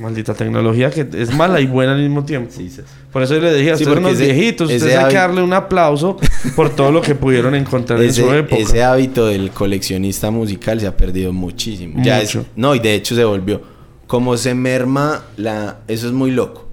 Maldita 0.00 0.34
tecnología 0.34 0.90
que 0.90 1.06
es 1.14 1.32
mala 1.34 1.60
y 1.60 1.66
buena 1.66 1.92
al 1.92 2.00
mismo 2.00 2.24
tiempo. 2.24 2.50
Sí, 2.56 2.68
sí. 2.70 2.80
Por 3.12 3.22
eso 3.22 3.34
yo 3.34 3.40
le 3.42 3.54
dije 3.54 3.72
a 3.72 3.76
Sí, 3.76 3.84
ustedes 3.84 3.98
unos 3.98 4.12
ese- 4.14 4.32
viejitos, 4.32 4.70
ese 4.70 4.84
ustedes 4.84 4.98
hay 5.04 5.10
que 5.10 5.16
darle 5.16 5.42
un 5.42 5.52
aplauso 5.52 6.16
por 6.56 6.70
todo 6.70 6.90
lo 6.90 7.00
que 7.02 7.14
pudieron 7.14 7.54
encontrar 7.54 8.02
en 8.02 8.12
su 8.12 8.22
Ese, 8.28 8.38
época. 8.38 8.56
ese 8.62 8.82
hábito 8.82 9.26
del 9.26 9.50
coleccionista 9.50 10.30
musical 10.30 10.80
se 10.80 10.86
ha 10.86 10.96
perdido 10.96 11.32
muchísimo. 11.32 12.02
Ya 12.02 12.20
es, 12.20 12.34
Mucho. 12.34 12.48
no, 12.56 12.74
y 12.74 12.78
de 12.78 12.94
hecho 12.94 13.14
se 13.14 13.24
volvió. 13.24 13.60
Como 14.06 14.36
se 14.36 14.54
merma 14.54 15.22
la. 15.36 15.78
Eso 15.86 16.06
es 16.08 16.12
muy 16.12 16.30
loco. 16.32 16.68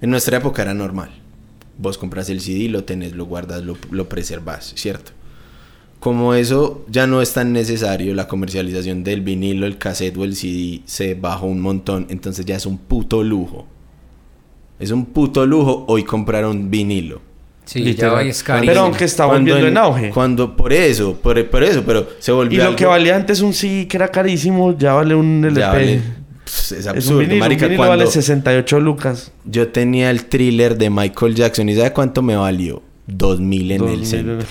En 0.00 0.10
nuestra 0.10 0.38
época 0.38 0.62
era 0.62 0.74
normal. 0.74 1.10
Vos 1.78 1.96
compras 1.96 2.28
el 2.28 2.40
CD, 2.40 2.68
lo 2.68 2.84
tenés, 2.84 3.12
lo 3.14 3.24
guardas, 3.26 3.62
lo, 3.62 3.76
lo 3.90 4.08
preservas, 4.08 4.72
¿cierto? 4.76 5.12
Como 6.00 6.34
eso 6.34 6.84
ya 6.88 7.06
no 7.06 7.22
es 7.22 7.32
tan 7.32 7.52
necesario, 7.52 8.14
la 8.14 8.28
comercialización 8.28 9.02
del 9.04 9.20
vinilo, 9.20 9.66
el 9.66 9.78
cassette 9.78 10.16
o 10.16 10.24
el 10.24 10.36
CD 10.36 10.82
se 10.84 11.14
bajó 11.14 11.46
un 11.46 11.60
montón, 11.60 12.06
entonces 12.10 12.44
ya 12.46 12.56
es 12.56 12.66
un 12.66 12.78
puto 12.78 13.22
lujo. 13.24 13.66
Es 14.78 14.90
un 14.92 15.06
puto 15.06 15.44
lujo 15.46 15.84
hoy 15.88 16.04
comprar 16.04 16.44
un 16.46 16.70
vinilo. 16.70 17.20
Sí, 17.64 17.80
Literal. 17.80 18.12
ya 18.12 18.18
hoy 18.20 18.28
es 18.28 18.42
carísimo. 18.42 18.70
Pero 18.72 18.80
aunque 18.86 19.04
está 19.04 19.26
Cuando 19.26 19.52
volviendo 19.52 19.66
en 19.68 19.76
auge. 19.76 20.10
Cuando, 20.10 20.56
por 20.56 20.72
eso, 20.72 21.14
por, 21.16 21.44
por 21.50 21.62
eso, 21.64 21.82
pero 21.84 22.08
se 22.18 22.30
Y 22.30 22.34
volvió 22.34 22.58
lo 22.58 22.64
algo- 22.66 22.76
que 22.76 22.86
valía 22.86 23.14
antes 23.16 23.40
un 23.40 23.52
CD 23.52 23.86
que 23.88 23.96
era 23.96 24.08
carísimo, 24.08 24.76
ya 24.78 24.94
vale 24.94 25.14
un 25.14 25.44
LP. 25.44 25.60
ya 25.60 25.68
vale- 25.72 26.00
es 26.72 26.80
Es 26.80 26.86
absurdo, 26.86 27.18
un 27.18 27.24
vinilo, 27.24 27.40
marica, 27.40 27.66
un 27.66 27.72
vinilo 27.72 27.88
vale 27.88 28.06
68 28.06 28.80
lucas. 28.80 29.32
yo 29.44 29.68
tenía 29.68 30.10
el 30.10 30.24
thriller 30.26 30.76
de 30.78 30.90
Michael 30.90 31.34
Jackson, 31.34 31.68
¿y 31.68 31.74
sabe 31.76 31.92
cuánto 31.92 32.22
me 32.22 32.36
valió? 32.36 32.82
2000 33.06 33.72
en 33.72 33.88
el 33.88 34.06
centro. 34.06 34.46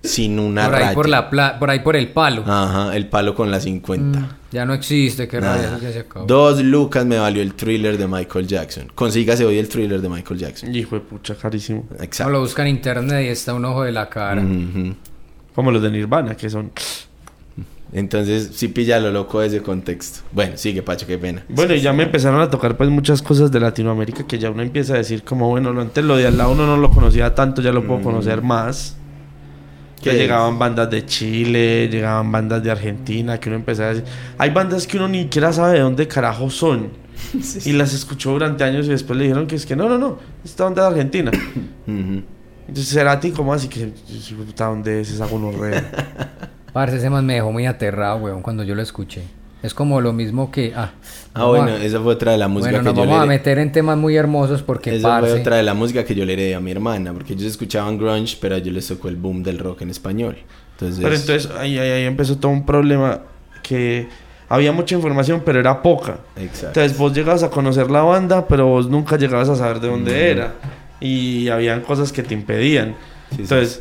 Sin 0.00 0.38
una 0.38 0.66
por 0.66 0.74
ahí 0.76 0.82
raya. 0.82 0.94
por 0.94 1.08
la 1.08 1.28
pla- 1.28 1.58
por 1.58 1.70
ahí 1.70 1.80
por 1.80 1.96
el 1.96 2.12
palo. 2.12 2.44
Ajá, 2.46 2.96
el 2.96 3.08
palo 3.08 3.34
con 3.34 3.50
la 3.50 3.60
50. 3.60 4.36
Ya 4.52 4.64
no 4.64 4.72
existe, 4.72 5.26
qué 5.26 5.40
Nada. 5.40 5.56
rabia, 5.56 5.68
eso 5.76 5.78
ya 5.82 5.92
se 5.92 5.98
acabó. 5.98 6.24
Dos 6.24 6.62
lucas 6.62 7.04
me 7.04 7.18
valió 7.18 7.42
el 7.42 7.52
thriller 7.54 7.98
de 7.98 8.06
Michael 8.06 8.46
Jackson. 8.46 8.90
Consígase 8.94 9.44
hoy 9.44 9.58
el 9.58 9.68
thriller 9.68 10.00
de 10.00 10.08
Michael 10.08 10.38
Jackson. 10.38 10.74
Hijo 10.74 10.94
de 10.94 11.00
pucha, 11.02 11.34
carísimo. 11.34 11.86
Exacto. 12.00 12.32
lo 12.32 12.40
busca 12.40 12.62
en 12.62 12.68
internet 12.68 13.26
y 13.26 13.28
está 13.28 13.52
un 13.54 13.64
ojo 13.64 13.82
de 13.82 13.92
la 13.92 14.08
cara. 14.08 14.42
Como 15.54 15.70
los 15.72 15.82
de 15.82 15.90
Nirvana, 15.90 16.36
que 16.36 16.48
son... 16.48 16.70
Entonces, 17.92 18.50
sí 18.54 18.68
pilla 18.68 19.00
lo 19.00 19.10
loco 19.10 19.40
de 19.40 19.46
ese 19.46 19.62
contexto. 19.62 20.20
Bueno, 20.32 20.56
sigue, 20.56 20.82
Pacho, 20.82 21.06
qué 21.06 21.16
pena. 21.16 21.44
Bueno, 21.48 21.74
y 21.74 21.80
ya 21.80 21.92
me 21.92 22.02
empezaron 22.02 22.40
a 22.40 22.50
tocar 22.50 22.76
pues 22.76 22.90
muchas 22.90 23.22
cosas 23.22 23.50
de 23.50 23.60
Latinoamérica 23.60 24.26
que 24.26 24.38
ya 24.38 24.50
uno 24.50 24.62
empieza 24.62 24.94
a 24.94 24.98
decir 24.98 25.24
como, 25.24 25.48
bueno, 25.48 25.72
lo 25.72 25.80
antes 25.80 26.04
lo 26.04 26.16
de 26.16 26.26
al 26.26 26.36
lado 26.36 26.52
uno 26.52 26.66
no 26.66 26.76
lo 26.76 26.90
conocía 26.90 27.34
tanto, 27.34 27.62
ya 27.62 27.72
lo 27.72 27.86
puedo 27.86 28.02
conocer 28.02 28.42
más. 28.42 28.96
Que 30.02 30.12
llegaban 30.12 30.58
bandas 30.58 30.88
de 30.90 31.04
Chile, 31.06 31.88
llegaban 31.88 32.30
bandas 32.30 32.62
de 32.62 32.70
Argentina, 32.70 33.40
que 33.40 33.48
uno 33.48 33.56
empezaba 33.56 33.90
a 33.90 33.94
decir... 33.94 34.08
Hay 34.36 34.50
bandas 34.50 34.86
que 34.86 34.96
uno 34.96 35.08
ni 35.08 35.22
siquiera 35.22 35.52
sabe 35.52 35.74
de 35.74 35.80
dónde 35.80 36.06
carajo 36.06 36.50
son. 36.50 36.90
Y 37.64 37.72
las 37.72 37.92
escuchó 37.92 38.30
durante 38.30 38.62
años 38.62 38.86
y 38.86 38.90
después 38.90 39.18
le 39.18 39.24
dijeron 39.24 39.48
que 39.48 39.56
es 39.56 39.66
que 39.66 39.74
no, 39.74 39.88
no, 39.88 39.98
no, 39.98 40.18
esta 40.44 40.64
banda 40.64 40.82
de 40.82 40.88
Argentina. 40.88 41.32
Entonces 41.86 42.94
era 42.94 43.12
a 43.12 43.18
ti 43.18 43.32
como 43.32 43.52
así 43.52 43.66
que, 43.66 43.92
¿dónde 44.56 45.00
es 45.00 45.10
esa 45.10 45.26
gonorrea? 45.26 46.52
Parce, 46.72 46.96
ese 46.96 47.10
man 47.10 47.24
me 47.26 47.34
dejó 47.34 47.50
muy 47.52 47.66
aterrado, 47.66 48.18
weón, 48.18 48.42
cuando 48.42 48.62
yo 48.64 48.74
lo 48.74 48.82
escuché. 48.82 49.22
Es 49.62 49.74
como 49.74 50.00
lo 50.00 50.12
mismo 50.12 50.50
que... 50.52 50.72
Ah, 50.76 50.92
Ah, 51.34 51.44
bueno, 51.46 51.72
a- 51.72 51.82
esa 51.84 52.00
fue 52.00 52.14
otra 52.14 52.32
de 52.32 52.38
la 52.38 52.46
música 52.48 52.70
bueno, 52.70 52.84
nos 52.84 52.92
que 52.94 53.00
yo 53.00 53.06
vamos 53.06 53.22
a 53.22 53.26
meter 53.26 53.58
en 53.58 53.72
temas 53.72 53.96
muy 53.96 54.16
hermosos 54.16 54.62
porque, 54.62 54.96
Esa 54.96 55.18
fue 55.18 55.28
parce... 55.28 55.40
otra 55.40 55.56
de 55.56 55.62
la 55.64 55.74
música 55.74 56.04
que 56.04 56.14
yo 56.14 56.24
le 56.24 56.32
heredé 56.34 56.54
a 56.54 56.60
mi 56.60 56.70
hermana, 56.70 57.12
porque 57.12 57.32
ellos 57.32 57.46
escuchaban 57.46 57.98
grunge, 57.98 58.36
pero 58.40 58.54
a 58.54 58.58
ellos 58.58 58.72
les 58.74 58.86
tocó 58.86 59.08
el 59.08 59.16
boom 59.16 59.42
del 59.42 59.58
rock 59.58 59.82
en 59.82 59.90
español. 59.90 60.36
Entonces, 60.72 61.00
Pero 61.02 61.14
entonces 61.14 61.50
ahí, 61.58 61.76
ahí, 61.78 61.90
ahí 61.90 62.04
empezó 62.04 62.36
todo 62.38 62.52
un 62.52 62.64
problema 62.64 63.20
que 63.62 64.08
había 64.48 64.70
mucha 64.72 64.94
información, 64.94 65.42
pero 65.44 65.58
era 65.60 65.82
poca. 65.82 66.18
exacto. 66.36 66.68
Entonces 66.80 66.96
vos 66.96 67.12
llegabas 67.12 67.42
a 67.42 67.50
conocer 67.50 67.90
la 67.90 68.02
banda, 68.02 68.46
pero 68.46 68.66
vos 68.66 68.88
nunca 68.88 69.16
llegabas 69.16 69.48
a 69.48 69.56
saber 69.56 69.80
de 69.80 69.88
dónde 69.88 70.30
era. 70.30 70.54
Y 71.00 71.48
habían 71.48 71.80
cosas 71.82 72.12
que 72.12 72.22
te 72.22 72.34
impedían. 72.34 72.94
Sí, 73.30 73.36
sí. 73.38 73.80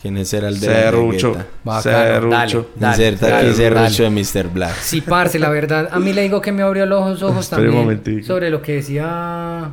¿Quién 0.00 0.16
es 0.16 0.32
era 0.32 0.48
el 0.48 0.60
de 0.60 0.66
la 0.68 0.72
Serrucho. 0.74 1.36
dale, 1.64 1.82
Serrucho. 1.82 2.70
dale, 2.76 2.92
Inserta 2.92 3.26
dale, 3.28 3.36
aquí 3.36 3.46
dale. 3.46 3.56
Serrucho 3.88 4.02
de 4.04 4.10
Mr. 4.10 4.48
Black. 4.52 4.76
Sí, 4.80 5.00
parce, 5.00 5.38
la 5.40 5.48
verdad, 5.48 5.88
a 5.90 5.98
mí 5.98 6.12
le 6.12 6.22
digo 6.22 6.40
que 6.40 6.52
me 6.52 6.62
abrió 6.62 6.86
los 6.86 7.20
ojos 7.22 7.46
un 7.46 7.50
también 7.50 7.74
momentico. 7.74 8.24
sobre 8.26 8.50
lo 8.50 8.62
que 8.62 8.74
decía 8.74 9.70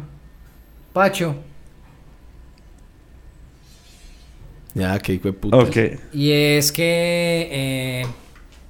Pacho. 0.93 1.36
Ya, 4.73 4.99
que 4.99 5.13
hijo 5.13 5.28
de 5.30 5.34
puta. 5.34 5.57
ok. 5.57 5.78
Y 6.13 6.32
es 6.32 6.71
que 6.71 7.47
eh, 7.51 8.05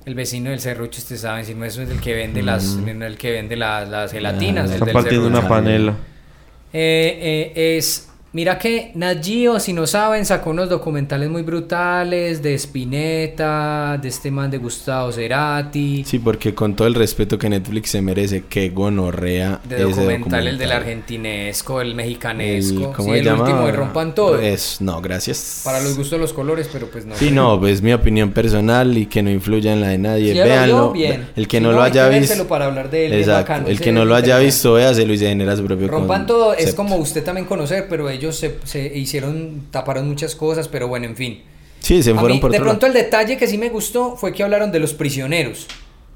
el 0.06 0.14
vecino 0.14 0.52
del 0.52 0.60
serrucho, 0.60 1.00
ustedes 1.00 1.22
saben, 1.22 1.46
si 1.46 1.56
no 1.56 1.66
es 1.66 1.78
el 1.78 2.00
que 2.00 2.14
vende 2.14 2.44
las, 2.44 2.64
no 2.76 3.06
el 3.06 3.18
que 3.18 3.32
vende 3.32 3.56
las, 3.56 3.90
las 3.90 4.12
gelatinas. 4.12 4.66
el 4.68 4.74
Está 4.74 4.86
del 4.86 4.94
partiendo 4.94 5.28
una 5.28 5.48
panela. 5.48 5.96
Eh, 6.74 7.52
eh, 7.56 7.78
es 7.78 8.10
Mira 8.36 8.60
que 8.60 8.92
Nat 8.96 9.24
Geo, 9.24 9.62
si 9.62 9.72
no 9.72 9.88
saben, 9.88 10.26
sacó 10.26 10.50
unos 10.50 10.68
documentales 10.68 11.30
muy 11.30 11.42
brutales 11.42 12.44
de 12.44 12.54
Spinetta, 12.56 13.98
de 14.02 14.10
este 14.10 14.30
man 14.30 14.52
de 14.52 14.58
Gustavo 14.58 15.10
Cerati, 15.14 16.04
Sí, 16.06 16.20
porque 16.20 16.54
con 16.54 16.76
todo 16.76 16.86
el 16.90 16.96
respeto 16.96 17.38
que 17.38 17.48
Netflix 17.50 17.92
se 17.92 18.02
merece, 18.02 18.44
que 18.50 18.72
gonorrea 18.72 19.62
de 19.64 19.76
ese 19.78 19.84
documental, 19.86 20.48
el 20.48 20.58
del 20.58 20.68
documental. 20.68 20.72
argentinesco, 20.74 21.80
el 21.80 21.90
El- 21.92 21.96
mexicanesco, 21.96 22.92
¿Cómo 22.94 23.14
sí, 23.14 23.20
el 23.20 23.24
llama? 23.26 23.44
último 23.44 23.70
y 23.70 23.72
rompan 23.72 24.14
todo. 24.14 24.38
Es, 24.38 24.82
no, 24.82 25.00
gracias. 25.00 25.62
Para 25.64 25.80
los 25.80 25.96
gustos 25.96 26.12
de 26.12 26.18
los 26.18 26.34
colores, 26.34 26.68
pero 26.74 26.88
pues 26.88 27.06
no. 27.06 27.16
Sí, 27.16 27.32
no, 27.32 27.58
pues 27.58 27.76
es 27.76 27.82
mi 27.82 27.94
opinión 27.94 28.32
personal 28.32 28.98
y 28.98 29.06
que 29.06 29.24
no 29.24 29.30
influya 29.32 29.72
en 29.72 29.80
la 29.80 29.88
de 29.88 29.98
nadie. 29.98 30.36
Lo 30.36 30.44
Véanlo. 30.44 30.92
bien. 30.92 31.28
El 31.38 31.48
que 31.48 31.60
Si 31.60 31.64
no, 31.64 31.70
no, 31.72 31.78
lo 31.78 31.84
haya 31.84 32.10
visto. 32.10 32.46
para 32.50 32.66
hablar 32.66 32.90
de 32.90 33.06
él, 33.06 33.12
bien 33.12 33.22
Exacto. 33.22 33.54
bacano, 33.54 33.68
el 33.70 33.80
que 33.80 33.94
no 33.94 34.04
lo 34.04 34.14
haya 34.14 34.38
visto, 34.40 34.74
véaselo 34.74 35.14
y 35.14 35.18
se 35.20 35.28
genera 35.30 35.56
su 35.56 35.64
propio 35.64 35.88
Rompan 35.88 36.26
todo, 36.28 36.54
es 36.54 36.74
como 36.76 36.98
usted 36.98 37.24
también 37.24 37.48
conocer, 37.48 37.86
pero 37.90 38.10
ellos 38.10 38.25
se, 38.32 38.56
se 38.64 38.98
hicieron, 38.98 39.68
taparon 39.72 40.08
muchas 40.08 40.36
cosas, 40.36 40.68
pero 40.68 40.88
bueno, 40.88 41.06
en 41.06 41.16
fin. 41.16 41.42
Sí, 41.80 42.02
se 42.02 42.12
A 42.12 42.16
fueron 42.16 42.38
mí, 42.38 42.42
por 42.42 42.52
de 42.52 42.58
otro 42.58 42.70
pronto 42.70 42.88
lado. 42.88 42.98
el 42.98 43.04
detalle 43.06 43.38
que 43.38 43.48
sí 43.48 43.58
me 43.58 43.70
gustó 43.70 44.16
fue 44.16 44.34
que 44.34 44.44
hablaron 44.44 44.72
de 44.72 44.80
los 44.80 44.94
prisioneros. 44.94 45.68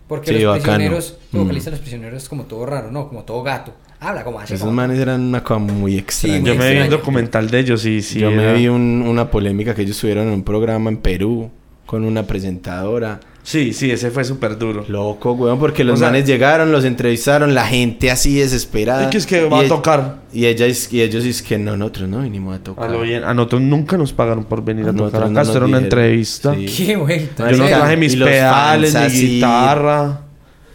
Porque 0.07 0.32
Sí, 0.34 0.39
los 0.39 0.57
bacano. 0.57 0.64
prisioneros, 0.78 1.18
Mm. 1.32 1.47
de 1.47 1.72
los 1.72 1.80
prisioneros 1.80 2.24
es 2.24 2.30
como 2.30 2.45
todo 2.45 2.66
raro, 2.66 2.89
¿no? 2.91 3.07
Como 3.07 3.24
todo 3.24 3.43
gato. 3.43 3.74
Habla 3.99 4.24
como 4.24 4.39
así. 4.39 4.53
Esos 4.55 4.62
como- 4.66 4.74
manes 4.76 4.97
eran 4.97 5.22
una 5.22 5.43
cosa 5.43 5.60
muy 5.60 5.97
extraña. 5.99 6.39
muy 6.39 6.49
Yo 6.49 6.55
me 6.55 6.74
vi 6.74 6.80
un 6.82 6.89
documental 6.89 7.49
de 7.51 7.60
ellos 7.60 7.86
y 7.86 8.01
sí. 8.01 8.20
Yo 8.20 8.32
me 8.32 8.53
vi 8.53 8.68
un- 8.70 9.03
una 9.07 9.30
polémica 9.30 9.76
que 9.76 9.84
ellos 9.84 9.99
tuvieron 9.99 10.28
en 10.28 10.34
un 10.34 10.43
programa 10.43 10.89
en 10.89 10.97
Perú 10.97 11.51
con 11.86 12.03
una 12.05 12.24
presentadora. 12.26 13.20
Sí, 13.50 13.74
sí, 13.74 13.89
ese 13.89 14.12
fue 14.12 14.24
súper 14.24 14.60
duro. 14.60 14.86
Loco, 14.88 15.32
weón, 15.32 15.58
porque 15.58 15.84
los 15.84 15.95
O 15.95 15.97
sea- 15.97 16.10
manes 16.10 16.28
llegaron, 16.28 16.72
los 16.72 16.86
entrevistaron, 16.86 17.56
la 17.56 17.66
gente 17.66 18.12
así 18.12 18.36
desesperada. 18.38 19.06
Es 19.06 19.10
que 19.10 19.18
es 19.18 19.26
que 19.26 19.45
va 19.45 19.62
a 19.62 19.68
tocar. 19.68 20.18
Y, 20.32 20.45
ella 20.45 20.68
es- 20.68 20.93
y 20.93 21.02
ellos 21.02 21.26
es 21.26 21.41
que 21.41 21.58
no, 21.58 21.76
nosotros 21.76 22.10
no 22.10 22.20
vinimos 22.22 22.54
a 22.54 22.58
A 22.58 22.64
tocar. 22.64 22.91
lo 22.91 23.02
bien. 23.02 23.24
A 23.24 23.34
nosotros 23.34 23.62
nunca 23.62 23.97
nos 23.97 24.14
pagaron 24.14 24.43
por 24.43 24.64
venir 24.64 24.86
a, 24.86 24.89
A 24.89 24.91
nosotros 24.91 25.14
tocar 25.14 25.32
no 25.32 25.39
acá. 25.39 25.41
Esto 25.41 25.54
nos 25.54 25.56
era 25.58 25.66
una 25.66 25.78
entrevista. 25.84 26.54
Sí. 26.54 26.86
Qué 26.86 26.95
vuelta. 26.95 27.50
Yo 27.50 27.58
no 27.58 27.66
traje 27.66 27.97
mis 27.97 28.16
pedales, 28.16 28.93
mi 28.93 29.20
guitarra. 29.20 30.22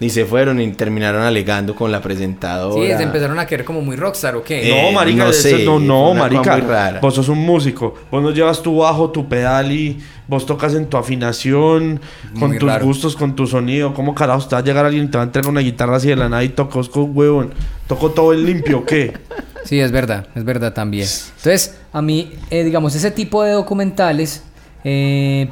Y 0.01 0.11
se 0.11 0.25
fueron 0.25 0.61
y 0.61 0.73
terminaron 0.73 1.23
alegando 1.23 1.77
con 1.77 1.93
la 1.93 2.03
presentadora. 2.03 2.85
Sí, 2.85 2.97
se 2.97 3.03
empezaron 3.05 3.39
a 3.39 3.47
querer 3.47 3.65
como 3.65 3.81
muy 3.81 3.95
rockstar, 3.95 4.35
¿o 4.35 4.43
qué? 4.43 4.69
Eh, 4.69 4.83
no, 4.87 4.93
marica, 4.93 5.25
no 5.25 5.31
eso- 5.31 5.43
sé, 5.43 5.65
no, 5.65 5.79
no, 5.79 6.13
marica. 6.15 6.57
muy 6.57 6.61
rara. 6.67 6.99
Vos 7.01 7.15
sos 7.15 7.29
un 7.29 7.39
músico. 7.39 7.95
Vos 8.11 8.21
no 8.21 8.33
llevas 8.33 8.61
tu 8.61 8.79
bajo, 8.79 9.11
tu 9.11 9.29
pedal 9.29 9.71
y 9.71 9.97
vos 10.29 10.47
tocas 10.47 10.75
en 10.75 10.87
tu 10.87 10.97
afinación, 10.97 12.01
con 12.39 12.57
tus 12.59 12.69
raro. 12.69 12.87
gustos, 12.87 13.17
con 13.17 13.35
tu 13.37 13.47
sonido. 13.47 13.95
¿Cómo 13.95 14.15
carajos 14.15 14.49
te 14.49 14.55
va 14.55 14.61
a 14.61 14.65
llegar 14.65 14.85
alguien 14.85 15.05
y 15.05 15.09
te 15.09 15.19
va 15.19 15.25
a 15.25 15.27
entregar 15.27 15.51
una 15.51 15.61
guitarra 15.61 15.97
así 15.97 16.09
de 16.09 16.17
la 16.17 16.29
nada 16.29 16.45
y 16.45 16.51
tocos 16.51 16.89
con 16.89 17.17
huevón? 17.17 17.53
¿Toco 17.87 18.11
todo 18.11 18.33
el 18.33 18.45
limpio 18.45 18.79
o 18.79 18.85
qué? 18.85 19.15
Sí, 19.65 19.81
es 19.81 19.93
verdad, 19.93 20.27
es 20.35 20.45
verdad 20.45 20.75
también. 20.75 21.09
Entonces, 21.39 21.79
a 21.91 22.03
mí, 22.03 22.35
eh, 22.51 22.65
digamos, 22.65 22.95
ese 22.95 23.11
tipo 23.11 23.43
de 23.43 23.53
documentales 23.53 24.45
eh, 24.85 25.49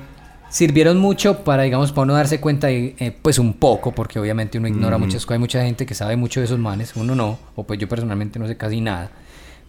sirvieron 0.50 0.98
mucho 0.98 1.44
para, 1.44 1.62
digamos, 1.62 1.92
para 1.92 2.02
uno 2.02 2.12
darse 2.14 2.38
cuenta, 2.38 2.66
de, 2.66 2.94
eh, 2.98 3.16
pues 3.22 3.38
un 3.38 3.54
poco, 3.54 3.92
porque 3.92 4.18
obviamente 4.18 4.58
uno 4.58 4.68
ignora 4.68 4.98
muchas 4.98 5.24
cosas, 5.24 5.36
hay 5.36 5.38
mucha 5.38 5.62
gente 5.62 5.86
que 5.86 5.94
sabe 5.94 6.16
mucho 6.16 6.40
de 6.40 6.44
esos 6.44 6.58
manes, 6.58 6.92
uno 6.94 7.14
no, 7.14 7.38
o 7.56 7.64
pues 7.64 7.80
yo 7.80 7.88
personalmente 7.88 8.38
no 8.38 8.46
sé 8.46 8.58
casi 8.58 8.82
nada. 8.82 9.10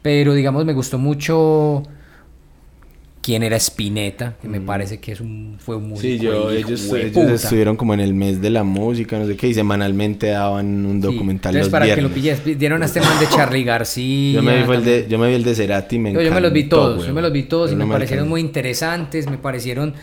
Pero, 0.01 0.33
digamos, 0.33 0.65
me 0.65 0.73
gustó 0.73 0.97
mucho 0.97 1.83
quién 3.23 3.41
era 3.41 3.55
Spinetta, 3.55 4.35
que 4.41 4.49
me 4.49 4.59
parece 4.59 4.99
que 4.99 5.13
es 5.13 5.21
un, 5.21 5.55
fue 5.57 5.77
un 5.77 5.87
músico. 5.87 6.01
Sí, 6.01 6.19
yo, 6.19 6.51
ellos, 6.51 6.91
ellos 6.93 7.43
estuvieron 7.43 7.77
como 7.77 7.93
en 7.93 8.01
el 8.01 8.13
mes 8.13 8.41
de 8.41 8.49
la 8.49 8.63
música, 8.63 9.17
no 9.17 9.25
sé 9.25 9.37
qué, 9.37 9.47
y 9.47 9.53
semanalmente 9.53 10.27
daban 10.27 10.85
un 10.85 11.01
Sí, 11.01 11.07
documental 11.07 11.55
entonces, 11.55 11.67
los 11.67 11.69
para 11.71 11.85
viernes. 11.85 12.03
que 12.03 12.09
lo 12.09 12.13
pilles, 12.13 12.59
dieron 12.59 12.83
a 12.83 12.85
este 12.85 12.99
man 12.99 13.17
de 13.19 13.27
Charlie 13.29 13.63
García. 13.63 14.33
Yo 14.33 14.43
me, 14.43 14.57
vi 14.57 14.63
fue 14.65 14.75
el 14.75 14.83
de, 14.83 15.07
yo 15.09 15.17
me 15.17 15.29
vi 15.29 15.35
el 15.35 15.43
de 15.43 15.55
Cerati, 15.55 15.97
me 15.99 16.11
Yo, 16.11 16.21
yo 16.21 16.31
me 16.33 16.41
los 16.41 16.51
vi 16.51 16.59
encantó, 16.59 16.75
todos, 16.75 17.07
yo 17.07 17.13
me 17.13 17.21
los 17.21 17.31
vi 17.31 17.43
todos 17.43 17.71
y 17.71 17.75
me 17.77 17.87
parecieron 17.87 18.27
muy 18.27 18.41
interesantes, 18.41 19.29
me 19.29 19.37
parecieron 19.37 19.93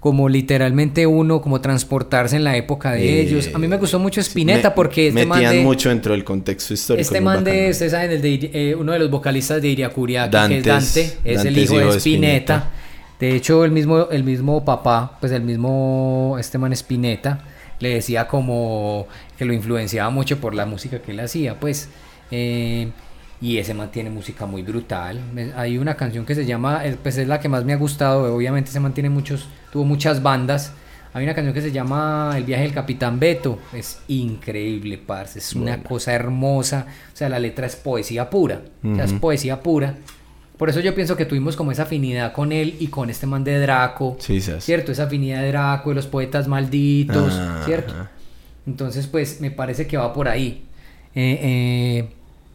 como 0.00 0.28
literalmente 0.28 1.06
uno, 1.06 1.40
como 1.40 1.60
transportarse 1.60 2.36
en 2.36 2.44
la 2.44 2.56
época 2.56 2.92
de 2.92 3.04
Eh, 3.08 3.20
ellos. 3.22 3.50
A 3.54 3.58
mí 3.58 3.66
me 3.66 3.76
gustó 3.76 3.98
mucho 3.98 4.20
Spinetta 4.20 4.68
Me- 4.70 4.74
porque 4.74 5.08
este 5.08 5.26
man 5.26 5.38
metían 5.38 5.56
de, 5.56 5.62
mucho 5.62 5.88
dentro 5.88 6.12
del 6.12 6.22
contexto 6.22 6.74
histórico. 6.74 7.00
este 7.02 7.20
man 7.20 7.42
de, 7.42 7.70
ustedes 7.70 7.92
saben, 7.92 8.10
el 8.12 8.22
de, 8.22 8.50
eh, 8.52 8.74
uno 8.74 8.92
de 8.92 8.98
los 9.00 9.10
vocalistas 9.10 9.60
de 9.62 9.68
Iriakuriaki, 9.68 10.30
que 10.48 10.58
es 10.58 10.64
Dante, 10.64 11.12
es 11.24 11.44
el 11.44 11.58
hijo 11.58 11.74
de 11.74 11.80
hijo 11.84 11.92
de 11.92 11.98
Spinetta. 11.98 12.54
Spinetta. 12.56 12.70
De 13.18 13.34
hecho, 13.34 13.64
el 13.64 13.70
mismo, 13.72 14.08
el 14.10 14.22
mismo 14.24 14.64
papá, 14.64 15.16
pues 15.20 15.32
el 15.32 15.42
mismo, 15.42 16.36
este 16.38 16.58
man 16.58 16.72
Spinetta, 16.74 17.40
le 17.80 17.88
decía 17.94 18.28
como 18.28 19.06
que 19.38 19.44
lo 19.46 19.54
influenciaba 19.54 20.10
mucho 20.10 20.38
por 20.38 20.54
la 20.54 20.66
música 20.66 21.00
que 21.00 21.12
él 21.12 21.20
hacía, 21.20 21.58
pues. 21.58 21.88
eh, 22.30 22.88
y 23.40 23.58
ese 23.58 23.74
man 23.74 23.90
tiene 23.90 24.10
música 24.10 24.46
muy 24.46 24.62
brutal. 24.62 25.20
Hay 25.56 25.78
una 25.78 25.94
canción 25.94 26.24
que 26.24 26.34
se 26.34 26.46
llama, 26.46 26.86
eh, 26.86 26.96
pues 27.02 27.18
es 27.18 27.28
la 27.28 27.38
que 27.40 27.48
más 27.48 27.64
me 27.64 27.72
ha 27.72 27.76
gustado. 27.76 28.34
Obviamente 28.34 28.70
ese 28.70 28.80
man 28.80 28.94
tiene 28.94 29.10
muchos, 29.10 29.48
tuvo 29.72 29.84
muchas 29.84 30.22
bandas. 30.22 30.72
Hay 31.12 31.24
una 31.24 31.34
canción 31.34 31.54
que 31.54 31.62
se 31.62 31.72
llama 31.72 32.34
El 32.36 32.44
viaje 32.44 32.64
del 32.64 32.74
capitán 32.74 33.18
Beto. 33.18 33.58
Es 33.72 34.00
increíble, 34.08 34.98
parce. 34.98 35.38
Es 35.38 35.54
una 35.54 35.82
cosa 35.82 36.12
hermosa. 36.12 36.86
O 37.12 37.16
sea, 37.16 37.28
la 37.28 37.38
letra 37.38 37.66
es 37.66 37.76
poesía 37.76 38.28
pura. 38.28 38.60
O 38.84 38.94
sea, 38.94 39.04
es 39.04 39.12
poesía 39.14 39.62
pura. 39.62 39.94
Por 40.58 40.68
eso 40.70 40.80
yo 40.80 40.94
pienso 40.94 41.16
que 41.16 41.24
tuvimos 41.26 41.56
como 41.56 41.72
esa 41.72 41.82
afinidad 41.84 42.32
con 42.32 42.52
él 42.52 42.76
y 42.80 42.88
con 42.88 43.08
este 43.10 43.26
man 43.26 43.44
de 43.44 43.58
Draco. 43.60 44.16
Sí, 44.20 44.40
sas. 44.40 44.64
¿Cierto? 44.64 44.92
Esa 44.92 45.04
afinidad 45.04 45.42
de 45.42 45.48
Draco, 45.48 45.90
de 45.90 45.96
los 45.96 46.06
poetas 46.06 46.48
malditos. 46.48 47.32
Ah, 47.34 47.62
¿Cierto? 47.64 47.92
ajá. 47.92 48.10
Entonces, 48.66 49.06
pues 49.06 49.40
me 49.40 49.50
parece 49.50 49.86
que 49.86 49.96
va 49.96 50.12
por 50.12 50.28
ahí. 50.28 50.64
Eh, 51.14 51.38
eh, 51.42 52.08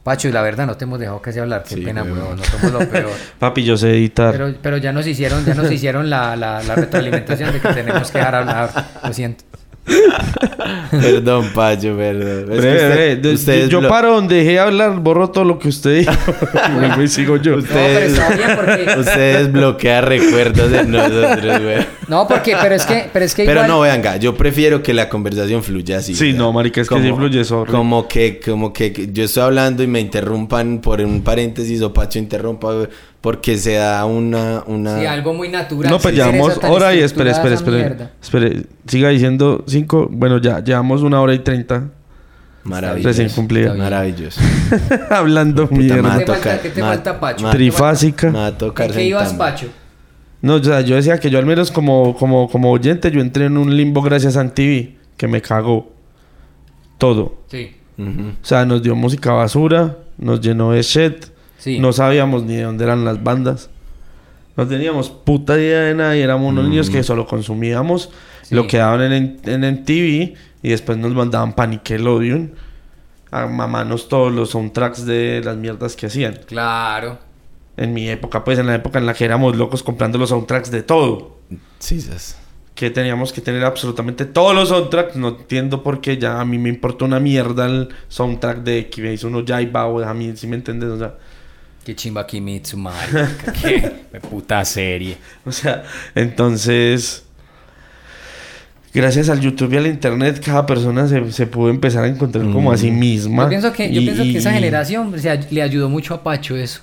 Pacho, 0.04 0.28
y 0.28 0.32
la 0.32 0.42
verdad 0.42 0.66
no 0.66 0.76
te 0.78 0.86
hemos 0.86 1.00
dejado 1.00 1.22
casi 1.22 1.40
hablar. 1.40 1.64
Qué 1.64 1.76
Sí, 1.76 1.82
pena, 1.82 2.02
weón. 2.04 2.18
weón. 2.18 2.38
No 2.38 2.44
somos 2.44 2.72
lo 2.72 2.80
peor. 2.90 3.12
Papi, 3.40 3.64
yo 3.64 3.78
sé 3.78 3.92
editar. 3.92 4.32
Pero, 4.32 4.54
pero 4.62 4.78
ya 4.78 4.92
nos 4.92 5.06
hicieron, 5.06 5.46
ya 5.46 5.54
nos 5.54 5.72
hicieron 5.72 6.10
la, 6.10 6.36
la, 6.36 6.64
la 6.64 6.76
retroalimentación 6.76 7.54
de 7.54 7.60
que 7.60 7.70
tenemos 7.74 8.10
que 8.12 8.18
dejar 8.18 8.36
hablar. 8.36 8.72
Lo 9.04 9.14
siento. 9.14 9.44
Perdón, 10.92 11.50
Pacho, 11.54 11.96
perdón. 11.98 12.52
Es 12.54 12.62
que 12.62 12.62
Breve, 12.62 12.76
usted- 12.76 12.92
breve. 12.94 13.16
De- 13.18 13.34
ustedes 13.34 13.70
yo 13.70 13.88
paro 13.88 14.14
donde 14.16 14.36
dejé 14.36 14.52
de 14.52 14.60
hablar, 14.60 15.00
borro 15.00 15.30
todo 15.30 15.44
lo 15.44 15.58
que 15.60 15.70
usted 15.70 16.00
dijo. 16.00 16.12
Y 17.02 17.08
sigo 17.08 17.38
yo. 17.38 17.58
No, 17.58 17.64
pero 17.64 19.00
Ustedes, 19.00 19.48
porque... 19.48 19.52
bloquean 19.52 20.06
recuerdos 20.06 20.72
de 20.72 20.84
nosotros, 20.86 21.62
güey. 21.62 21.86
No, 22.08 22.28
porque, 22.28 22.56
pero 22.62 22.76
es 22.76 22.86
que, 22.86 23.10
pero 23.12 23.26
es 23.26 23.34
que 23.34 23.44
Pero 23.46 23.62
igual... 23.66 23.68
no, 23.70 23.80
venga, 23.82 24.18
yo 24.18 24.36
prefiero 24.36 24.84
que 24.84 24.94
la 24.94 25.10
conversación 25.10 25.64
fluya 25.64 25.98
así. 25.98 26.14
Sí, 26.14 26.26
¿verdad? 26.28 26.40
no, 26.40 26.54
marica, 26.54 26.82
es 26.82 26.90
que 26.90 27.02
sí 27.02 27.12
fluye, 27.14 27.44
sorry. 27.44 27.72
Como 27.72 28.08
que, 28.08 28.40
como 28.44 28.74
que 28.74 28.92
que 28.94 29.10
yo 29.12 29.24
estoy 29.24 29.44
hablando 29.44 29.82
y 29.84 29.88
me 29.88 30.00
interrumpan 30.00 30.80
por 30.82 31.02
un 31.02 31.24
paréntesis 31.24 31.82
o 31.82 31.94
Pacho 31.94 32.20
interrumpa 32.20 32.74
güey, 32.74 32.88
porque 33.22 33.58
se 33.58 33.74
da 33.76 34.04
una... 34.06 34.64
una... 34.66 35.00
Sí, 35.00 35.06
algo 35.06 35.34
muy 35.34 35.48
natural. 35.50 35.92
No, 35.92 36.00
pues 36.00 36.16
llevamos 36.16 36.60
hora 36.64 36.94
y 36.94 37.00
espere, 37.00 37.32
espere, 37.32 37.56
espere. 37.56 37.98
Espere, 38.22 38.64
siga 38.88 39.10
diciendo 39.10 39.64
cinco. 39.68 40.08
Bueno, 40.12 40.40
ya, 40.40 40.60
llevamos 40.64 41.02
una 41.04 41.22
hora 41.22 41.34
y 41.34 41.40
treinta. 41.40 41.90
Maravilloso. 42.64 43.08
Recién 43.08 43.30
cumplida. 43.30 43.74
Maravilloso. 43.74 44.40
Hablando 45.10 45.68
Puta 45.68 45.82
mierda. 45.82 46.18
¿Qué 46.20 46.26
te 46.26 46.26
falta, 46.26 46.34
tocar- 46.36 46.62
qué 46.62 46.70
te 46.70 46.82
ma- 46.82 46.88
falta, 46.90 47.20
Pacho? 47.20 47.50
Trifásica. 47.50 48.30
Me 48.32 48.38
va 48.40 48.46
a 48.48 48.58
tocar 48.58 48.88
¿En 48.88 48.94
qué 48.94 49.06
ibas. 49.06 49.34
Pacho? 49.34 49.68
No, 50.42 50.56
o 50.56 50.64
sea, 50.64 50.82
yo 50.82 50.96
decía 50.96 51.20
que 51.20 51.30
yo 51.30 51.38
al 51.40 51.46
menos 51.46 51.72
como, 51.72 52.16
como, 52.16 52.50
como 52.50 52.72
oyente, 52.72 53.12
yo 53.12 53.22
entré 53.22 53.46
en 53.46 53.58
un 53.58 53.76
limbo 53.76 54.02
gracias 54.02 54.38
a 54.38 54.48
TV, 54.52 54.96
que 55.18 55.28
me 55.28 55.42
cagó 55.42 55.92
todo. 56.98 57.36
Sí. 57.48 57.76
O 58.00 58.46
sea, 58.46 58.66
nos 58.66 58.82
dio 58.82 58.96
música 58.96 59.32
basura, 59.34 59.98
nos 60.18 60.42
llenó 60.42 60.72
de 60.72 60.82
shit, 60.82 61.26
Sí. 61.62 61.78
no 61.80 61.94
sabíamos 61.94 62.42
ni 62.44 62.56
de 62.56 62.64
dónde 62.64 62.84
eran 62.84 63.06
las 63.06 63.24
bandas. 63.24 63.70
No 64.58 64.68
teníamos 64.68 65.10
puta 65.12 65.58
idea 65.60 65.82
de 65.82 65.94
nada 65.94 66.18
y 66.18 66.22
éramos 66.22 66.50
unos 66.50 66.68
niños 66.68 66.90
que 66.90 67.04
solo 67.04 67.28
consumíamos 67.28 68.10
Sí. 68.42 68.56
lo 68.56 68.66
que 68.68 68.78
daban 68.78 69.14
en, 69.14 69.40
en, 69.46 69.64
en 69.64 69.86
TV 69.86 70.34
y 70.64 70.70
después 70.70 70.98
nos 70.98 71.14
mandaban 71.14 71.54
pa' 71.54 71.68
Nickelodeon 71.68 72.52
a 73.30 73.46
mamarnos 73.46 74.10
todos 74.10 74.32
los 74.34 74.50
soundtracks 74.50 75.06
de 75.06 75.42
las 75.46 75.56
mierdas 75.56 75.96
que 75.96 76.08
hacían. 76.08 76.40
Claro. 76.48 77.20
En 77.78 77.94
mi 77.94 78.10
época, 78.10 78.44
pues 78.44 78.58
en 78.60 78.66
la 78.68 78.76
época 78.76 78.98
en 79.00 79.06
la 79.06 79.14
que 79.14 79.24
éramos 79.24 79.56
locos 79.56 79.84
comprando 79.84 80.18
los 80.18 80.30
soundtracks 80.30 80.70
de 80.72 80.84
todo. 80.84 81.38
Sí, 81.80 82.02
sas. 82.02 82.38
Que 82.76 82.90
teníamos 82.90 83.32
que 83.32 83.40
tener 83.42 83.64
absolutamente 83.64 84.26
todos 84.26 84.54
los 84.56 84.70
soundtracks. 84.70 85.16
No 85.16 85.30
entiendo 85.30 85.84
por 85.84 86.02
qué 86.02 86.18
ya 86.18 86.42
a 86.42 86.46
mí 86.46 86.58
me 86.58 86.70
importa 86.70 87.06
una 87.06 87.20
mierda 87.20 87.68
el 87.68 87.90
soundtrack 88.10 88.64
de 88.64 88.90
Kimetsu 88.90 89.30
no 89.30 89.42
Yaiba 89.46 89.86
o 89.86 90.02
a 90.04 90.14
mí, 90.14 90.36
si 90.36 90.48
me 90.48 90.56
entiendes? 90.58 90.90
O 90.90 90.98
sea, 90.98 91.14
Qué 91.84 91.96
chimba 91.96 92.26
Kimitsu, 92.28 92.78
marica. 92.78 93.30
Qué 93.62 94.20
puta 94.30 94.64
serie. 94.66 95.18
o 95.46 95.52
sea, 95.52 95.84
entonces... 96.16 97.24
Gracias 98.94 99.30
al 99.30 99.40
YouTube 99.40 99.74
y 99.74 99.78
al 99.78 99.88
Internet, 99.88 100.42
cada 100.46 100.66
persona 100.66 101.08
se, 101.08 101.32
se 101.32 101.48
pudo 101.48 101.70
empezar 101.70 102.04
a 102.04 102.08
encontrar 102.08 102.44
como 102.52 102.74
a 102.74 102.78
sí 102.78 102.92
misma. 102.92 103.44
Yo 103.44 103.50
pienso 103.50 103.72
que, 103.72 103.90
yo 103.92 104.02
Y- 104.02 104.04
pienso 104.06 104.24
que 104.24 104.38
esa 104.38 104.52
y- 104.52 104.56
generación 104.56 105.14
o 105.14 105.18
sea, 105.18 105.40
le 105.50 105.62
ayudó 105.62 105.88
mucho 105.88 106.14
a 106.14 106.24
Pacho 106.24 106.58
eso. 106.58 106.82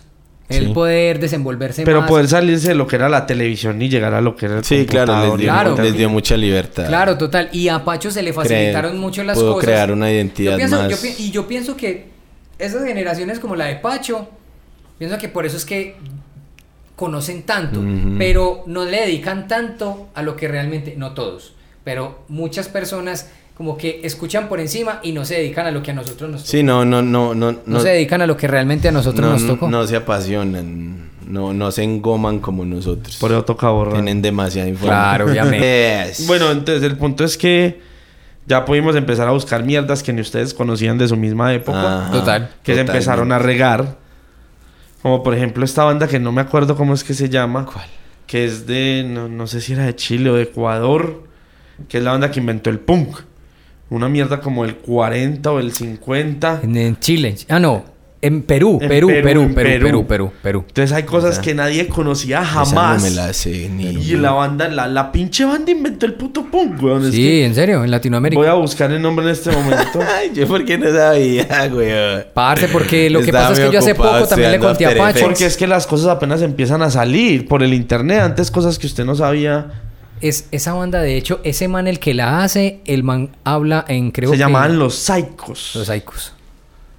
El 0.48 0.68
Sí. 0.68 0.72
poder 0.72 1.18
desenvolverse 1.20 1.82
Pero 1.84 2.00
más. 2.00 2.08
poder 2.08 2.26
salirse 2.26 2.68
de 2.68 2.74
lo 2.74 2.86
que 2.86 2.96
era 2.96 3.10
la 3.10 3.26
televisión 3.26 3.82
y 3.82 3.90
llegar 3.90 4.14
a 4.14 4.22
lo 4.22 4.34
que 4.34 4.46
era 4.46 4.56
el 4.56 4.64
Sí, 4.64 4.86
claro, 4.86 5.20
les 5.20 5.36
dio, 5.36 5.52
Claro. 5.52 5.76
les 5.76 5.94
dio 5.94 6.08
mucha 6.08 6.38
libertad. 6.38 6.86
Claro, 6.86 7.18
total. 7.18 7.50
Y 7.52 7.68
a 7.68 7.84
Pacho 7.84 8.10
se 8.10 8.22
le 8.22 8.32
facilitaron 8.32 8.98
mucho 8.98 9.22
las 9.22 9.36
pudo 9.38 9.52
cosas. 9.56 9.66
crear 9.68 9.92
una 9.92 10.10
identidad 10.10 10.52
Yo 10.52 10.56
pienso- 10.56 10.76
más. 10.78 10.88
yo 11.02 11.08
y 11.18 11.30
yo 11.30 11.46
pienso 11.46 11.76
que 11.76 12.06
esas 12.58 12.86
generaciones 12.86 13.38
como 13.38 13.54
la 13.54 13.66
de 13.66 13.76
Pacho, 13.76 14.30
pienso 14.98 15.18
que 15.18 15.28
por 15.28 15.46
eso 15.46 15.56
es 15.56 15.64
que 15.64 15.96
conocen 16.96 17.44
tanto, 17.44 17.80
pero 18.18 18.64
no 18.66 18.84
le 18.84 19.02
dedican 19.02 19.46
tanto 19.46 20.08
a 20.14 20.22
lo 20.22 20.36
que 20.36 20.48
realmente, 20.48 20.94
no 20.96 21.12
todos, 21.12 21.54
pero 21.84 22.24
muchas 22.28 22.68
personas 22.68 23.30
como 23.58 23.76
que 23.76 24.00
escuchan 24.04 24.48
por 24.48 24.60
encima 24.60 25.00
y 25.02 25.10
no 25.10 25.24
se 25.24 25.34
dedican 25.34 25.66
a 25.66 25.72
lo 25.72 25.82
que 25.82 25.90
a 25.90 25.94
nosotros 25.94 26.30
nos 26.30 26.42
tocó. 26.42 26.50
Sí, 26.50 26.62
no, 26.62 26.84
no, 26.84 27.02
no, 27.02 27.34
no. 27.34 27.56
no, 27.66 27.80
se 27.80 27.88
dedican 27.88 28.22
a 28.22 28.26
lo 28.26 28.36
que 28.36 28.46
realmente 28.46 28.88
a 28.88 28.92
nosotros 28.92 29.26
no, 29.26 29.32
nos 29.32 29.46
tocó. 29.46 29.68
no 29.68 29.84
se 29.84 29.96
apasionan, 29.96 31.10
no, 31.26 31.52
no 31.52 31.72
se 31.72 31.82
engoman 31.82 32.38
como 32.38 32.64
nosotros. 32.64 33.16
Por 33.16 33.32
eso 33.32 33.44
toca 33.44 33.68
borrar. 33.70 33.94
Tienen 33.94 34.22
demasiada 34.22 34.68
información. 34.68 35.04
Claro, 35.04 35.24
obviamente. 35.26 36.04
Yes. 36.08 36.24
Bueno, 36.28 36.52
entonces 36.52 36.84
el 36.84 36.96
punto 36.96 37.24
es 37.24 37.36
que 37.36 37.80
ya 38.46 38.64
pudimos 38.64 38.94
empezar 38.94 39.26
a 39.26 39.32
buscar 39.32 39.64
mierdas 39.64 40.04
que 40.04 40.12
ni 40.12 40.20
ustedes 40.20 40.54
conocían 40.54 40.96
de 40.96 41.08
su 41.08 41.16
misma 41.16 41.52
época. 41.52 42.06
Ajá, 42.06 42.12
Total. 42.12 42.50
que 42.62 42.74
se 42.74 42.80
empezaron 42.80 43.32
a 43.32 43.38
regar. 43.40 44.07
Como 45.02 45.22
por 45.22 45.34
ejemplo 45.34 45.64
esta 45.64 45.84
banda 45.84 46.08
que 46.08 46.18
no 46.18 46.32
me 46.32 46.40
acuerdo 46.40 46.76
cómo 46.76 46.94
es 46.94 47.04
que 47.04 47.14
se 47.14 47.28
llama. 47.28 47.64
¿Cuál? 47.64 47.86
Que 48.26 48.44
es 48.44 48.66
de, 48.66 49.04
no, 49.08 49.28
no 49.28 49.46
sé 49.46 49.60
si 49.60 49.72
era 49.72 49.84
de 49.84 49.94
Chile 49.94 50.30
o 50.30 50.34
de 50.34 50.44
Ecuador. 50.44 51.24
Que 51.88 51.98
es 51.98 52.04
la 52.04 52.12
banda 52.12 52.30
que 52.30 52.40
inventó 52.40 52.70
el 52.70 52.80
punk. 52.80 53.20
Una 53.90 54.08
mierda 54.08 54.40
como 54.40 54.64
el 54.64 54.76
40 54.76 55.50
o 55.50 55.60
el 55.60 55.72
50. 55.72 56.60
En, 56.62 56.76
en 56.76 56.98
Chile. 56.98 57.36
Ah, 57.48 57.58
no. 57.58 57.84
En 58.20 58.42
Perú, 58.42 58.78
En 58.82 58.88
Perú, 58.88 59.06
Perú, 59.08 59.22
Perú, 59.22 59.42
en 59.42 59.54
Perú, 59.54 59.68
Perú. 59.68 59.80
Perú, 59.86 60.06
Perú, 60.08 60.32
Perú. 60.42 60.64
Entonces 60.66 60.96
hay 60.96 61.04
cosas 61.04 61.38
que 61.38 61.54
nadie 61.54 61.86
conocía 61.86 62.38
Esa 62.38 62.46
jamás. 62.64 63.00
no 63.02 63.08
me 63.08 63.14
la 63.14 63.32
sé 63.32 63.68
ni. 63.68 63.84
Y 63.90 64.16
la 64.16 64.32
banda, 64.32 64.68
la, 64.68 64.88
la 64.88 65.12
pinche 65.12 65.44
banda 65.44 65.70
inventó 65.70 66.04
el 66.06 66.14
puto 66.14 66.44
punk, 66.46 66.82
weón. 66.82 67.04
Es 67.06 67.12
Sí, 67.14 67.22
que 67.22 67.46
en 67.46 67.54
serio, 67.54 67.84
en 67.84 67.90
Latinoamérica. 67.92 68.40
voy 68.40 68.48
a 68.48 68.54
buscar 68.54 68.90
el 68.90 69.00
nombre 69.00 69.24
en 69.26 69.30
este 69.32 69.52
momento. 69.52 70.00
Ay, 70.18 70.32
yo 70.34 70.48
por 70.48 70.64
qué 70.64 70.76
no 70.76 70.90
sabía, 70.92 71.68
güey. 71.68 71.92
Parce, 72.34 72.66
porque 72.68 73.08
lo 73.08 73.20
que 73.20 73.26
Estaba 73.26 73.50
pasa 73.50 73.62
es 73.62 73.68
que 73.68 73.72
yo 73.74 73.78
hace 73.78 73.94
poco 73.94 74.26
también 74.26 74.50
le 74.50 74.58
conté 74.58 74.86
a 74.86 74.96
Pacho. 74.96 75.20
Porque 75.24 75.46
es 75.46 75.56
que 75.56 75.68
las 75.68 75.86
cosas 75.86 76.08
apenas 76.08 76.42
empiezan 76.42 76.82
a 76.82 76.90
salir 76.90 77.46
por 77.46 77.62
el 77.62 77.72
internet. 77.72 78.20
Antes 78.22 78.50
cosas 78.50 78.78
que 78.80 78.88
usted 78.88 79.04
no 79.04 79.14
sabía. 79.14 79.66
Es, 80.20 80.48
esa 80.50 80.72
banda, 80.72 81.00
de 81.00 81.16
hecho, 81.16 81.40
ese 81.44 81.68
man 81.68 81.86
el 81.86 82.00
que 82.00 82.14
la 82.14 82.42
hace, 82.42 82.80
el 82.86 83.04
man 83.04 83.30
habla 83.44 83.84
en 83.86 84.10
creo 84.10 84.30
se 84.30 84.34
que- 84.34 84.40
llamaban 84.40 84.76
Los 84.76 84.96
Psychos. 84.96 85.72
Los 85.76 85.88
Aikos. 85.88 86.32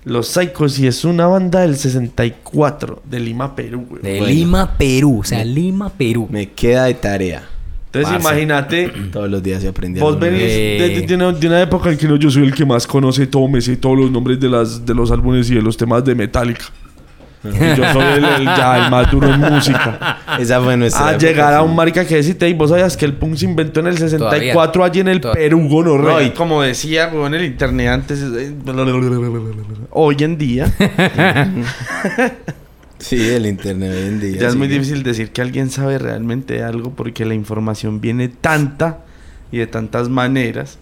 Los 0.06 0.28
Psychos 0.30 0.80
y 0.80 0.88
es 0.88 1.04
una 1.06 1.28
banda 1.28 1.62
del 1.62 1.76
64 1.76 3.04
de 3.10 3.20
Lima, 3.20 3.56
Perú, 3.56 3.86
güey. 3.90 4.02
De 4.02 4.18
Bueno. 4.20 4.34
Lima, 4.34 4.78
Perú. 4.78 5.20
O 5.20 5.24
sea, 5.24 5.44
Lima, 5.44 5.90
Perú. 5.90 6.28
Me 6.32 6.50
queda 6.52 6.86
de 6.86 6.94
tarea. 6.94 7.48
Entonces 7.92 8.20
imagínate, 8.22 8.88
Todos 9.12 9.30
los 9.30 9.42
días 9.42 9.62
se 9.62 9.68
aprendía. 9.68 10.02
vos 10.04 10.20
venís 10.20 10.40
nuevo. 10.42 10.54
De, 10.54 10.90
de- 11.02 11.08
de 11.08 11.16
una, 11.16 11.32
de 11.34 11.48
una 11.48 11.62
época 11.62 11.92
en 11.92 11.98
que 11.98 12.08
no, 12.08 12.16
yo 12.18 12.30
soy 12.30 12.44
el 12.44 12.54
que 12.54 12.66
más 12.66 12.86
conoce 12.86 13.26
todo, 13.28 13.48
me 13.48 13.62
sé 13.62 13.78
todos 13.78 13.98
los 13.98 14.12
nombres 14.12 14.40
de, 14.40 14.48
las, 14.50 14.86
de 14.86 14.94
los 14.94 15.12
álbumes 15.12 15.50
y 15.50 15.56
de 15.56 15.62
los 15.62 15.76
temas 15.76 16.06
de 16.06 16.14
Metallica. 16.16 16.66
Y 17.42 17.48
yo 17.78 17.94
soy 17.94 18.04
el, 18.18 18.26
el- 18.26 18.46
ya 18.46 18.84
el 18.86 18.92
más 18.92 19.10
duro 19.10 19.34
en 19.34 19.40
música. 19.40 20.18
Esa 20.40 20.60
fue 20.62 20.76
nuestra. 20.76 21.08
A 21.08 21.12
época, 21.12 21.26
llegar 21.26 21.54
a 21.54 21.62
un 21.62 21.74
marica 21.76 22.06
que 22.06 22.16
deciste, 22.18 22.50
y 22.50 22.54
vos 22.54 22.70
sabías 22.70 22.98
que 22.98 23.06
el 23.06 23.14
punk 23.14 23.36
se 23.38 23.46
inventó 23.46 23.80
en 23.80 23.88
el 23.88 23.98
64 23.98 24.84
allí 24.84 25.00
en 25.00 25.08
el 25.08 25.22
Todavía. 25.22 25.44
Perú, 25.44 25.68
gonorrea. 25.70 26.14
No, 26.16 26.22
y- 26.22 26.32
como 26.32 26.62
decía, 26.62 27.06
güey, 27.08 27.26
en 27.28 27.34
el 27.36 27.46
internet 27.46 27.88
antes, 27.90 28.22
eh, 28.22 28.54
hoy 29.92 30.18
en 30.20 30.38
día, 30.38 30.66
Sí, 33.00 33.30
el 33.30 33.46
internet 33.46 33.92
hoy 33.96 34.08
en 34.10 34.20
día. 34.20 34.42
ya 34.42 34.48
es 34.50 34.56
muy 34.56 34.68
que- 34.68 34.74
difícil 34.74 35.04
decir 35.04 35.32
que 35.32 35.42
alguien 35.42 35.70
sabe 35.70 35.98
realmente 35.98 36.62
algo 36.64 36.92
porque 36.92 37.24
la 37.24 37.34
información 37.34 38.02
viene 38.02 38.28
tanta 38.28 39.00
y 39.54 39.58
de 39.60 39.68
tantas 39.68 40.10
maneras 40.10 40.78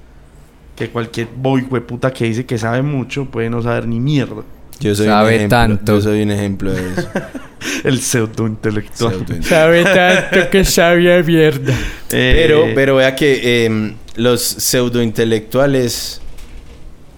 que 0.76 0.90
cualquier 0.90 1.28
boy 1.36 1.62
puta 1.62 2.12
que 2.14 2.26
dice 2.26 2.46
que 2.48 2.58
sabe 2.58 2.82
mucho 2.82 3.26
puede 3.26 3.50
no 3.52 3.62
saber 3.62 3.88
ni 3.88 4.00
mierda. 4.00 4.42
Yo 4.80 4.94
soy 4.96 5.08
Sabe 5.08 5.30
un 5.30 5.34
ejemplo, 5.36 5.58
tanto. 5.58 5.96
Yo 5.96 6.02
soy 6.02 6.22
un 6.22 6.32
ejemplo 6.32 6.72
de 6.72 6.92
eso. 6.94 7.10
El 7.84 8.00
pseudo 8.00 8.46
intelectual. 8.48 9.26
Pseudo- 9.26 9.44
Sabe 9.44 9.84
tanto 9.84 10.50
que 10.52 10.64
sabía 10.64 11.22
mierda. 11.24 11.74
Pero, 12.10 12.66
pero 12.76 12.96
vea 12.96 13.16
que 13.16 13.66
em, 13.66 13.96
los 14.16 14.42
pseudointelectuales, 14.42 16.22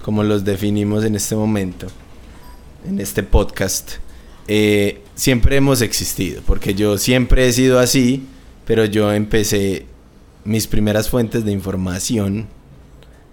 como 0.02 0.24
los 0.24 0.44
definimos 0.46 1.04
en 1.06 1.16
este 1.16 1.36
momento, 1.36 1.88
en 2.88 3.00
este 3.00 3.22
podcast, 3.24 3.94
eh, 4.48 5.02
siempre 5.16 5.58
hemos 5.58 5.82
existido. 5.82 6.42
Porque 6.46 6.74
yo 6.74 6.98
siempre 6.98 7.48
he 7.48 7.54
sido 7.54 7.78
así, 7.80 8.24
pero 8.66 8.86
yo 8.86 9.12
empecé, 9.14 9.86
mis 10.46 10.66
primeras 10.68 11.10
fuentes 11.10 11.46
de 11.46 11.52
información 11.52 12.48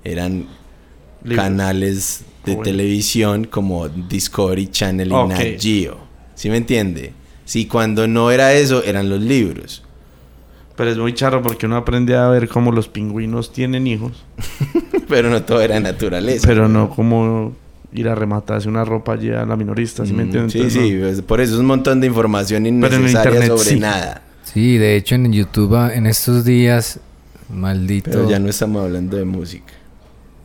eran 0.05 0.47
canales 1.35 2.21
de 2.47 2.53
Bueno. 2.55 2.63
televisión 2.63 3.45
como 3.45 3.89
Discovery 3.89 4.69
Channel 4.69 5.09
y 5.09 5.13
Ok. 5.13 5.29
Nat 5.29 5.61
Geo. 5.61 5.99
¿Sí 6.35 6.49
me 6.49 6.57
entiende? 6.57 7.13
Sí, 7.45 7.67
cuando 7.67 8.07
no 8.09 8.31
era 8.31 8.55
eso, 8.55 8.83
eran 8.85 9.09
los 9.11 9.21
libros. 9.21 9.83
Pero 10.77 10.91
es 10.91 10.99
muy 10.99 11.15
charro 11.15 11.43
porque 11.43 11.67
uno 11.67 11.77
aprende 11.77 12.17
a 12.17 12.29
ver 12.29 12.49
cómo 12.49 12.71
los 12.73 12.89
pingüinos 12.89 13.53
tienen 13.53 13.87
hijos. 13.87 14.25
Pero 15.09 15.31
no 15.31 15.43
todo 15.43 15.61
era 15.63 15.79
naturaleza. 15.81 16.47
Pero 16.47 16.69
no 16.69 16.91
como 16.91 17.55
ir 17.93 18.09
a 18.09 18.15
rematarse 18.15 18.69
una 18.69 18.85
ropa 18.85 19.13
allí 19.15 19.31
a 19.31 19.47
la 19.47 19.57
minorista, 19.57 20.05
¿sí 20.05 20.13
me 20.13 20.25
Mm, 20.25 20.27
entiendes? 20.27 20.53
Sí, 20.53 20.59
Entonces, 20.59 20.83
sí, 20.83 20.93
no. 20.95 21.01
pues, 21.07 21.23
por 21.23 21.41
eso 21.41 21.55
es 21.55 21.61
un 21.61 21.67
montón 21.67 22.01
de 22.01 22.09
información 22.09 22.67
en 22.67 22.75
innecesaria 22.77 23.31
internet 23.31 23.49
sobre 23.59 23.71
sí. 23.71 23.79
nada. 23.81 24.23
Sí, 24.43 24.77
de 24.77 24.97
hecho 24.97 25.15
en 25.15 25.33
YouTube 25.33 25.75
ah, 25.77 25.95
en 25.95 26.07
estos 26.07 26.45
días, 26.45 27.01
maldito. 27.49 28.11
Pero 28.11 28.29
ya 28.29 28.39
no 28.39 28.49
estamos 28.51 28.83
hablando 28.85 29.17
de 29.17 29.25
música. 29.25 29.73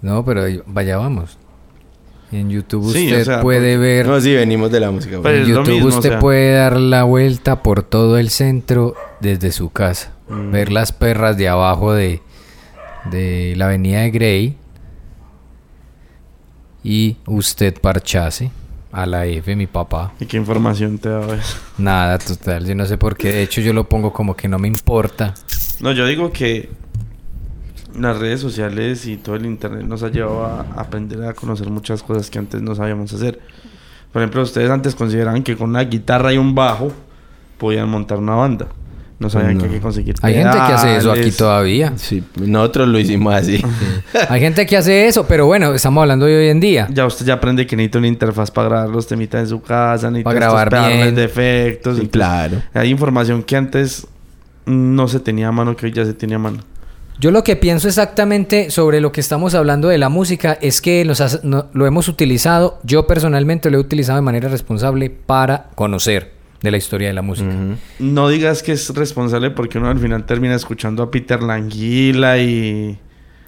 No, 0.02 0.24
pero 0.24 0.44
vaya 0.68 0.98
vamos. 0.98 1.38
En 2.32 2.50
YouTube 2.50 2.94
Sí, 2.94 3.08
usted 3.08 3.22
o 3.22 3.26
sea, 3.26 3.42
puede 3.42 3.78
ver. 3.78 4.08
No, 4.08 4.20
sí, 4.22 4.34
venimos 4.34 4.72
de 4.72 4.80
la 4.80 4.90
música. 4.92 5.20
Pero 5.22 5.44
en 5.44 5.48
YouTube 5.48 5.74
mismo, 5.74 5.86
o 5.86 5.90
usted 5.90 6.10
sea. 6.10 6.20
puede 6.20 6.54
dar 6.54 6.80
la 6.80 7.04
vuelta 7.04 7.62
por 7.62 7.84
todo 7.84 8.18
el 8.18 8.30
centro 8.30 8.96
desde 9.20 9.52
su 9.52 9.70
casa. 9.70 10.14
Mm. 10.30 10.52
Ver 10.52 10.72
las 10.72 10.94
perras 10.94 11.38
de 11.38 11.50
abajo 11.50 11.94
de, 11.94 12.22
de 13.12 13.54
la 13.58 13.66
avenida 13.66 14.02
de 14.02 14.12
Grey. 14.12 14.58
Y 16.84 17.18
usted 17.26 17.80
parchase 17.80 18.50
a 18.92 19.06
la 19.06 19.26
F, 19.26 19.56
mi 19.56 19.68
papá. 19.68 20.14
¿Y 20.20 20.26
qué 20.26 20.38
información 20.38 20.98
te 20.98 21.10
da 21.10 21.36
eso? 21.36 21.58
Nada, 21.78 22.18
total. 22.18 22.66
Yo 22.66 22.76
no 22.76 22.86
sé 22.86 22.98
por 22.98 23.16
qué. 23.18 23.32
De 23.32 23.44
hecho, 23.44 23.62
yo 23.62 23.74
lo 23.74 23.88
pongo 23.88 24.14
como 24.14 24.36
que 24.36 24.48
no 24.48 24.58
me 24.58 24.68
importa. 24.68 25.34
No, 25.80 25.92
yo 25.92 26.06
digo 26.06 26.32
que 26.32 26.70
las 28.00 28.18
redes 28.18 28.40
sociales 28.40 29.06
y 29.06 29.18
todo 29.18 29.36
el 29.36 29.46
internet 29.46 29.84
nos 29.84 30.04
ha 30.04 30.10
llevado 30.10 30.46
a 30.46 30.62
aprender 30.76 31.24
a 31.24 31.34
conocer 31.34 31.70
muchas 31.70 32.04
cosas 32.04 32.30
que 32.30 32.40
antes 32.40 32.62
no 32.62 32.76
sabíamos 32.76 33.14
hacer. 33.14 33.40
Por 34.12 34.22
ejemplo, 34.22 34.42
ustedes 34.42 34.70
antes 34.70 34.96
consideraban 34.96 35.44
que 35.44 35.56
con 35.56 35.70
una 35.70 35.84
guitarra 35.84 36.34
y 36.34 36.38
un 36.38 36.54
bajo 36.54 36.92
podían 37.58 37.90
montar 37.90 38.18
una 38.18 38.36
banda. 38.36 38.68
No 39.20 39.30
sabían 39.30 39.60
que 39.60 39.66
hay 39.66 39.72
que 39.74 39.80
conseguir 39.80 40.16
Hay 40.24 40.34
gente 40.34 40.58
que 40.58 40.74
hace 40.74 40.98
eso 40.98 41.12
aquí 41.12 41.30
todavía. 41.30 41.94
Sí, 41.96 42.24
nosotros 42.38 42.88
lo 42.88 42.98
hicimos 42.98 43.36
así. 43.36 43.64
Hay 44.30 44.42
gente 44.42 44.66
que 44.66 44.76
hace 44.76 45.06
eso, 45.06 45.28
pero 45.28 45.46
bueno, 45.46 45.76
estamos 45.76 46.02
hablando 46.02 46.26
de 46.26 46.38
hoy 46.38 46.48
en 46.48 46.60
día. 46.60 46.88
Ya 46.92 47.06
usted 47.06 47.28
ya 47.28 47.36
aprende 47.36 47.68
que 47.68 47.76
necesita 47.76 48.00
una 48.00 48.08
interfaz 48.08 48.50
para 48.50 48.70
grabar 48.70 48.90
los 48.90 49.06
temitas 49.06 49.42
en 49.42 49.48
su 49.48 49.62
casa, 49.62 50.10
necesita 50.10 50.28
Para 50.28 50.40
grabar 50.40 50.88
bien. 50.88 51.14
de 51.14 51.24
efectos. 51.24 52.00
Sí, 52.00 52.08
claro. 52.08 52.64
Hay 52.74 52.90
información 52.90 53.44
que 53.44 53.56
antes 53.56 54.08
no 54.66 55.08
se 55.08 55.20
tenía 55.20 55.50
a 55.50 55.52
mano, 55.52 55.76
que 55.76 55.86
hoy 55.86 55.92
ya 55.92 56.04
se 56.04 56.16
tiene 56.16 56.34
a 56.34 56.40
mano. 56.40 56.58
Yo 57.22 57.30
lo 57.30 57.44
que 57.44 57.56
pienso 57.56 57.88
exactamente 57.88 58.72
sobre 58.72 59.00
lo 59.00 59.12
que 59.12 59.22
estamos 59.22 59.54
hablando 59.54 59.90
de 59.90 60.00
la 60.00 60.10
música 60.10 60.58
es 60.60 60.82
que 60.82 61.06
los 61.06 61.22
has- 61.22 61.44
no- 61.44 61.68
lo 61.72 61.86
hemos 61.86 62.08
utilizado, 62.08 62.80
yo 62.84 63.06
personalmente 63.06 63.70
lo 63.70 63.78
he 63.78 63.80
utilizado 63.80 64.16
de 64.16 64.24
manera 64.24 64.50
responsable 64.50 65.12
para 65.12 65.70
conocer 65.76 66.32
de 66.64 66.72
la 66.72 66.78
historia 66.78 67.10
de 67.10 67.14
la 67.14 67.22
música. 67.22 67.52
No 68.00 68.28
digas 68.28 68.64
que 68.64 68.72
es 68.72 68.90
responsable 68.96 69.52
porque 69.52 69.78
uno 69.78 69.90
al 69.90 70.00
final 70.00 70.26
termina 70.26 70.56
escuchando 70.56 71.04
a 71.04 71.12
Peter 71.12 71.44
Languila 71.44 72.40
y... 72.40 72.98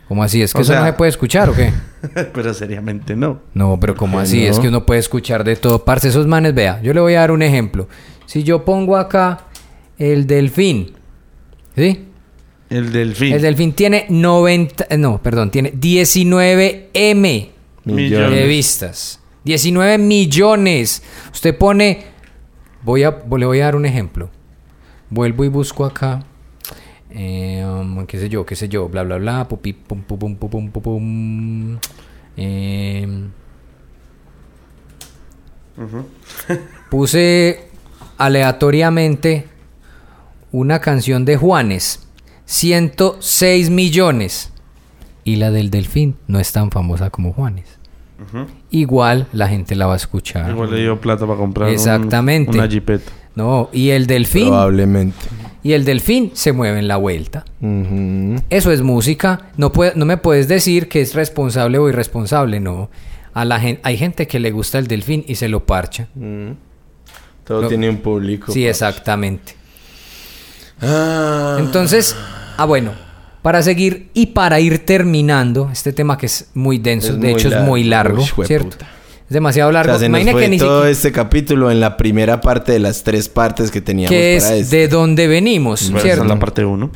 ¿Cómo 0.07 0.23
así? 0.23 0.43
¿Es 0.43 0.53
que 0.53 0.59
O 0.59 0.61
eso 0.61 0.75
no 0.75 0.85
se 0.85 0.93
puede 0.93 1.09
escuchar 1.09 1.49
o 1.49 1.55
qué? 1.55 1.73
Pero 2.33 2.53
seriamente 2.53 3.15
no. 3.15 3.39
No, 3.55 3.79
pero 3.79 3.95
¿cómo 3.95 4.13
¿Por 4.17 4.21
qué 4.23 4.27
así? 4.27 4.43
no? 4.43 4.51
Es 4.51 4.59
que 4.59 4.67
uno 4.67 4.85
puede 4.85 4.99
escuchar 4.99 5.43
de 5.43 5.55
todo. 5.55 5.83
Parce, 5.83 6.09
esos 6.09 6.27
manes, 6.27 6.53
vea, 6.53 6.79
yo 6.83 6.93
le 6.93 6.99
voy 6.99 7.15
a 7.15 7.21
dar 7.21 7.31
un 7.31 7.41
ejemplo. 7.41 7.87
Si 8.27 8.43
yo 8.43 8.63
pongo 8.65 8.97
acá 8.97 9.45
el 9.97 10.27
delfín, 10.27 10.91
¿sí? 11.75 12.09
El 12.73 12.91
delfín. 12.91 13.33
El 13.33 13.41
delfín 13.43 13.73
tiene 13.73 14.07
90, 14.09 14.87
eh, 14.89 14.97
no, 14.97 15.21
perdón, 15.21 15.51
tiene 15.51 15.71
19 15.75 16.89
M 16.93 17.51
Millones. 17.85 18.31
de 18.31 18.47
vistas. 18.47 19.19
19 19.43 19.99
millones. 19.99 21.03
Usted 21.31 21.55
pone, 21.55 22.05
voy 22.81 23.03
a, 23.03 23.11
le 23.37 23.45
voy 23.45 23.59
a 23.59 23.65
dar 23.65 23.75
un 23.75 23.85
ejemplo. 23.85 24.29
Vuelvo 25.11 25.43
y 25.45 25.49
busco 25.49 25.85
acá. 25.85 26.23
eh, 27.11 27.63
um, 27.63 28.07
qué 28.07 28.17
sé 28.17 28.27
yo, 28.27 28.43
qué 28.43 28.55
sé 28.55 28.67
yo, 28.67 28.89
bla, 28.89 29.03
bla, 29.03 29.17
bla, 29.17 29.47
pupi, 29.47 29.73
pum, 29.73 30.01
pum, 30.01 30.17
pum, 30.17 30.35
pum, 30.35 30.49
pum, 30.49 30.71
pum, 30.71 30.81
pum. 30.81 31.77
Em, 32.35 33.29
puse 36.89 37.67
aleatoriamente 38.17 39.45
una 40.51 40.79
canción 40.79 41.23
de 41.25 41.37
Juanes. 41.37 41.99
106 42.45 43.69
millones. 43.69 44.51
Y 45.25 45.37
la 45.37 45.51
del 45.51 45.69
delfín 45.69 46.15
no 46.27 46.39
es 46.39 46.51
tan 46.51 46.69
famosa 46.71 47.09
como 47.09 47.33
Juanes. 47.33 47.65
Igual 48.71 49.27
la 49.33 49.47
gente 49.49 49.75
la 49.75 49.85
va 49.85 49.93
a 49.93 49.97
escuchar. 49.97 50.49
Igual 50.49 50.71
le 50.71 50.81
dio 50.81 50.99
plata 51.01 51.25
para 51.25 51.37
comprar 51.37 51.67
un- 51.67 51.73
Exactamente. 51.73 52.51
una 52.57 52.67
jipeta. 52.69 53.11
No, 53.35 53.69
y 53.73 53.89
el 53.89 54.05
delfín. 54.07 54.47
Probablemente. 54.47 55.17
Y 55.61 55.73
el 55.73 55.83
delfín 55.85 56.31
se 56.33 56.51
mueve 56.53 56.79
en 56.79 56.87
la 56.87 56.97
vuelta. 56.97 57.43
Eso 58.49 58.71
es 58.71 58.81
música. 58.81 59.49
No, 59.57 59.71
puede, 59.71 59.93
no 59.95 60.05
me 60.05 60.17
puedes 60.17 60.47
decir 60.47 60.87
que 60.87 61.01
es 61.01 61.15
responsable 61.15 61.77
o 61.79 61.89
irresponsable, 61.89 62.59
no. 62.59 62.89
A 63.33 63.43
la 63.45 63.59
gen- 63.59 63.79
hay 63.83 63.97
gente 63.97 64.27
que 64.27 64.39
le 64.39 64.51
gusta 64.51 64.77
el 64.77 64.87
delfín 64.87 65.23
y 65.27 65.35
se 65.35 65.47
lo 65.49 65.65
parcha. 65.65 66.07
Todo 67.45 67.63
Lo- 67.63 67.67
tiene 67.67 67.89
un 67.89 67.97
público. 67.97 68.51
Sí, 68.51 68.65
exactamente. 68.67 69.55
Ah. 70.83 71.57
Entonces, 71.59 72.15
ah, 72.57 72.65
bueno, 72.65 72.91
para 73.41 73.61
seguir 73.63 74.09
y 74.13 74.27
para 74.27 74.59
ir 74.59 74.85
terminando, 74.85 75.69
este 75.71 75.93
tema 75.93 76.17
que 76.17 76.25
es 76.27 76.47
muy 76.53 76.77
denso, 76.77 77.09
Es 77.13 77.19
de 77.19 77.29
muy 77.31 77.39
hecho 77.39 77.47
es 77.47 77.53
largo. 77.53 77.67
muy 77.67 77.83
largo, 77.83 78.23
Uy. 78.37 78.45
¿cierto? 78.47 78.77
Es 78.79 79.29
demasiado 79.33 79.69
O 79.69 79.73
largo. 79.73 79.91
sea, 79.93 79.99
se 79.99 80.09
nos 80.09 80.19
Imagina 80.19 80.31
fue 80.33 80.41
que 80.43 80.49
ni 80.49 80.57
todo 80.57 80.79
siquiera 80.81 80.91
este 80.91 81.11
capítulo 81.11 81.71
en 81.71 81.79
la 81.79 81.97
primera 81.97 82.41
parte 82.41 82.71
de 82.73 82.79
las 82.79 83.03
tres 83.03 83.29
partes 83.29 83.71
que 83.71 83.81
teníamos 83.81 84.11
que 84.11 84.37
para 84.41 84.55
es 84.55 84.61
esto. 84.63 84.75
de 84.75 84.87
dónde 84.87 85.27
venimos, 85.27 85.81
esa 85.81 85.99
¿cierto? 85.99 86.23
es 86.23 86.29
la 86.29 86.39
parte 86.39 86.63
1. 86.65 86.91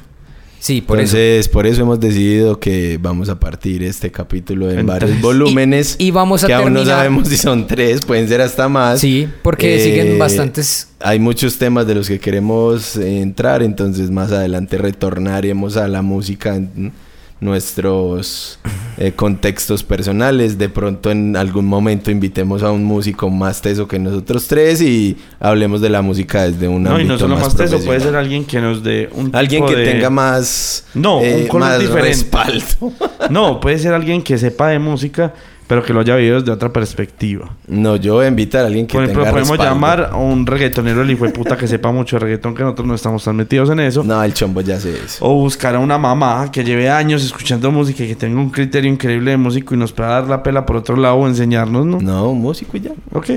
Sí, 0.59 0.81
por 0.81 0.99
eso. 0.99 1.15
Entonces, 1.17 1.47
por 1.49 1.65
eso 1.67 1.81
hemos 1.83 1.99
decidido 1.99 2.59
que 2.59 2.97
vamos 3.01 3.29
a 3.29 3.39
partir 3.39 3.83
este 3.83 4.11
capítulo 4.11 4.69
en, 4.71 4.85
varios 4.85 5.21
volúmenes. 5.21 5.95
Y- 5.99 6.07
y 6.07 6.11
vamos 6.11 6.43
a 6.43 6.47
Que 6.47 6.53
aún 6.53 6.73
no 6.73 6.79
terminar- 6.79 6.97
sabemos 6.97 7.27
si 7.27 7.37
son 7.37 7.67
tres, 7.67 8.03
pueden 8.05 8.27
ser 8.27 8.41
hasta 8.41 8.67
más. 8.67 8.99
Sí, 8.99 9.27
porque 9.43 9.79
siguen 9.79 10.17
bastantes- 10.19 10.87
Hay 10.99 11.19
muchos 11.19 11.57
temas 11.57 11.85
de 11.87 11.95
los 11.95 12.07
que 12.07 12.19
queremos 12.19 12.95
eh, 12.97 13.21
entrar, 13.21 13.61
entonces 13.61 14.09
más 14.09 14.31
adelante 14.31 14.77
retornaremos 14.77 15.77
a 15.77 15.87
la 15.87 16.01
música 16.01 16.55
en 16.55 16.91
nuestros 17.39 18.59
eh, 18.97 19.11
contextos 19.15 19.83
personales. 19.83 20.57
De 20.57 20.69
pronto 20.69 21.11
en 21.11 21.35
algún 21.35 21.65
momento 21.65 22.11
invitemos 22.11 22.63
a 22.63 22.71
un 22.71 22.83
músico 22.83 23.29
más 23.29 23.61
teso 23.61 23.87
que 23.87 23.99
nosotros 23.99 24.47
tres 24.47 24.81
y 24.81 25.17
hablemos 25.39 25.81
de 25.81 25.89
la 25.89 26.01
música 26.01 26.43
desde 26.49 26.67
un 26.67 26.83
No, 26.83 26.99
y 26.99 27.05
no 27.05 27.17
solo 27.17 27.35
más 27.35 27.45
más 27.45 27.55
teso, 27.55 27.79
puede 27.83 27.99
ser 27.99 28.15
alguien 28.15 28.45
que 28.45 28.59
nos 28.61 28.83
dé 28.83 29.09
un 29.13 29.29
Alguien 29.35 29.63
tipo 29.65 29.73
que 29.75 29.79
de- 29.81 29.91
tenga 29.91 30.09
más... 30.09 30.85
No, 30.93 31.21
eh, 31.21 31.41
un 31.43 31.47
color 31.47 31.69
más 31.69 31.79
diferente. 31.79 32.07
respaldo. 32.09 32.93
No, 33.29 33.59
puede 33.59 33.77
ser 33.79 33.93
alguien 33.93 34.21
que 34.23 34.37
sepa 34.37 34.69
de 34.69 34.79
música, 34.79 35.33
pero 35.67 35.83
que 35.83 35.91
lo 35.93 35.99
haya 35.99 36.15
vivido 36.15 36.39
desde 36.39 36.51
otra 36.51 36.71
perspectiva. 36.71 37.49
No, 37.67 37.97
yo 37.97 38.15
voy 38.15 38.25
a 38.25 38.27
invitar 38.29 38.63
a 38.63 38.67
alguien 38.67 38.87
que 38.87 38.93
Por 38.93 39.03
ejemplo, 39.03 39.23
tenga 39.23 39.33
podemos 39.33 39.57
respaldo. 39.57 39.73
llamar 39.73 40.09
a 40.13 40.15
un 40.15 40.45
reggaetonero 40.45 41.01
el 41.01 41.11
hijo 41.11 41.25
de 41.25 41.31
puta 41.31 41.57
que 41.57 41.67
sepa 41.67 41.91
mucho 41.91 42.15
de 42.15 42.21
reggaetón, 42.21 42.55
que 42.55 42.63
nosotros 42.63 42.87
no 42.87 42.95
estamos 42.95 43.23
tan 43.23 43.35
metidos 43.35 43.69
en 43.69 43.81
eso. 43.81 44.01
No, 44.03 44.23
el 44.23 44.33
chombo 44.33 44.61
ya 44.61 44.79
sé 44.79 44.97
eso. 45.05 45.25
O 45.25 45.33
buscar 45.33 45.75
a 45.75 45.79
una 45.79 45.97
mamá 45.97 46.49
que 46.51 46.63
lleve 46.63 46.89
años 46.89 47.23
escuchando 47.23 47.69
música 47.69 48.03
y 48.03 48.07
que 48.07 48.15
tenga 48.15 48.39
un 48.39 48.49
criterio 48.49 48.89
increíble 48.89 49.31
de 49.31 49.37
músico 49.37 49.75
y 49.75 49.77
nos 49.77 49.91
pueda 49.91 50.09
dar 50.09 50.27
la 50.27 50.41
pela 50.41 50.65
por 50.65 50.77
otro 50.77 50.95
lado 50.95 51.15
o 51.15 51.27
enseñarnos, 51.27 51.85
¿no? 51.85 51.99
No, 51.99 52.29
un 52.29 52.41
músico 52.41 52.77
y 52.77 52.81
ya. 52.81 52.91
Ok. 53.11 53.31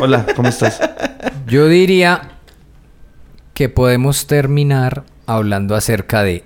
Hola, 0.00 0.24
¿cómo 0.36 0.48
estás? 0.48 0.80
Yo 1.48 1.66
diría 1.66 2.30
que 3.54 3.68
podemos 3.68 4.26
terminar 4.28 5.02
hablando 5.26 5.74
acerca 5.74 6.22
de 6.22 6.44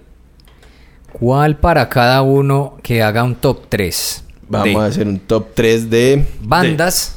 cuál 1.12 1.58
para 1.58 1.90
cada 1.90 2.22
uno 2.22 2.78
que 2.82 3.02
haga 3.02 3.22
un 3.22 3.34
top 3.34 3.66
3 3.68 4.24
Vamos 4.50 4.82
a 4.82 4.86
hacer 4.86 5.06
un 5.06 5.20
top 5.20 5.50
3 5.54 5.88
de 5.88 6.26
bandas. 6.42 7.16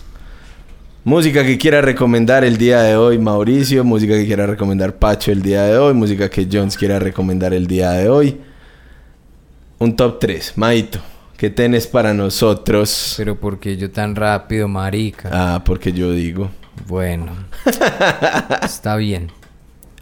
música 1.03 1.43
que 1.43 1.57
quiera 1.57 1.81
recomendar 1.81 2.43
el 2.43 2.57
día 2.57 2.83
de 2.83 2.95
hoy 2.95 3.17
Mauricio, 3.17 3.83
música 3.83 4.13
que 4.13 4.27
quiera 4.27 4.45
recomendar 4.45 4.97
Pacho 4.97 5.31
el 5.31 5.41
día 5.41 5.63
de 5.63 5.75
hoy, 5.79 5.95
música 5.95 6.29
que 6.29 6.47
Jones 6.49 6.77
quiera 6.77 6.99
recomendar 6.99 7.51
el 7.55 7.65
día 7.65 7.89
de 7.89 8.07
hoy. 8.07 8.39
Un 9.79 9.95
top 9.95 10.19
3. 10.19 10.53
Maito, 10.57 10.99
¿qué 11.35 11.49
tenés 11.49 11.87
para 11.87 12.13
nosotros? 12.13 13.15
Pero 13.17 13.39
porque 13.39 13.77
yo 13.77 13.89
tan 13.89 14.15
rápido, 14.15 14.67
marica. 14.67 15.29
Ah, 15.33 15.63
porque 15.65 15.91
yo 15.91 16.11
digo. 16.11 16.51
Bueno. 16.87 17.31
Está 18.63 18.95
bien. 18.95 19.31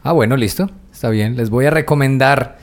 Ah, 0.03 0.11
bueno, 0.11 0.35
listo. 0.35 0.69
Está 0.91 1.09
bien. 1.09 1.37
Les 1.37 1.49
voy 1.49 1.65
a 1.65 1.69
recomendar 1.69 2.59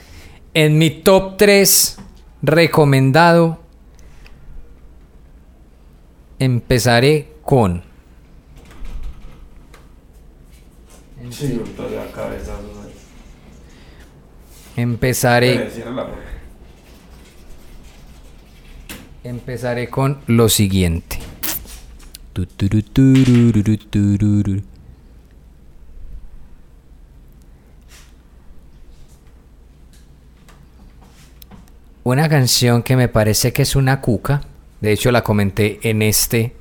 en 0.52 0.76
mi 0.76 0.90
top 0.90 1.38
3 1.38 1.96
recomendado. 2.42 3.60
Empezaré 6.38 7.32
con. 7.42 7.82
Empezaré. 14.76 15.68
Empezaré 19.24 19.90
con 19.90 20.20
lo 20.28 20.48
siguiente. 20.48 21.18
Una 32.04 32.28
canción 32.28 32.84
que 32.84 32.96
me 32.96 33.08
parece 33.08 33.52
que 33.52 33.62
es 33.62 33.74
una 33.74 34.00
cuca. 34.00 34.42
De 34.80 34.92
hecho, 34.92 35.10
la 35.10 35.22
comenté 35.22 35.80
en 35.82 36.02
este 36.02 36.54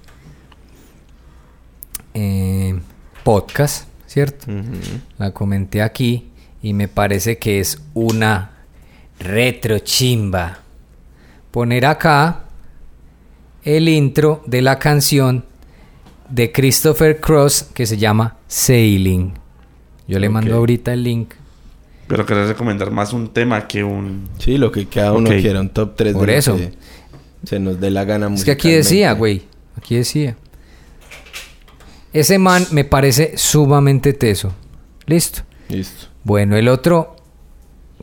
eh, 2.13 2.80
podcast, 3.24 3.88
¿cierto? 4.07 4.47
La 5.18 5.32
comenté 5.32 5.82
aquí 5.82 6.30
y 6.61 6.74
me 6.74 6.88
parece 6.88 7.38
que 7.38 7.59
es 7.59 7.82
una 7.93 8.51
retro 9.20 9.80
chimba. 9.80 10.59
Poner 11.51 11.86
acá 11.86 12.45
el 13.63 13.89
intro 13.89 14.43
de 14.45 14.61
la 14.61 14.80
canción 14.80 15.45
de 16.30 16.51
Christopher 16.51 17.20
Cross 17.20 17.70
que 17.74 17.86
se 17.86 17.97
llama 17.97 18.38
Sailing. 18.47 19.34
Yo 20.07 20.20
le 20.20 20.30
mando 20.30 20.55
ahorita 20.55 20.93
el 20.93 21.03
link. 21.03 21.34
Pero 22.07 22.26
querés 22.26 22.47
recomendar 22.47 22.89
más 22.91 23.11
un 23.11 23.30
tema 23.30 23.68
que 23.68 23.84
un... 23.84 24.30
Sí, 24.39 24.57
lo 24.57 24.72
que 24.72 24.88
cada 24.88 25.11
uno 25.11 25.30
quiera, 25.30 25.59
un 25.59 25.70
top 25.70 25.95
3 25.97 26.13
Por 26.13 26.30
eso. 26.30 26.57
Se 27.44 27.60
nos 27.60 27.80
dé 27.80 27.90
la 27.90 28.04
gana 28.04 28.34
Es 28.34 28.44
que 28.44 28.52
aquí 28.52 28.72
decía, 28.72 29.14
güey. 29.14 29.44
Aquí 29.78 29.96
decía. 29.96 30.36
Ese 32.14 32.40
man 32.40 32.66
me 32.72 32.84
parece 32.84 33.38
sumamente 33.38 34.14
teso. 34.14 34.54
Listo. 35.06 35.42
Listo. 35.70 36.08
Bueno, 36.24 36.58
el 36.58 36.68
otro 36.68 37.16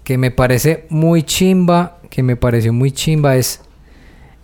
que 0.04 0.18
me 0.18 0.30
parece 0.30 0.86
muy 0.90 1.22
chimba, 1.22 1.98
que 2.10 2.22
me 2.22 2.36
pareció 2.36 2.72
muy 2.72 2.92
chimba 2.92 3.36
es 3.36 3.60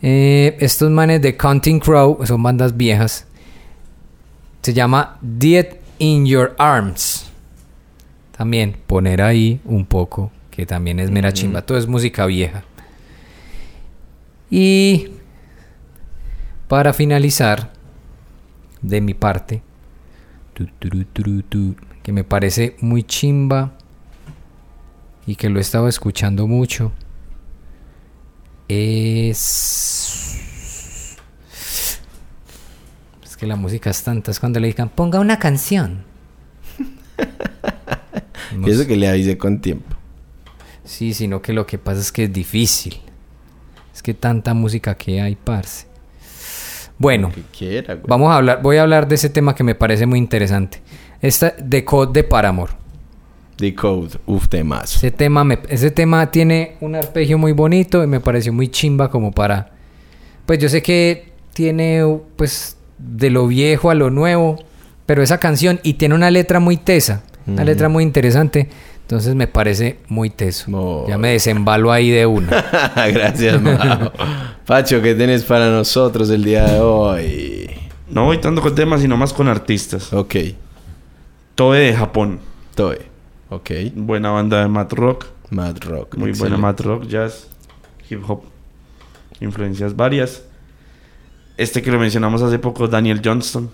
eh, 0.03 0.57
estos 0.61 0.91
manes 0.91 1.21
de 1.21 1.37
Counting 1.37 1.79
Crow, 1.79 2.19
son 2.27 2.43
bandas 2.43 2.77
viejas. 2.77 3.27
Se 4.63 4.73
llama 4.73 5.19
Dead 5.21 5.77
in 5.99 6.27
Your 6.27 6.55
Arms. 6.59 7.27
También 8.37 8.77
poner 8.87 9.21
ahí 9.21 9.61
un 9.65 9.85
poco, 9.85 10.33
que 10.51 10.65
también 10.65 10.99
es 10.99 11.11
mera 11.11 11.33
chimba. 11.33 11.63
Todo 11.63 11.79
es 11.79 11.87
música 11.87 12.27
vieja. 12.27 12.65
Y 14.51 15.09
para 16.69 16.93
finalizar, 16.93 17.73
de 18.83 19.01
mi 19.01 19.15
parte, 19.15 19.63
que 22.03 22.13
me 22.13 22.25
parece 22.25 22.77
muy 22.81 23.03
chimba 23.03 23.73
y 25.27 25.37
que 25.37 25.49
lo 25.49 25.59
he 25.59 25.63
estado 25.63 25.89
escuchando 25.89 26.47
mucho, 26.47 26.93
es... 28.69 30.37
Es 33.23 33.37
que 33.37 33.47
la 33.47 33.57
música 33.57 33.91
es 33.91 34.03
tanta, 34.03 34.31
es 34.31 34.41
cuando 34.41 34.59
le 34.61 34.67
digan, 34.67 34.89
ponga 34.89 35.21
una 35.21 35.39
canción. 35.39 36.05
Y 38.67 38.69
eso 38.69 38.85
que 38.85 38.97
le 38.97 39.09
avise 39.09 39.39
con 39.39 39.61
tiempo. 39.61 39.97
Sí, 40.85 41.15
sino 41.15 41.41
que 41.41 41.53
lo 41.53 41.67
que 41.67 41.79
pasa 41.79 42.01
es 42.01 42.11
que 42.11 42.25
es 42.25 42.33
difícil. 42.33 43.01
Es 44.01 44.03
que 44.03 44.15
tanta 44.15 44.55
música 44.55 44.95
que 44.95 45.21
hay, 45.21 45.37
parce. 45.37 45.85
Bueno, 46.97 47.31
quiera, 47.57 47.99
vamos 48.09 48.31
a 48.33 48.37
hablar, 48.37 48.63
voy 48.63 48.79
a 48.79 48.83
hablar 48.83 49.07
de 49.07 49.17
ese 49.17 49.29
tema 49.29 49.55
que 49.55 49.63
me 49.63 49.75
parece 49.75 50.07
muy 50.07 50.19
interesante. 50.19 50.81
Esta 51.21 51.51
de 51.59 51.85
Code 51.85 52.11
de 52.15 52.25
Paramore. 52.25 52.73
The 53.57 53.75
Code, 53.75 54.17
uf, 54.25 54.49
temazo. 54.49 54.97
Ese 54.97 55.11
tema, 55.11 55.45
me- 55.45 55.59
ese 55.69 55.91
tema 55.91 56.31
tiene 56.31 56.77
un 56.81 56.95
arpegio 56.95 57.37
muy 57.37 57.53
bonito 57.53 58.03
y 58.03 58.07
me 58.07 58.21
pareció 58.21 58.55
muy 58.55 58.69
chimba 58.69 59.11
como 59.11 59.33
para... 59.33 59.69
Pues 60.47 60.59
yo 60.59 60.71
sé 60.71 60.83
que 60.83 61.31
tiene 61.53 62.03
pues 62.37 62.79
de 62.97 63.29
lo 63.29 63.49
viejo 63.49 63.91
a 63.91 63.95
lo 63.95 64.09
nuevo, 64.09 64.57
pero 65.05 65.23
esa 65.23 65.37
canción 65.37 65.79
y 65.83 65.93
tiene 65.95 66.15
una 66.15 66.31
letra 66.31 66.59
muy 66.59 66.79
tesa, 66.79 67.23
una 67.47 67.65
letra 67.65 67.91
muy 67.91 68.03
interesante, 68.03 68.71
entonces 69.11 69.35
me 69.35 69.49
parece 69.49 69.99
muy 70.07 70.31
teso. 70.31 71.05
Ya 71.09 71.19
me 71.19 71.31
desembalo 71.31 71.91
ahí 71.91 72.11
de 72.11 72.27
una. 72.27 72.47
Gracias, 73.13 73.61
Mao. 73.63 74.13
Pacho, 74.65 75.03
¿qué 75.03 75.17
tenés 75.17 75.43
para 75.43 75.69
nosotros 75.69 76.31
el 76.31 76.45
día 76.45 76.65
de 76.65 76.79
hoy? 76.79 77.71
No 78.09 78.27
voy 78.27 78.39
tanto 78.39 78.63
con 78.63 78.73
temas, 78.73 79.01
sino 79.01 79.17
más 79.17 79.33
con 79.33 79.49
artistas. 79.49 80.13
Ok, 80.13 80.37
Toe 81.57 81.79
de 81.81 81.93
Japón. 81.93 82.39
Toe. 82.77 83.01
Ok, 83.49 83.73
Buena 83.97 84.31
banda 84.31 84.61
de 84.63 84.69
mat 84.69 84.93
rock. 84.93 85.27
Mad 85.51 85.79
Rock. 85.81 86.17
Muy 86.17 86.31
buena 86.31 86.57
mat 86.57 86.81
rock, 86.81 87.09
jazz, 87.09 87.49
hip 88.09 88.23
hop. 88.31 88.45
Influencias 89.41 89.97
varias. 89.97 90.45
Este 91.57 91.83
que 91.83 91.91
lo 91.91 91.99
mencionamos 91.99 92.43
hace 92.43 92.61
poco, 92.61 92.87
Daniel 92.87 93.21
Johnston. 93.25 93.73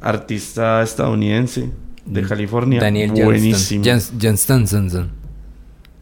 Artista 0.00 0.80
estadounidense 0.80 1.68
de 2.06 2.22
California. 2.22 2.80
Daniel 2.80 3.12
Buenísimo. 3.12 3.84
Johnston. 3.84 4.18
John- 4.20 4.36
Johnston. 4.36 5.10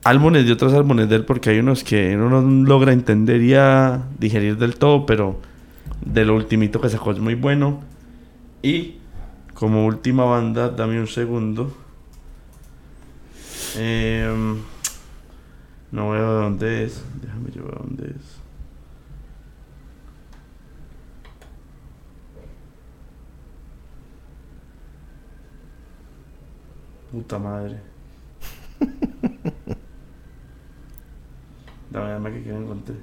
álbumes 0.05 0.45
de 0.47 0.53
otros 0.53 0.73
álbumes 0.75 1.09
de 1.09 1.17
él 1.17 1.25
porque 1.25 1.51
hay 1.51 1.59
unos 1.61 1.85
que 1.85 2.17
uno 2.17 2.43
no 2.43 2.65
logra 2.67 2.93
entender 2.93 3.41
y 3.43 3.55
a 3.55 4.03
digerir 4.19 4.57
del 4.59 4.77
todo, 4.77 5.07
pero 5.07 5.41
de 6.05 6.25
lo 6.25 6.35
ultimito 6.35 6.81
que 6.81 6.89
sacó 6.89 7.13
es 7.13 7.19
muy 7.21 7.35
bueno. 7.35 7.81
Y 8.63 8.97
como 9.55 9.87
última 9.87 10.25
banda, 10.25 10.69
dame 10.71 10.99
un 11.01 11.07
segundo. 11.07 11.73
Em, 13.79 14.57
no 15.93 16.11
veo 16.11 16.35
de 16.37 16.43
dónde 16.43 16.85
es. 16.85 17.03
Déjame 17.23 17.51
ver 17.51 17.75
dónde 17.79 18.07
es. 18.11 18.42
Puta 27.13 27.39
madre. 27.39 27.77
Dame, 31.91 32.11
dame 32.11 32.33
que 32.33 32.43
quiero 32.43 32.59
encontré. 32.59 32.95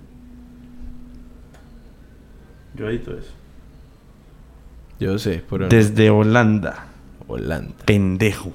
Yo 2.73 2.89
edito 2.89 3.15
eso. 3.15 3.29
Yo 4.99 5.19
sé, 5.19 5.43
por 5.47 5.69
Desde 5.69 6.09
Holanda. 6.09 6.87
Holanda. 7.27 7.75
Pendejo. 7.85 8.51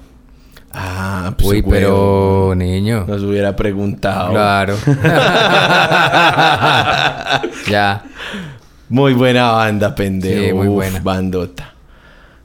Ah, 0.73 1.33
pues 1.37 1.47
Uy, 1.47 1.61
pero 1.61 2.53
niño. 2.53 3.05
Nos 3.07 3.23
hubiera 3.23 3.55
preguntado. 3.55 4.31
Claro. 4.31 4.75
ya. 7.69 8.03
Muy 8.89 9.13
buena 9.13 9.51
banda, 9.53 9.95
pendejo. 9.95 10.47
Sí, 10.47 10.53
muy 10.53 10.67
Uf, 10.67 10.73
buena. 10.73 10.99
Bandota. 10.99 11.74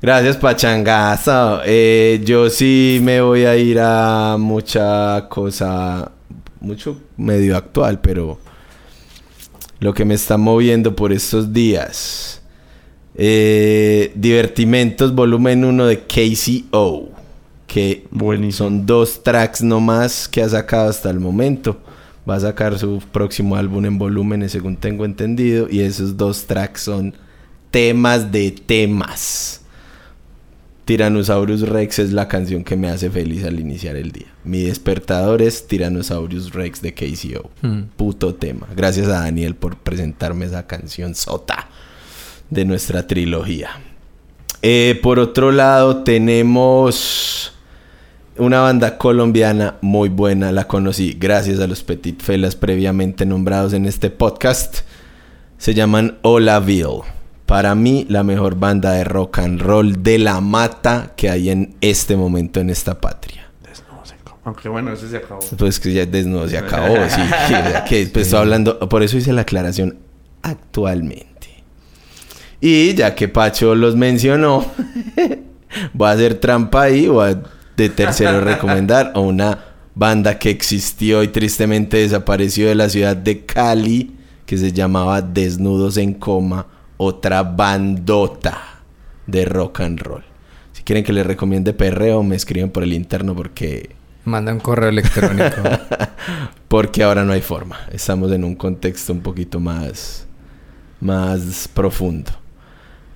Gracias, 0.02 0.38
Pachangazo. 0.38 1.60
Eh, 1.64 2.22
yo 2.24 2.48
sí 2.48 3.00
me 3.02 3.20
voy 3.20 3.44
a 3.44 3.56
ir 3.56 3.78
a 3.80 4.36
mucha 4.38 5.28
cosa, 5.28 6.12
mucho 6.60 6.98
medio 7.18 7.54
actual, 7.54 8.00
pero 8.00 8.38
lo 9.78 9.92
que 9.92 10.06
me 10.06 10.14
está 10.14 10.38
moviendo 10.38 10.96
por 10.96 11.12
estos 11.12 11.52
días. 11.52 12.40
Eh, 13.14 14.12
Divertimentos, 14.14 15.14
volumen 15.14 15.64
1 15.64 15.86
de 15.86 16.00
KCO. 16.00 17.10
Que 17.66 18.06
Buenísimo. 18.10 18.68
son 18.68 18.86
dos 18.86 19.22
tracks 19.22 19.62
nomás 19.62 20.26
que 20.28 20.42
ha 20.42 20.48
sacado 20.48 20.88
hasta 20.88 21.10
el 21.10 21.20
momento. 21.20 21.78
Va 22.28 22.36
a 22.36 22.40
sacar 22.40 22.78
su 22.78 23.02
próximo 23.12 23.54
álbum 23.54 23.84
en 23.84 23.98
volúmenes, 23.98 24.52
según 24.52 24.76
tengo 24.76 25.04
entendido. 25.04 25.68
Y 25.70 25.80
esos 25.80 26.16
dos 26.16 26.46
tracks 26.46 26.80
son 26.82 27.14
temas 27.70 28.32
de 28.32 28.50
temas. 28.50 29.60
Tyrannosaurus 30.84 31.62
Rex 31.62 31.98
es 32.00 32.12
la 32.12 32.28
canción 32.28 32.64
que 32.64 32.76
me 32.76 32.90
hace 32.90 33.10
feliz 33.10 33.44
al 33.44 33.60
iniciar 33.60 33.96
el 33.96 34.12
día. 34.12 34.26
Mi 34.44 34.62
despertador 34.62 35.42
es 35.42 35.66
Tyrannosaurus 35.66 36.52
Rex 36.52 36.82
de 36.82 36.94
KCO. 36.94 37.50
Mm. 37.62 37.82
Puto 37.96 38.34
tema. 38.34 38.66
Gracias 38.74 39.06
a 39.08 39.20
Daniel 39.20 39.54
por 39.54 39.76
presentarme 39.76 40.46
esa 40.46 40.66
canción 40.66 41.14
sota 41.14 41.68
de 42.50 42.64
nuestra 42.64 43.06
trilogía. 43.06 43.70
Eh, 44.62 44.98
por 45.02 45.18
otro 45.18 45.52
lado, 45.52 46.02
tenemos 46.02 47.52
una 48.36 48.60
banda 48.60 48.98
colombiana 48.98 49.76
muy 49.80 50.08
buena. 50.08 50.52
La 50.52 50.66
conocí 50.66 51.16
gracias 51.18 51.60
a 51.60 51.66
los 51.66 51.82
Petit 51.82 52.20
Felas 52.20 52.56
previamente 52.56 53.26
nombrados 53.26 53.72
en 53.72 53.86
este 53.86 54.10
podcast. 54.10 54.80
Se 55.58 55.74
llaman 55.74 56.18
Olaville. 56.22 57.19
Para 57.50 57.74
mí, 57.74 58.06
la 58.08 58.22
mejor 58.22 58.54
banda 58.54 58.92
de 58.92 59.02
rock 59.02 59.40
and 59.40 59.60
roll 59.60 60.04
de 60.04 60.20
la 60.20 60.40
mata 60.40 61.14
que 61.16 61.28
hay 61.28 61.50
en 61.50 61.74
este 61.80 62.14
momento 62.14 62.60
en 62.60 62.70
esta 62.70 63.00
patria. 63.00 63.50
Aunque 64.44 64.68
bueno, 64.68 64.92
ese 64.92 65.08
se 65.08 65.16
acabó. 65.16 65.40
Pues 65.58 65.80
que 65.80 65.92
ya 65.92 66.06
desnudo 66.06 66.46
se 66.46 66.56
acabó, 66.56 66.94
sí. 67.08 67.20
que 67.88 68.06
pues, 68.06 68.26
estoy 68.26 68.38
hablando, 68.38 68.78
por 68.88 69.02
eso 69.02 69.16
hice 69.16 69.32
la 69.32 69.40
aclaración 69.40 69.98
actualmente. 70.42 71.64
Y 72.60 72.94
ya 72.94 73.16
que 73.16 73.26
Pacho 73.26 73.74
los 73.74 73.96
mencionó, 73.96 74.64
voy 75.92 76.08
a 76.08 76.12
hacer 76.12 76.36
trampa 76.36 76.82
ahí, 76.82 77.08
voy 77.08 77.32
a 77.32 77.42
de 77.76 77.88
tercero 77.88 78.42
recomendar 78.42 79.10
a 79.16 79.18
una 79.18 79.58
banda 79.96 80.38
que 80.38 80.50
existió 80.50 81.24
y 81.24 81.28
tristemente 81.28 81.96
desapareció 81.96 82.68
de 82.68 82.76
la 82.76 82.88
ciudad 82.88 83.16
de 83.16 83.44
Cali, 83.44 84.14
que 84.46 84.56
se 84.56 84.70
llamaba 84.70 85.20
Desnudos 85.20 85.96
en 85.96 86.14
Coma, 86.14 86.68
otra 87.02 87.42
bandota 87.42 88.82
de 89.26 89.46
rock 89.46 89.80
and 89.80 90.00
roll. 90.00 90.22
Si 90.72 90.82
quieren 90.82 91.02
que 91.02 91.14
les 91.14 91.26
recomiende 91.26 91.72
perreo, 91.72 92.22
me 92.22 92.36
escriben 92.36 92.68
por 92.68 92.82
el 92.82 92.92
interno 92.92 93.34
porque 93.34 93.96
Manda 94.26 94.52
un 94.52 94.60
correo 94.60 94.90
electrónico. 94.90 95.62
porque 96.68 97.02
ahora 97.02 97.24
no 97.24 97.32
hay 97.32 97.40
forma. 97.40 97.78
Estamos 97.90 98.30
en 98.32 98.44
un 98.44 98.54
contexto 98.54 99.14
un 99.14 99.20
poquito 99.20 99.58
más, 99.60 100.26
más 101.00 101.68
profundo. 101.72 102.32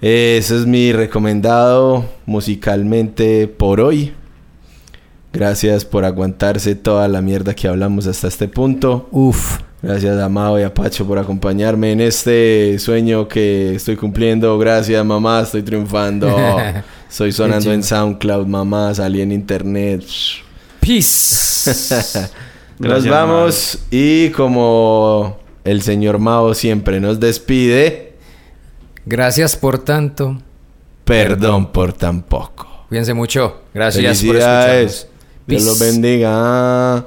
Eso 0.01 0.57
es 0.59 0.64
mi 0.64 0.93
recomendado 0.93 2.07
musicalmente 2.24 3.49
por 3.49 3.82
hoy. 3.82 4.14
Gracias 5.30 5.85
por 5.85 6.07
aguantarse 6.07 6.74
toda 6.74 7.07
la 7.07 7.20
mierda 7.20 7.55
que 7.55 7.68
hablamos 7.68 8.07
hasta 8.07 8.28
este 8.28 8.49
punto. 8.49 9.09
Uf. 9.11 9.59
Gracias 9.85 10.18
a 10.18 10.28
Mao 10.30 10.59
y 10.59 10.62
a 10.62 10.72
Pacho 10.72 11.07
por 11.07 11.18
acompañarme 11.18 11.93
en 11.93 12.01
este 12.01 12.78
sueño 12.78 13.28
que 13.28 13.74
estoy 13.74 13.97
cumpliendo. 13.97 14.59
Gracias 14.59 15.05
mamá, 15.05 15.43
estoy 15.43 15.62
triunfando. 15.62 16.35
Estoy 17.11 17.30
sonando 17.30 17.70
en 17.72 17.85
SoundCloud, 17.85 18.47
mamá, 18.47 18.93
salí 18.95 19.20
en 19.20 19.30
internet. 19.30 20.03
Peace. 20.80 21.70
Nos 22.80 23.07
vamos 23.07 23.78
y 23.91 24.30
como 24.30 25.39
el 25.62 25.82
señor 25.82 26.18
Mao 26.18 26.55
siempre 26.55 27.01
nos 27.01 27.20
despide, 27.20 28.14
Gracias 29.07 29.55
por 29.55 29.78
tanto. 29.78 30.39
perdón 31.05 31.70
por 31.70 31.93
tan 31.93 32.22
poco. 32.22 32.87
Cuídense 32.89 33.14
mucho. 33.14 33.61
Gracias 33.72 34.03
por 34.03 34.37
Felicidades. 34.37 34.93
escucharnos. 34.93 35.14
Dios 35.47 35.62
los 35.64 35.78
Peace. 35.78 35.93
bendiga. 35.93 37.07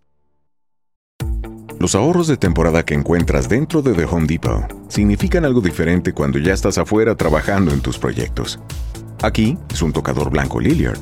Los 1.81 1.95
ahorros 1.95 2.27
de 2.27 2.37
temporada 2.37 2.85
que 2.85 2.93
encuentras 2.93 3.49
dentro 3.49 3.81
de 3.81 3.95
The 3.95 4.05
Home 4.05 4.27
Depot 4.27 4.71
significan 4.87 5.45
algo 5.45 5.61
diferente 5.61 6.13
cuando 6.13 6.37
ya 6.37 6.53
estás 6.53 6.77
afuera 6.77 7.15
trabajando 7.15 7.73
en 7.73 7.81
tus 7.81 7.97
proyectos. 7.97 8.59
Aquí 9.23 9.57
es 9.73 9.81
un 9.81 9.91
tocador 9.91 10.29
blanco 10.29 10.59
Lilliard. 10.59 10.99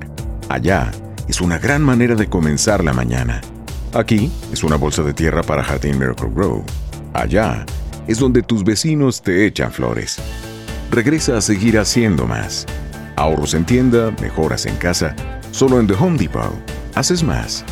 Allá 0.47 0.89
es 1.27 1.41
una 1.41 1.57
gran 1.57 1.82
manera 1.82 2.15
de 2.15 2.30
comenzar 2.30 2.82
la 2.82 2.93
mañana. 2.93 3.41
Aquí 3.93 4.32
es 4.53 4.63
una 4.63 4.77
bolsa 4.77 5.03
de 5.03 5.13
tierra 5.13 5.43
para 5.43 5.65
Jardín 5.65 5.99
Miracle 5.99 6.30
Grow. 6.34 6.63
Allá 7.13 7.65
es 8.07 8.17
donde 8.17 8.41
tus 8.41 8.63
vecinos 8.63 9.21
te 9.21 9.45
echan 9.45 9.73
flores. 9.73 10.17
Regresa 10.91 11.36
a 11.36 11.41
seguir 11.41 11.77
haciendo 11.77 12.25
más. 12.25 12.65
Ahorros 13.17 13.53
en 13.53 13.65
tienda, 13.65 14.15
mejoras 14.21 14.65
en 14.65 14.77
casa. 14.77 15.13
Solo 15.51 15.77
en 15.77 15.88
The 15.88 15.95
Home 15.95 16.17
Depot. 16.17 16.53
Haces 16.95 17.21
más. 17.21 17.65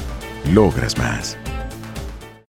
Logras 0.51 0.97
más. 0.97 1.37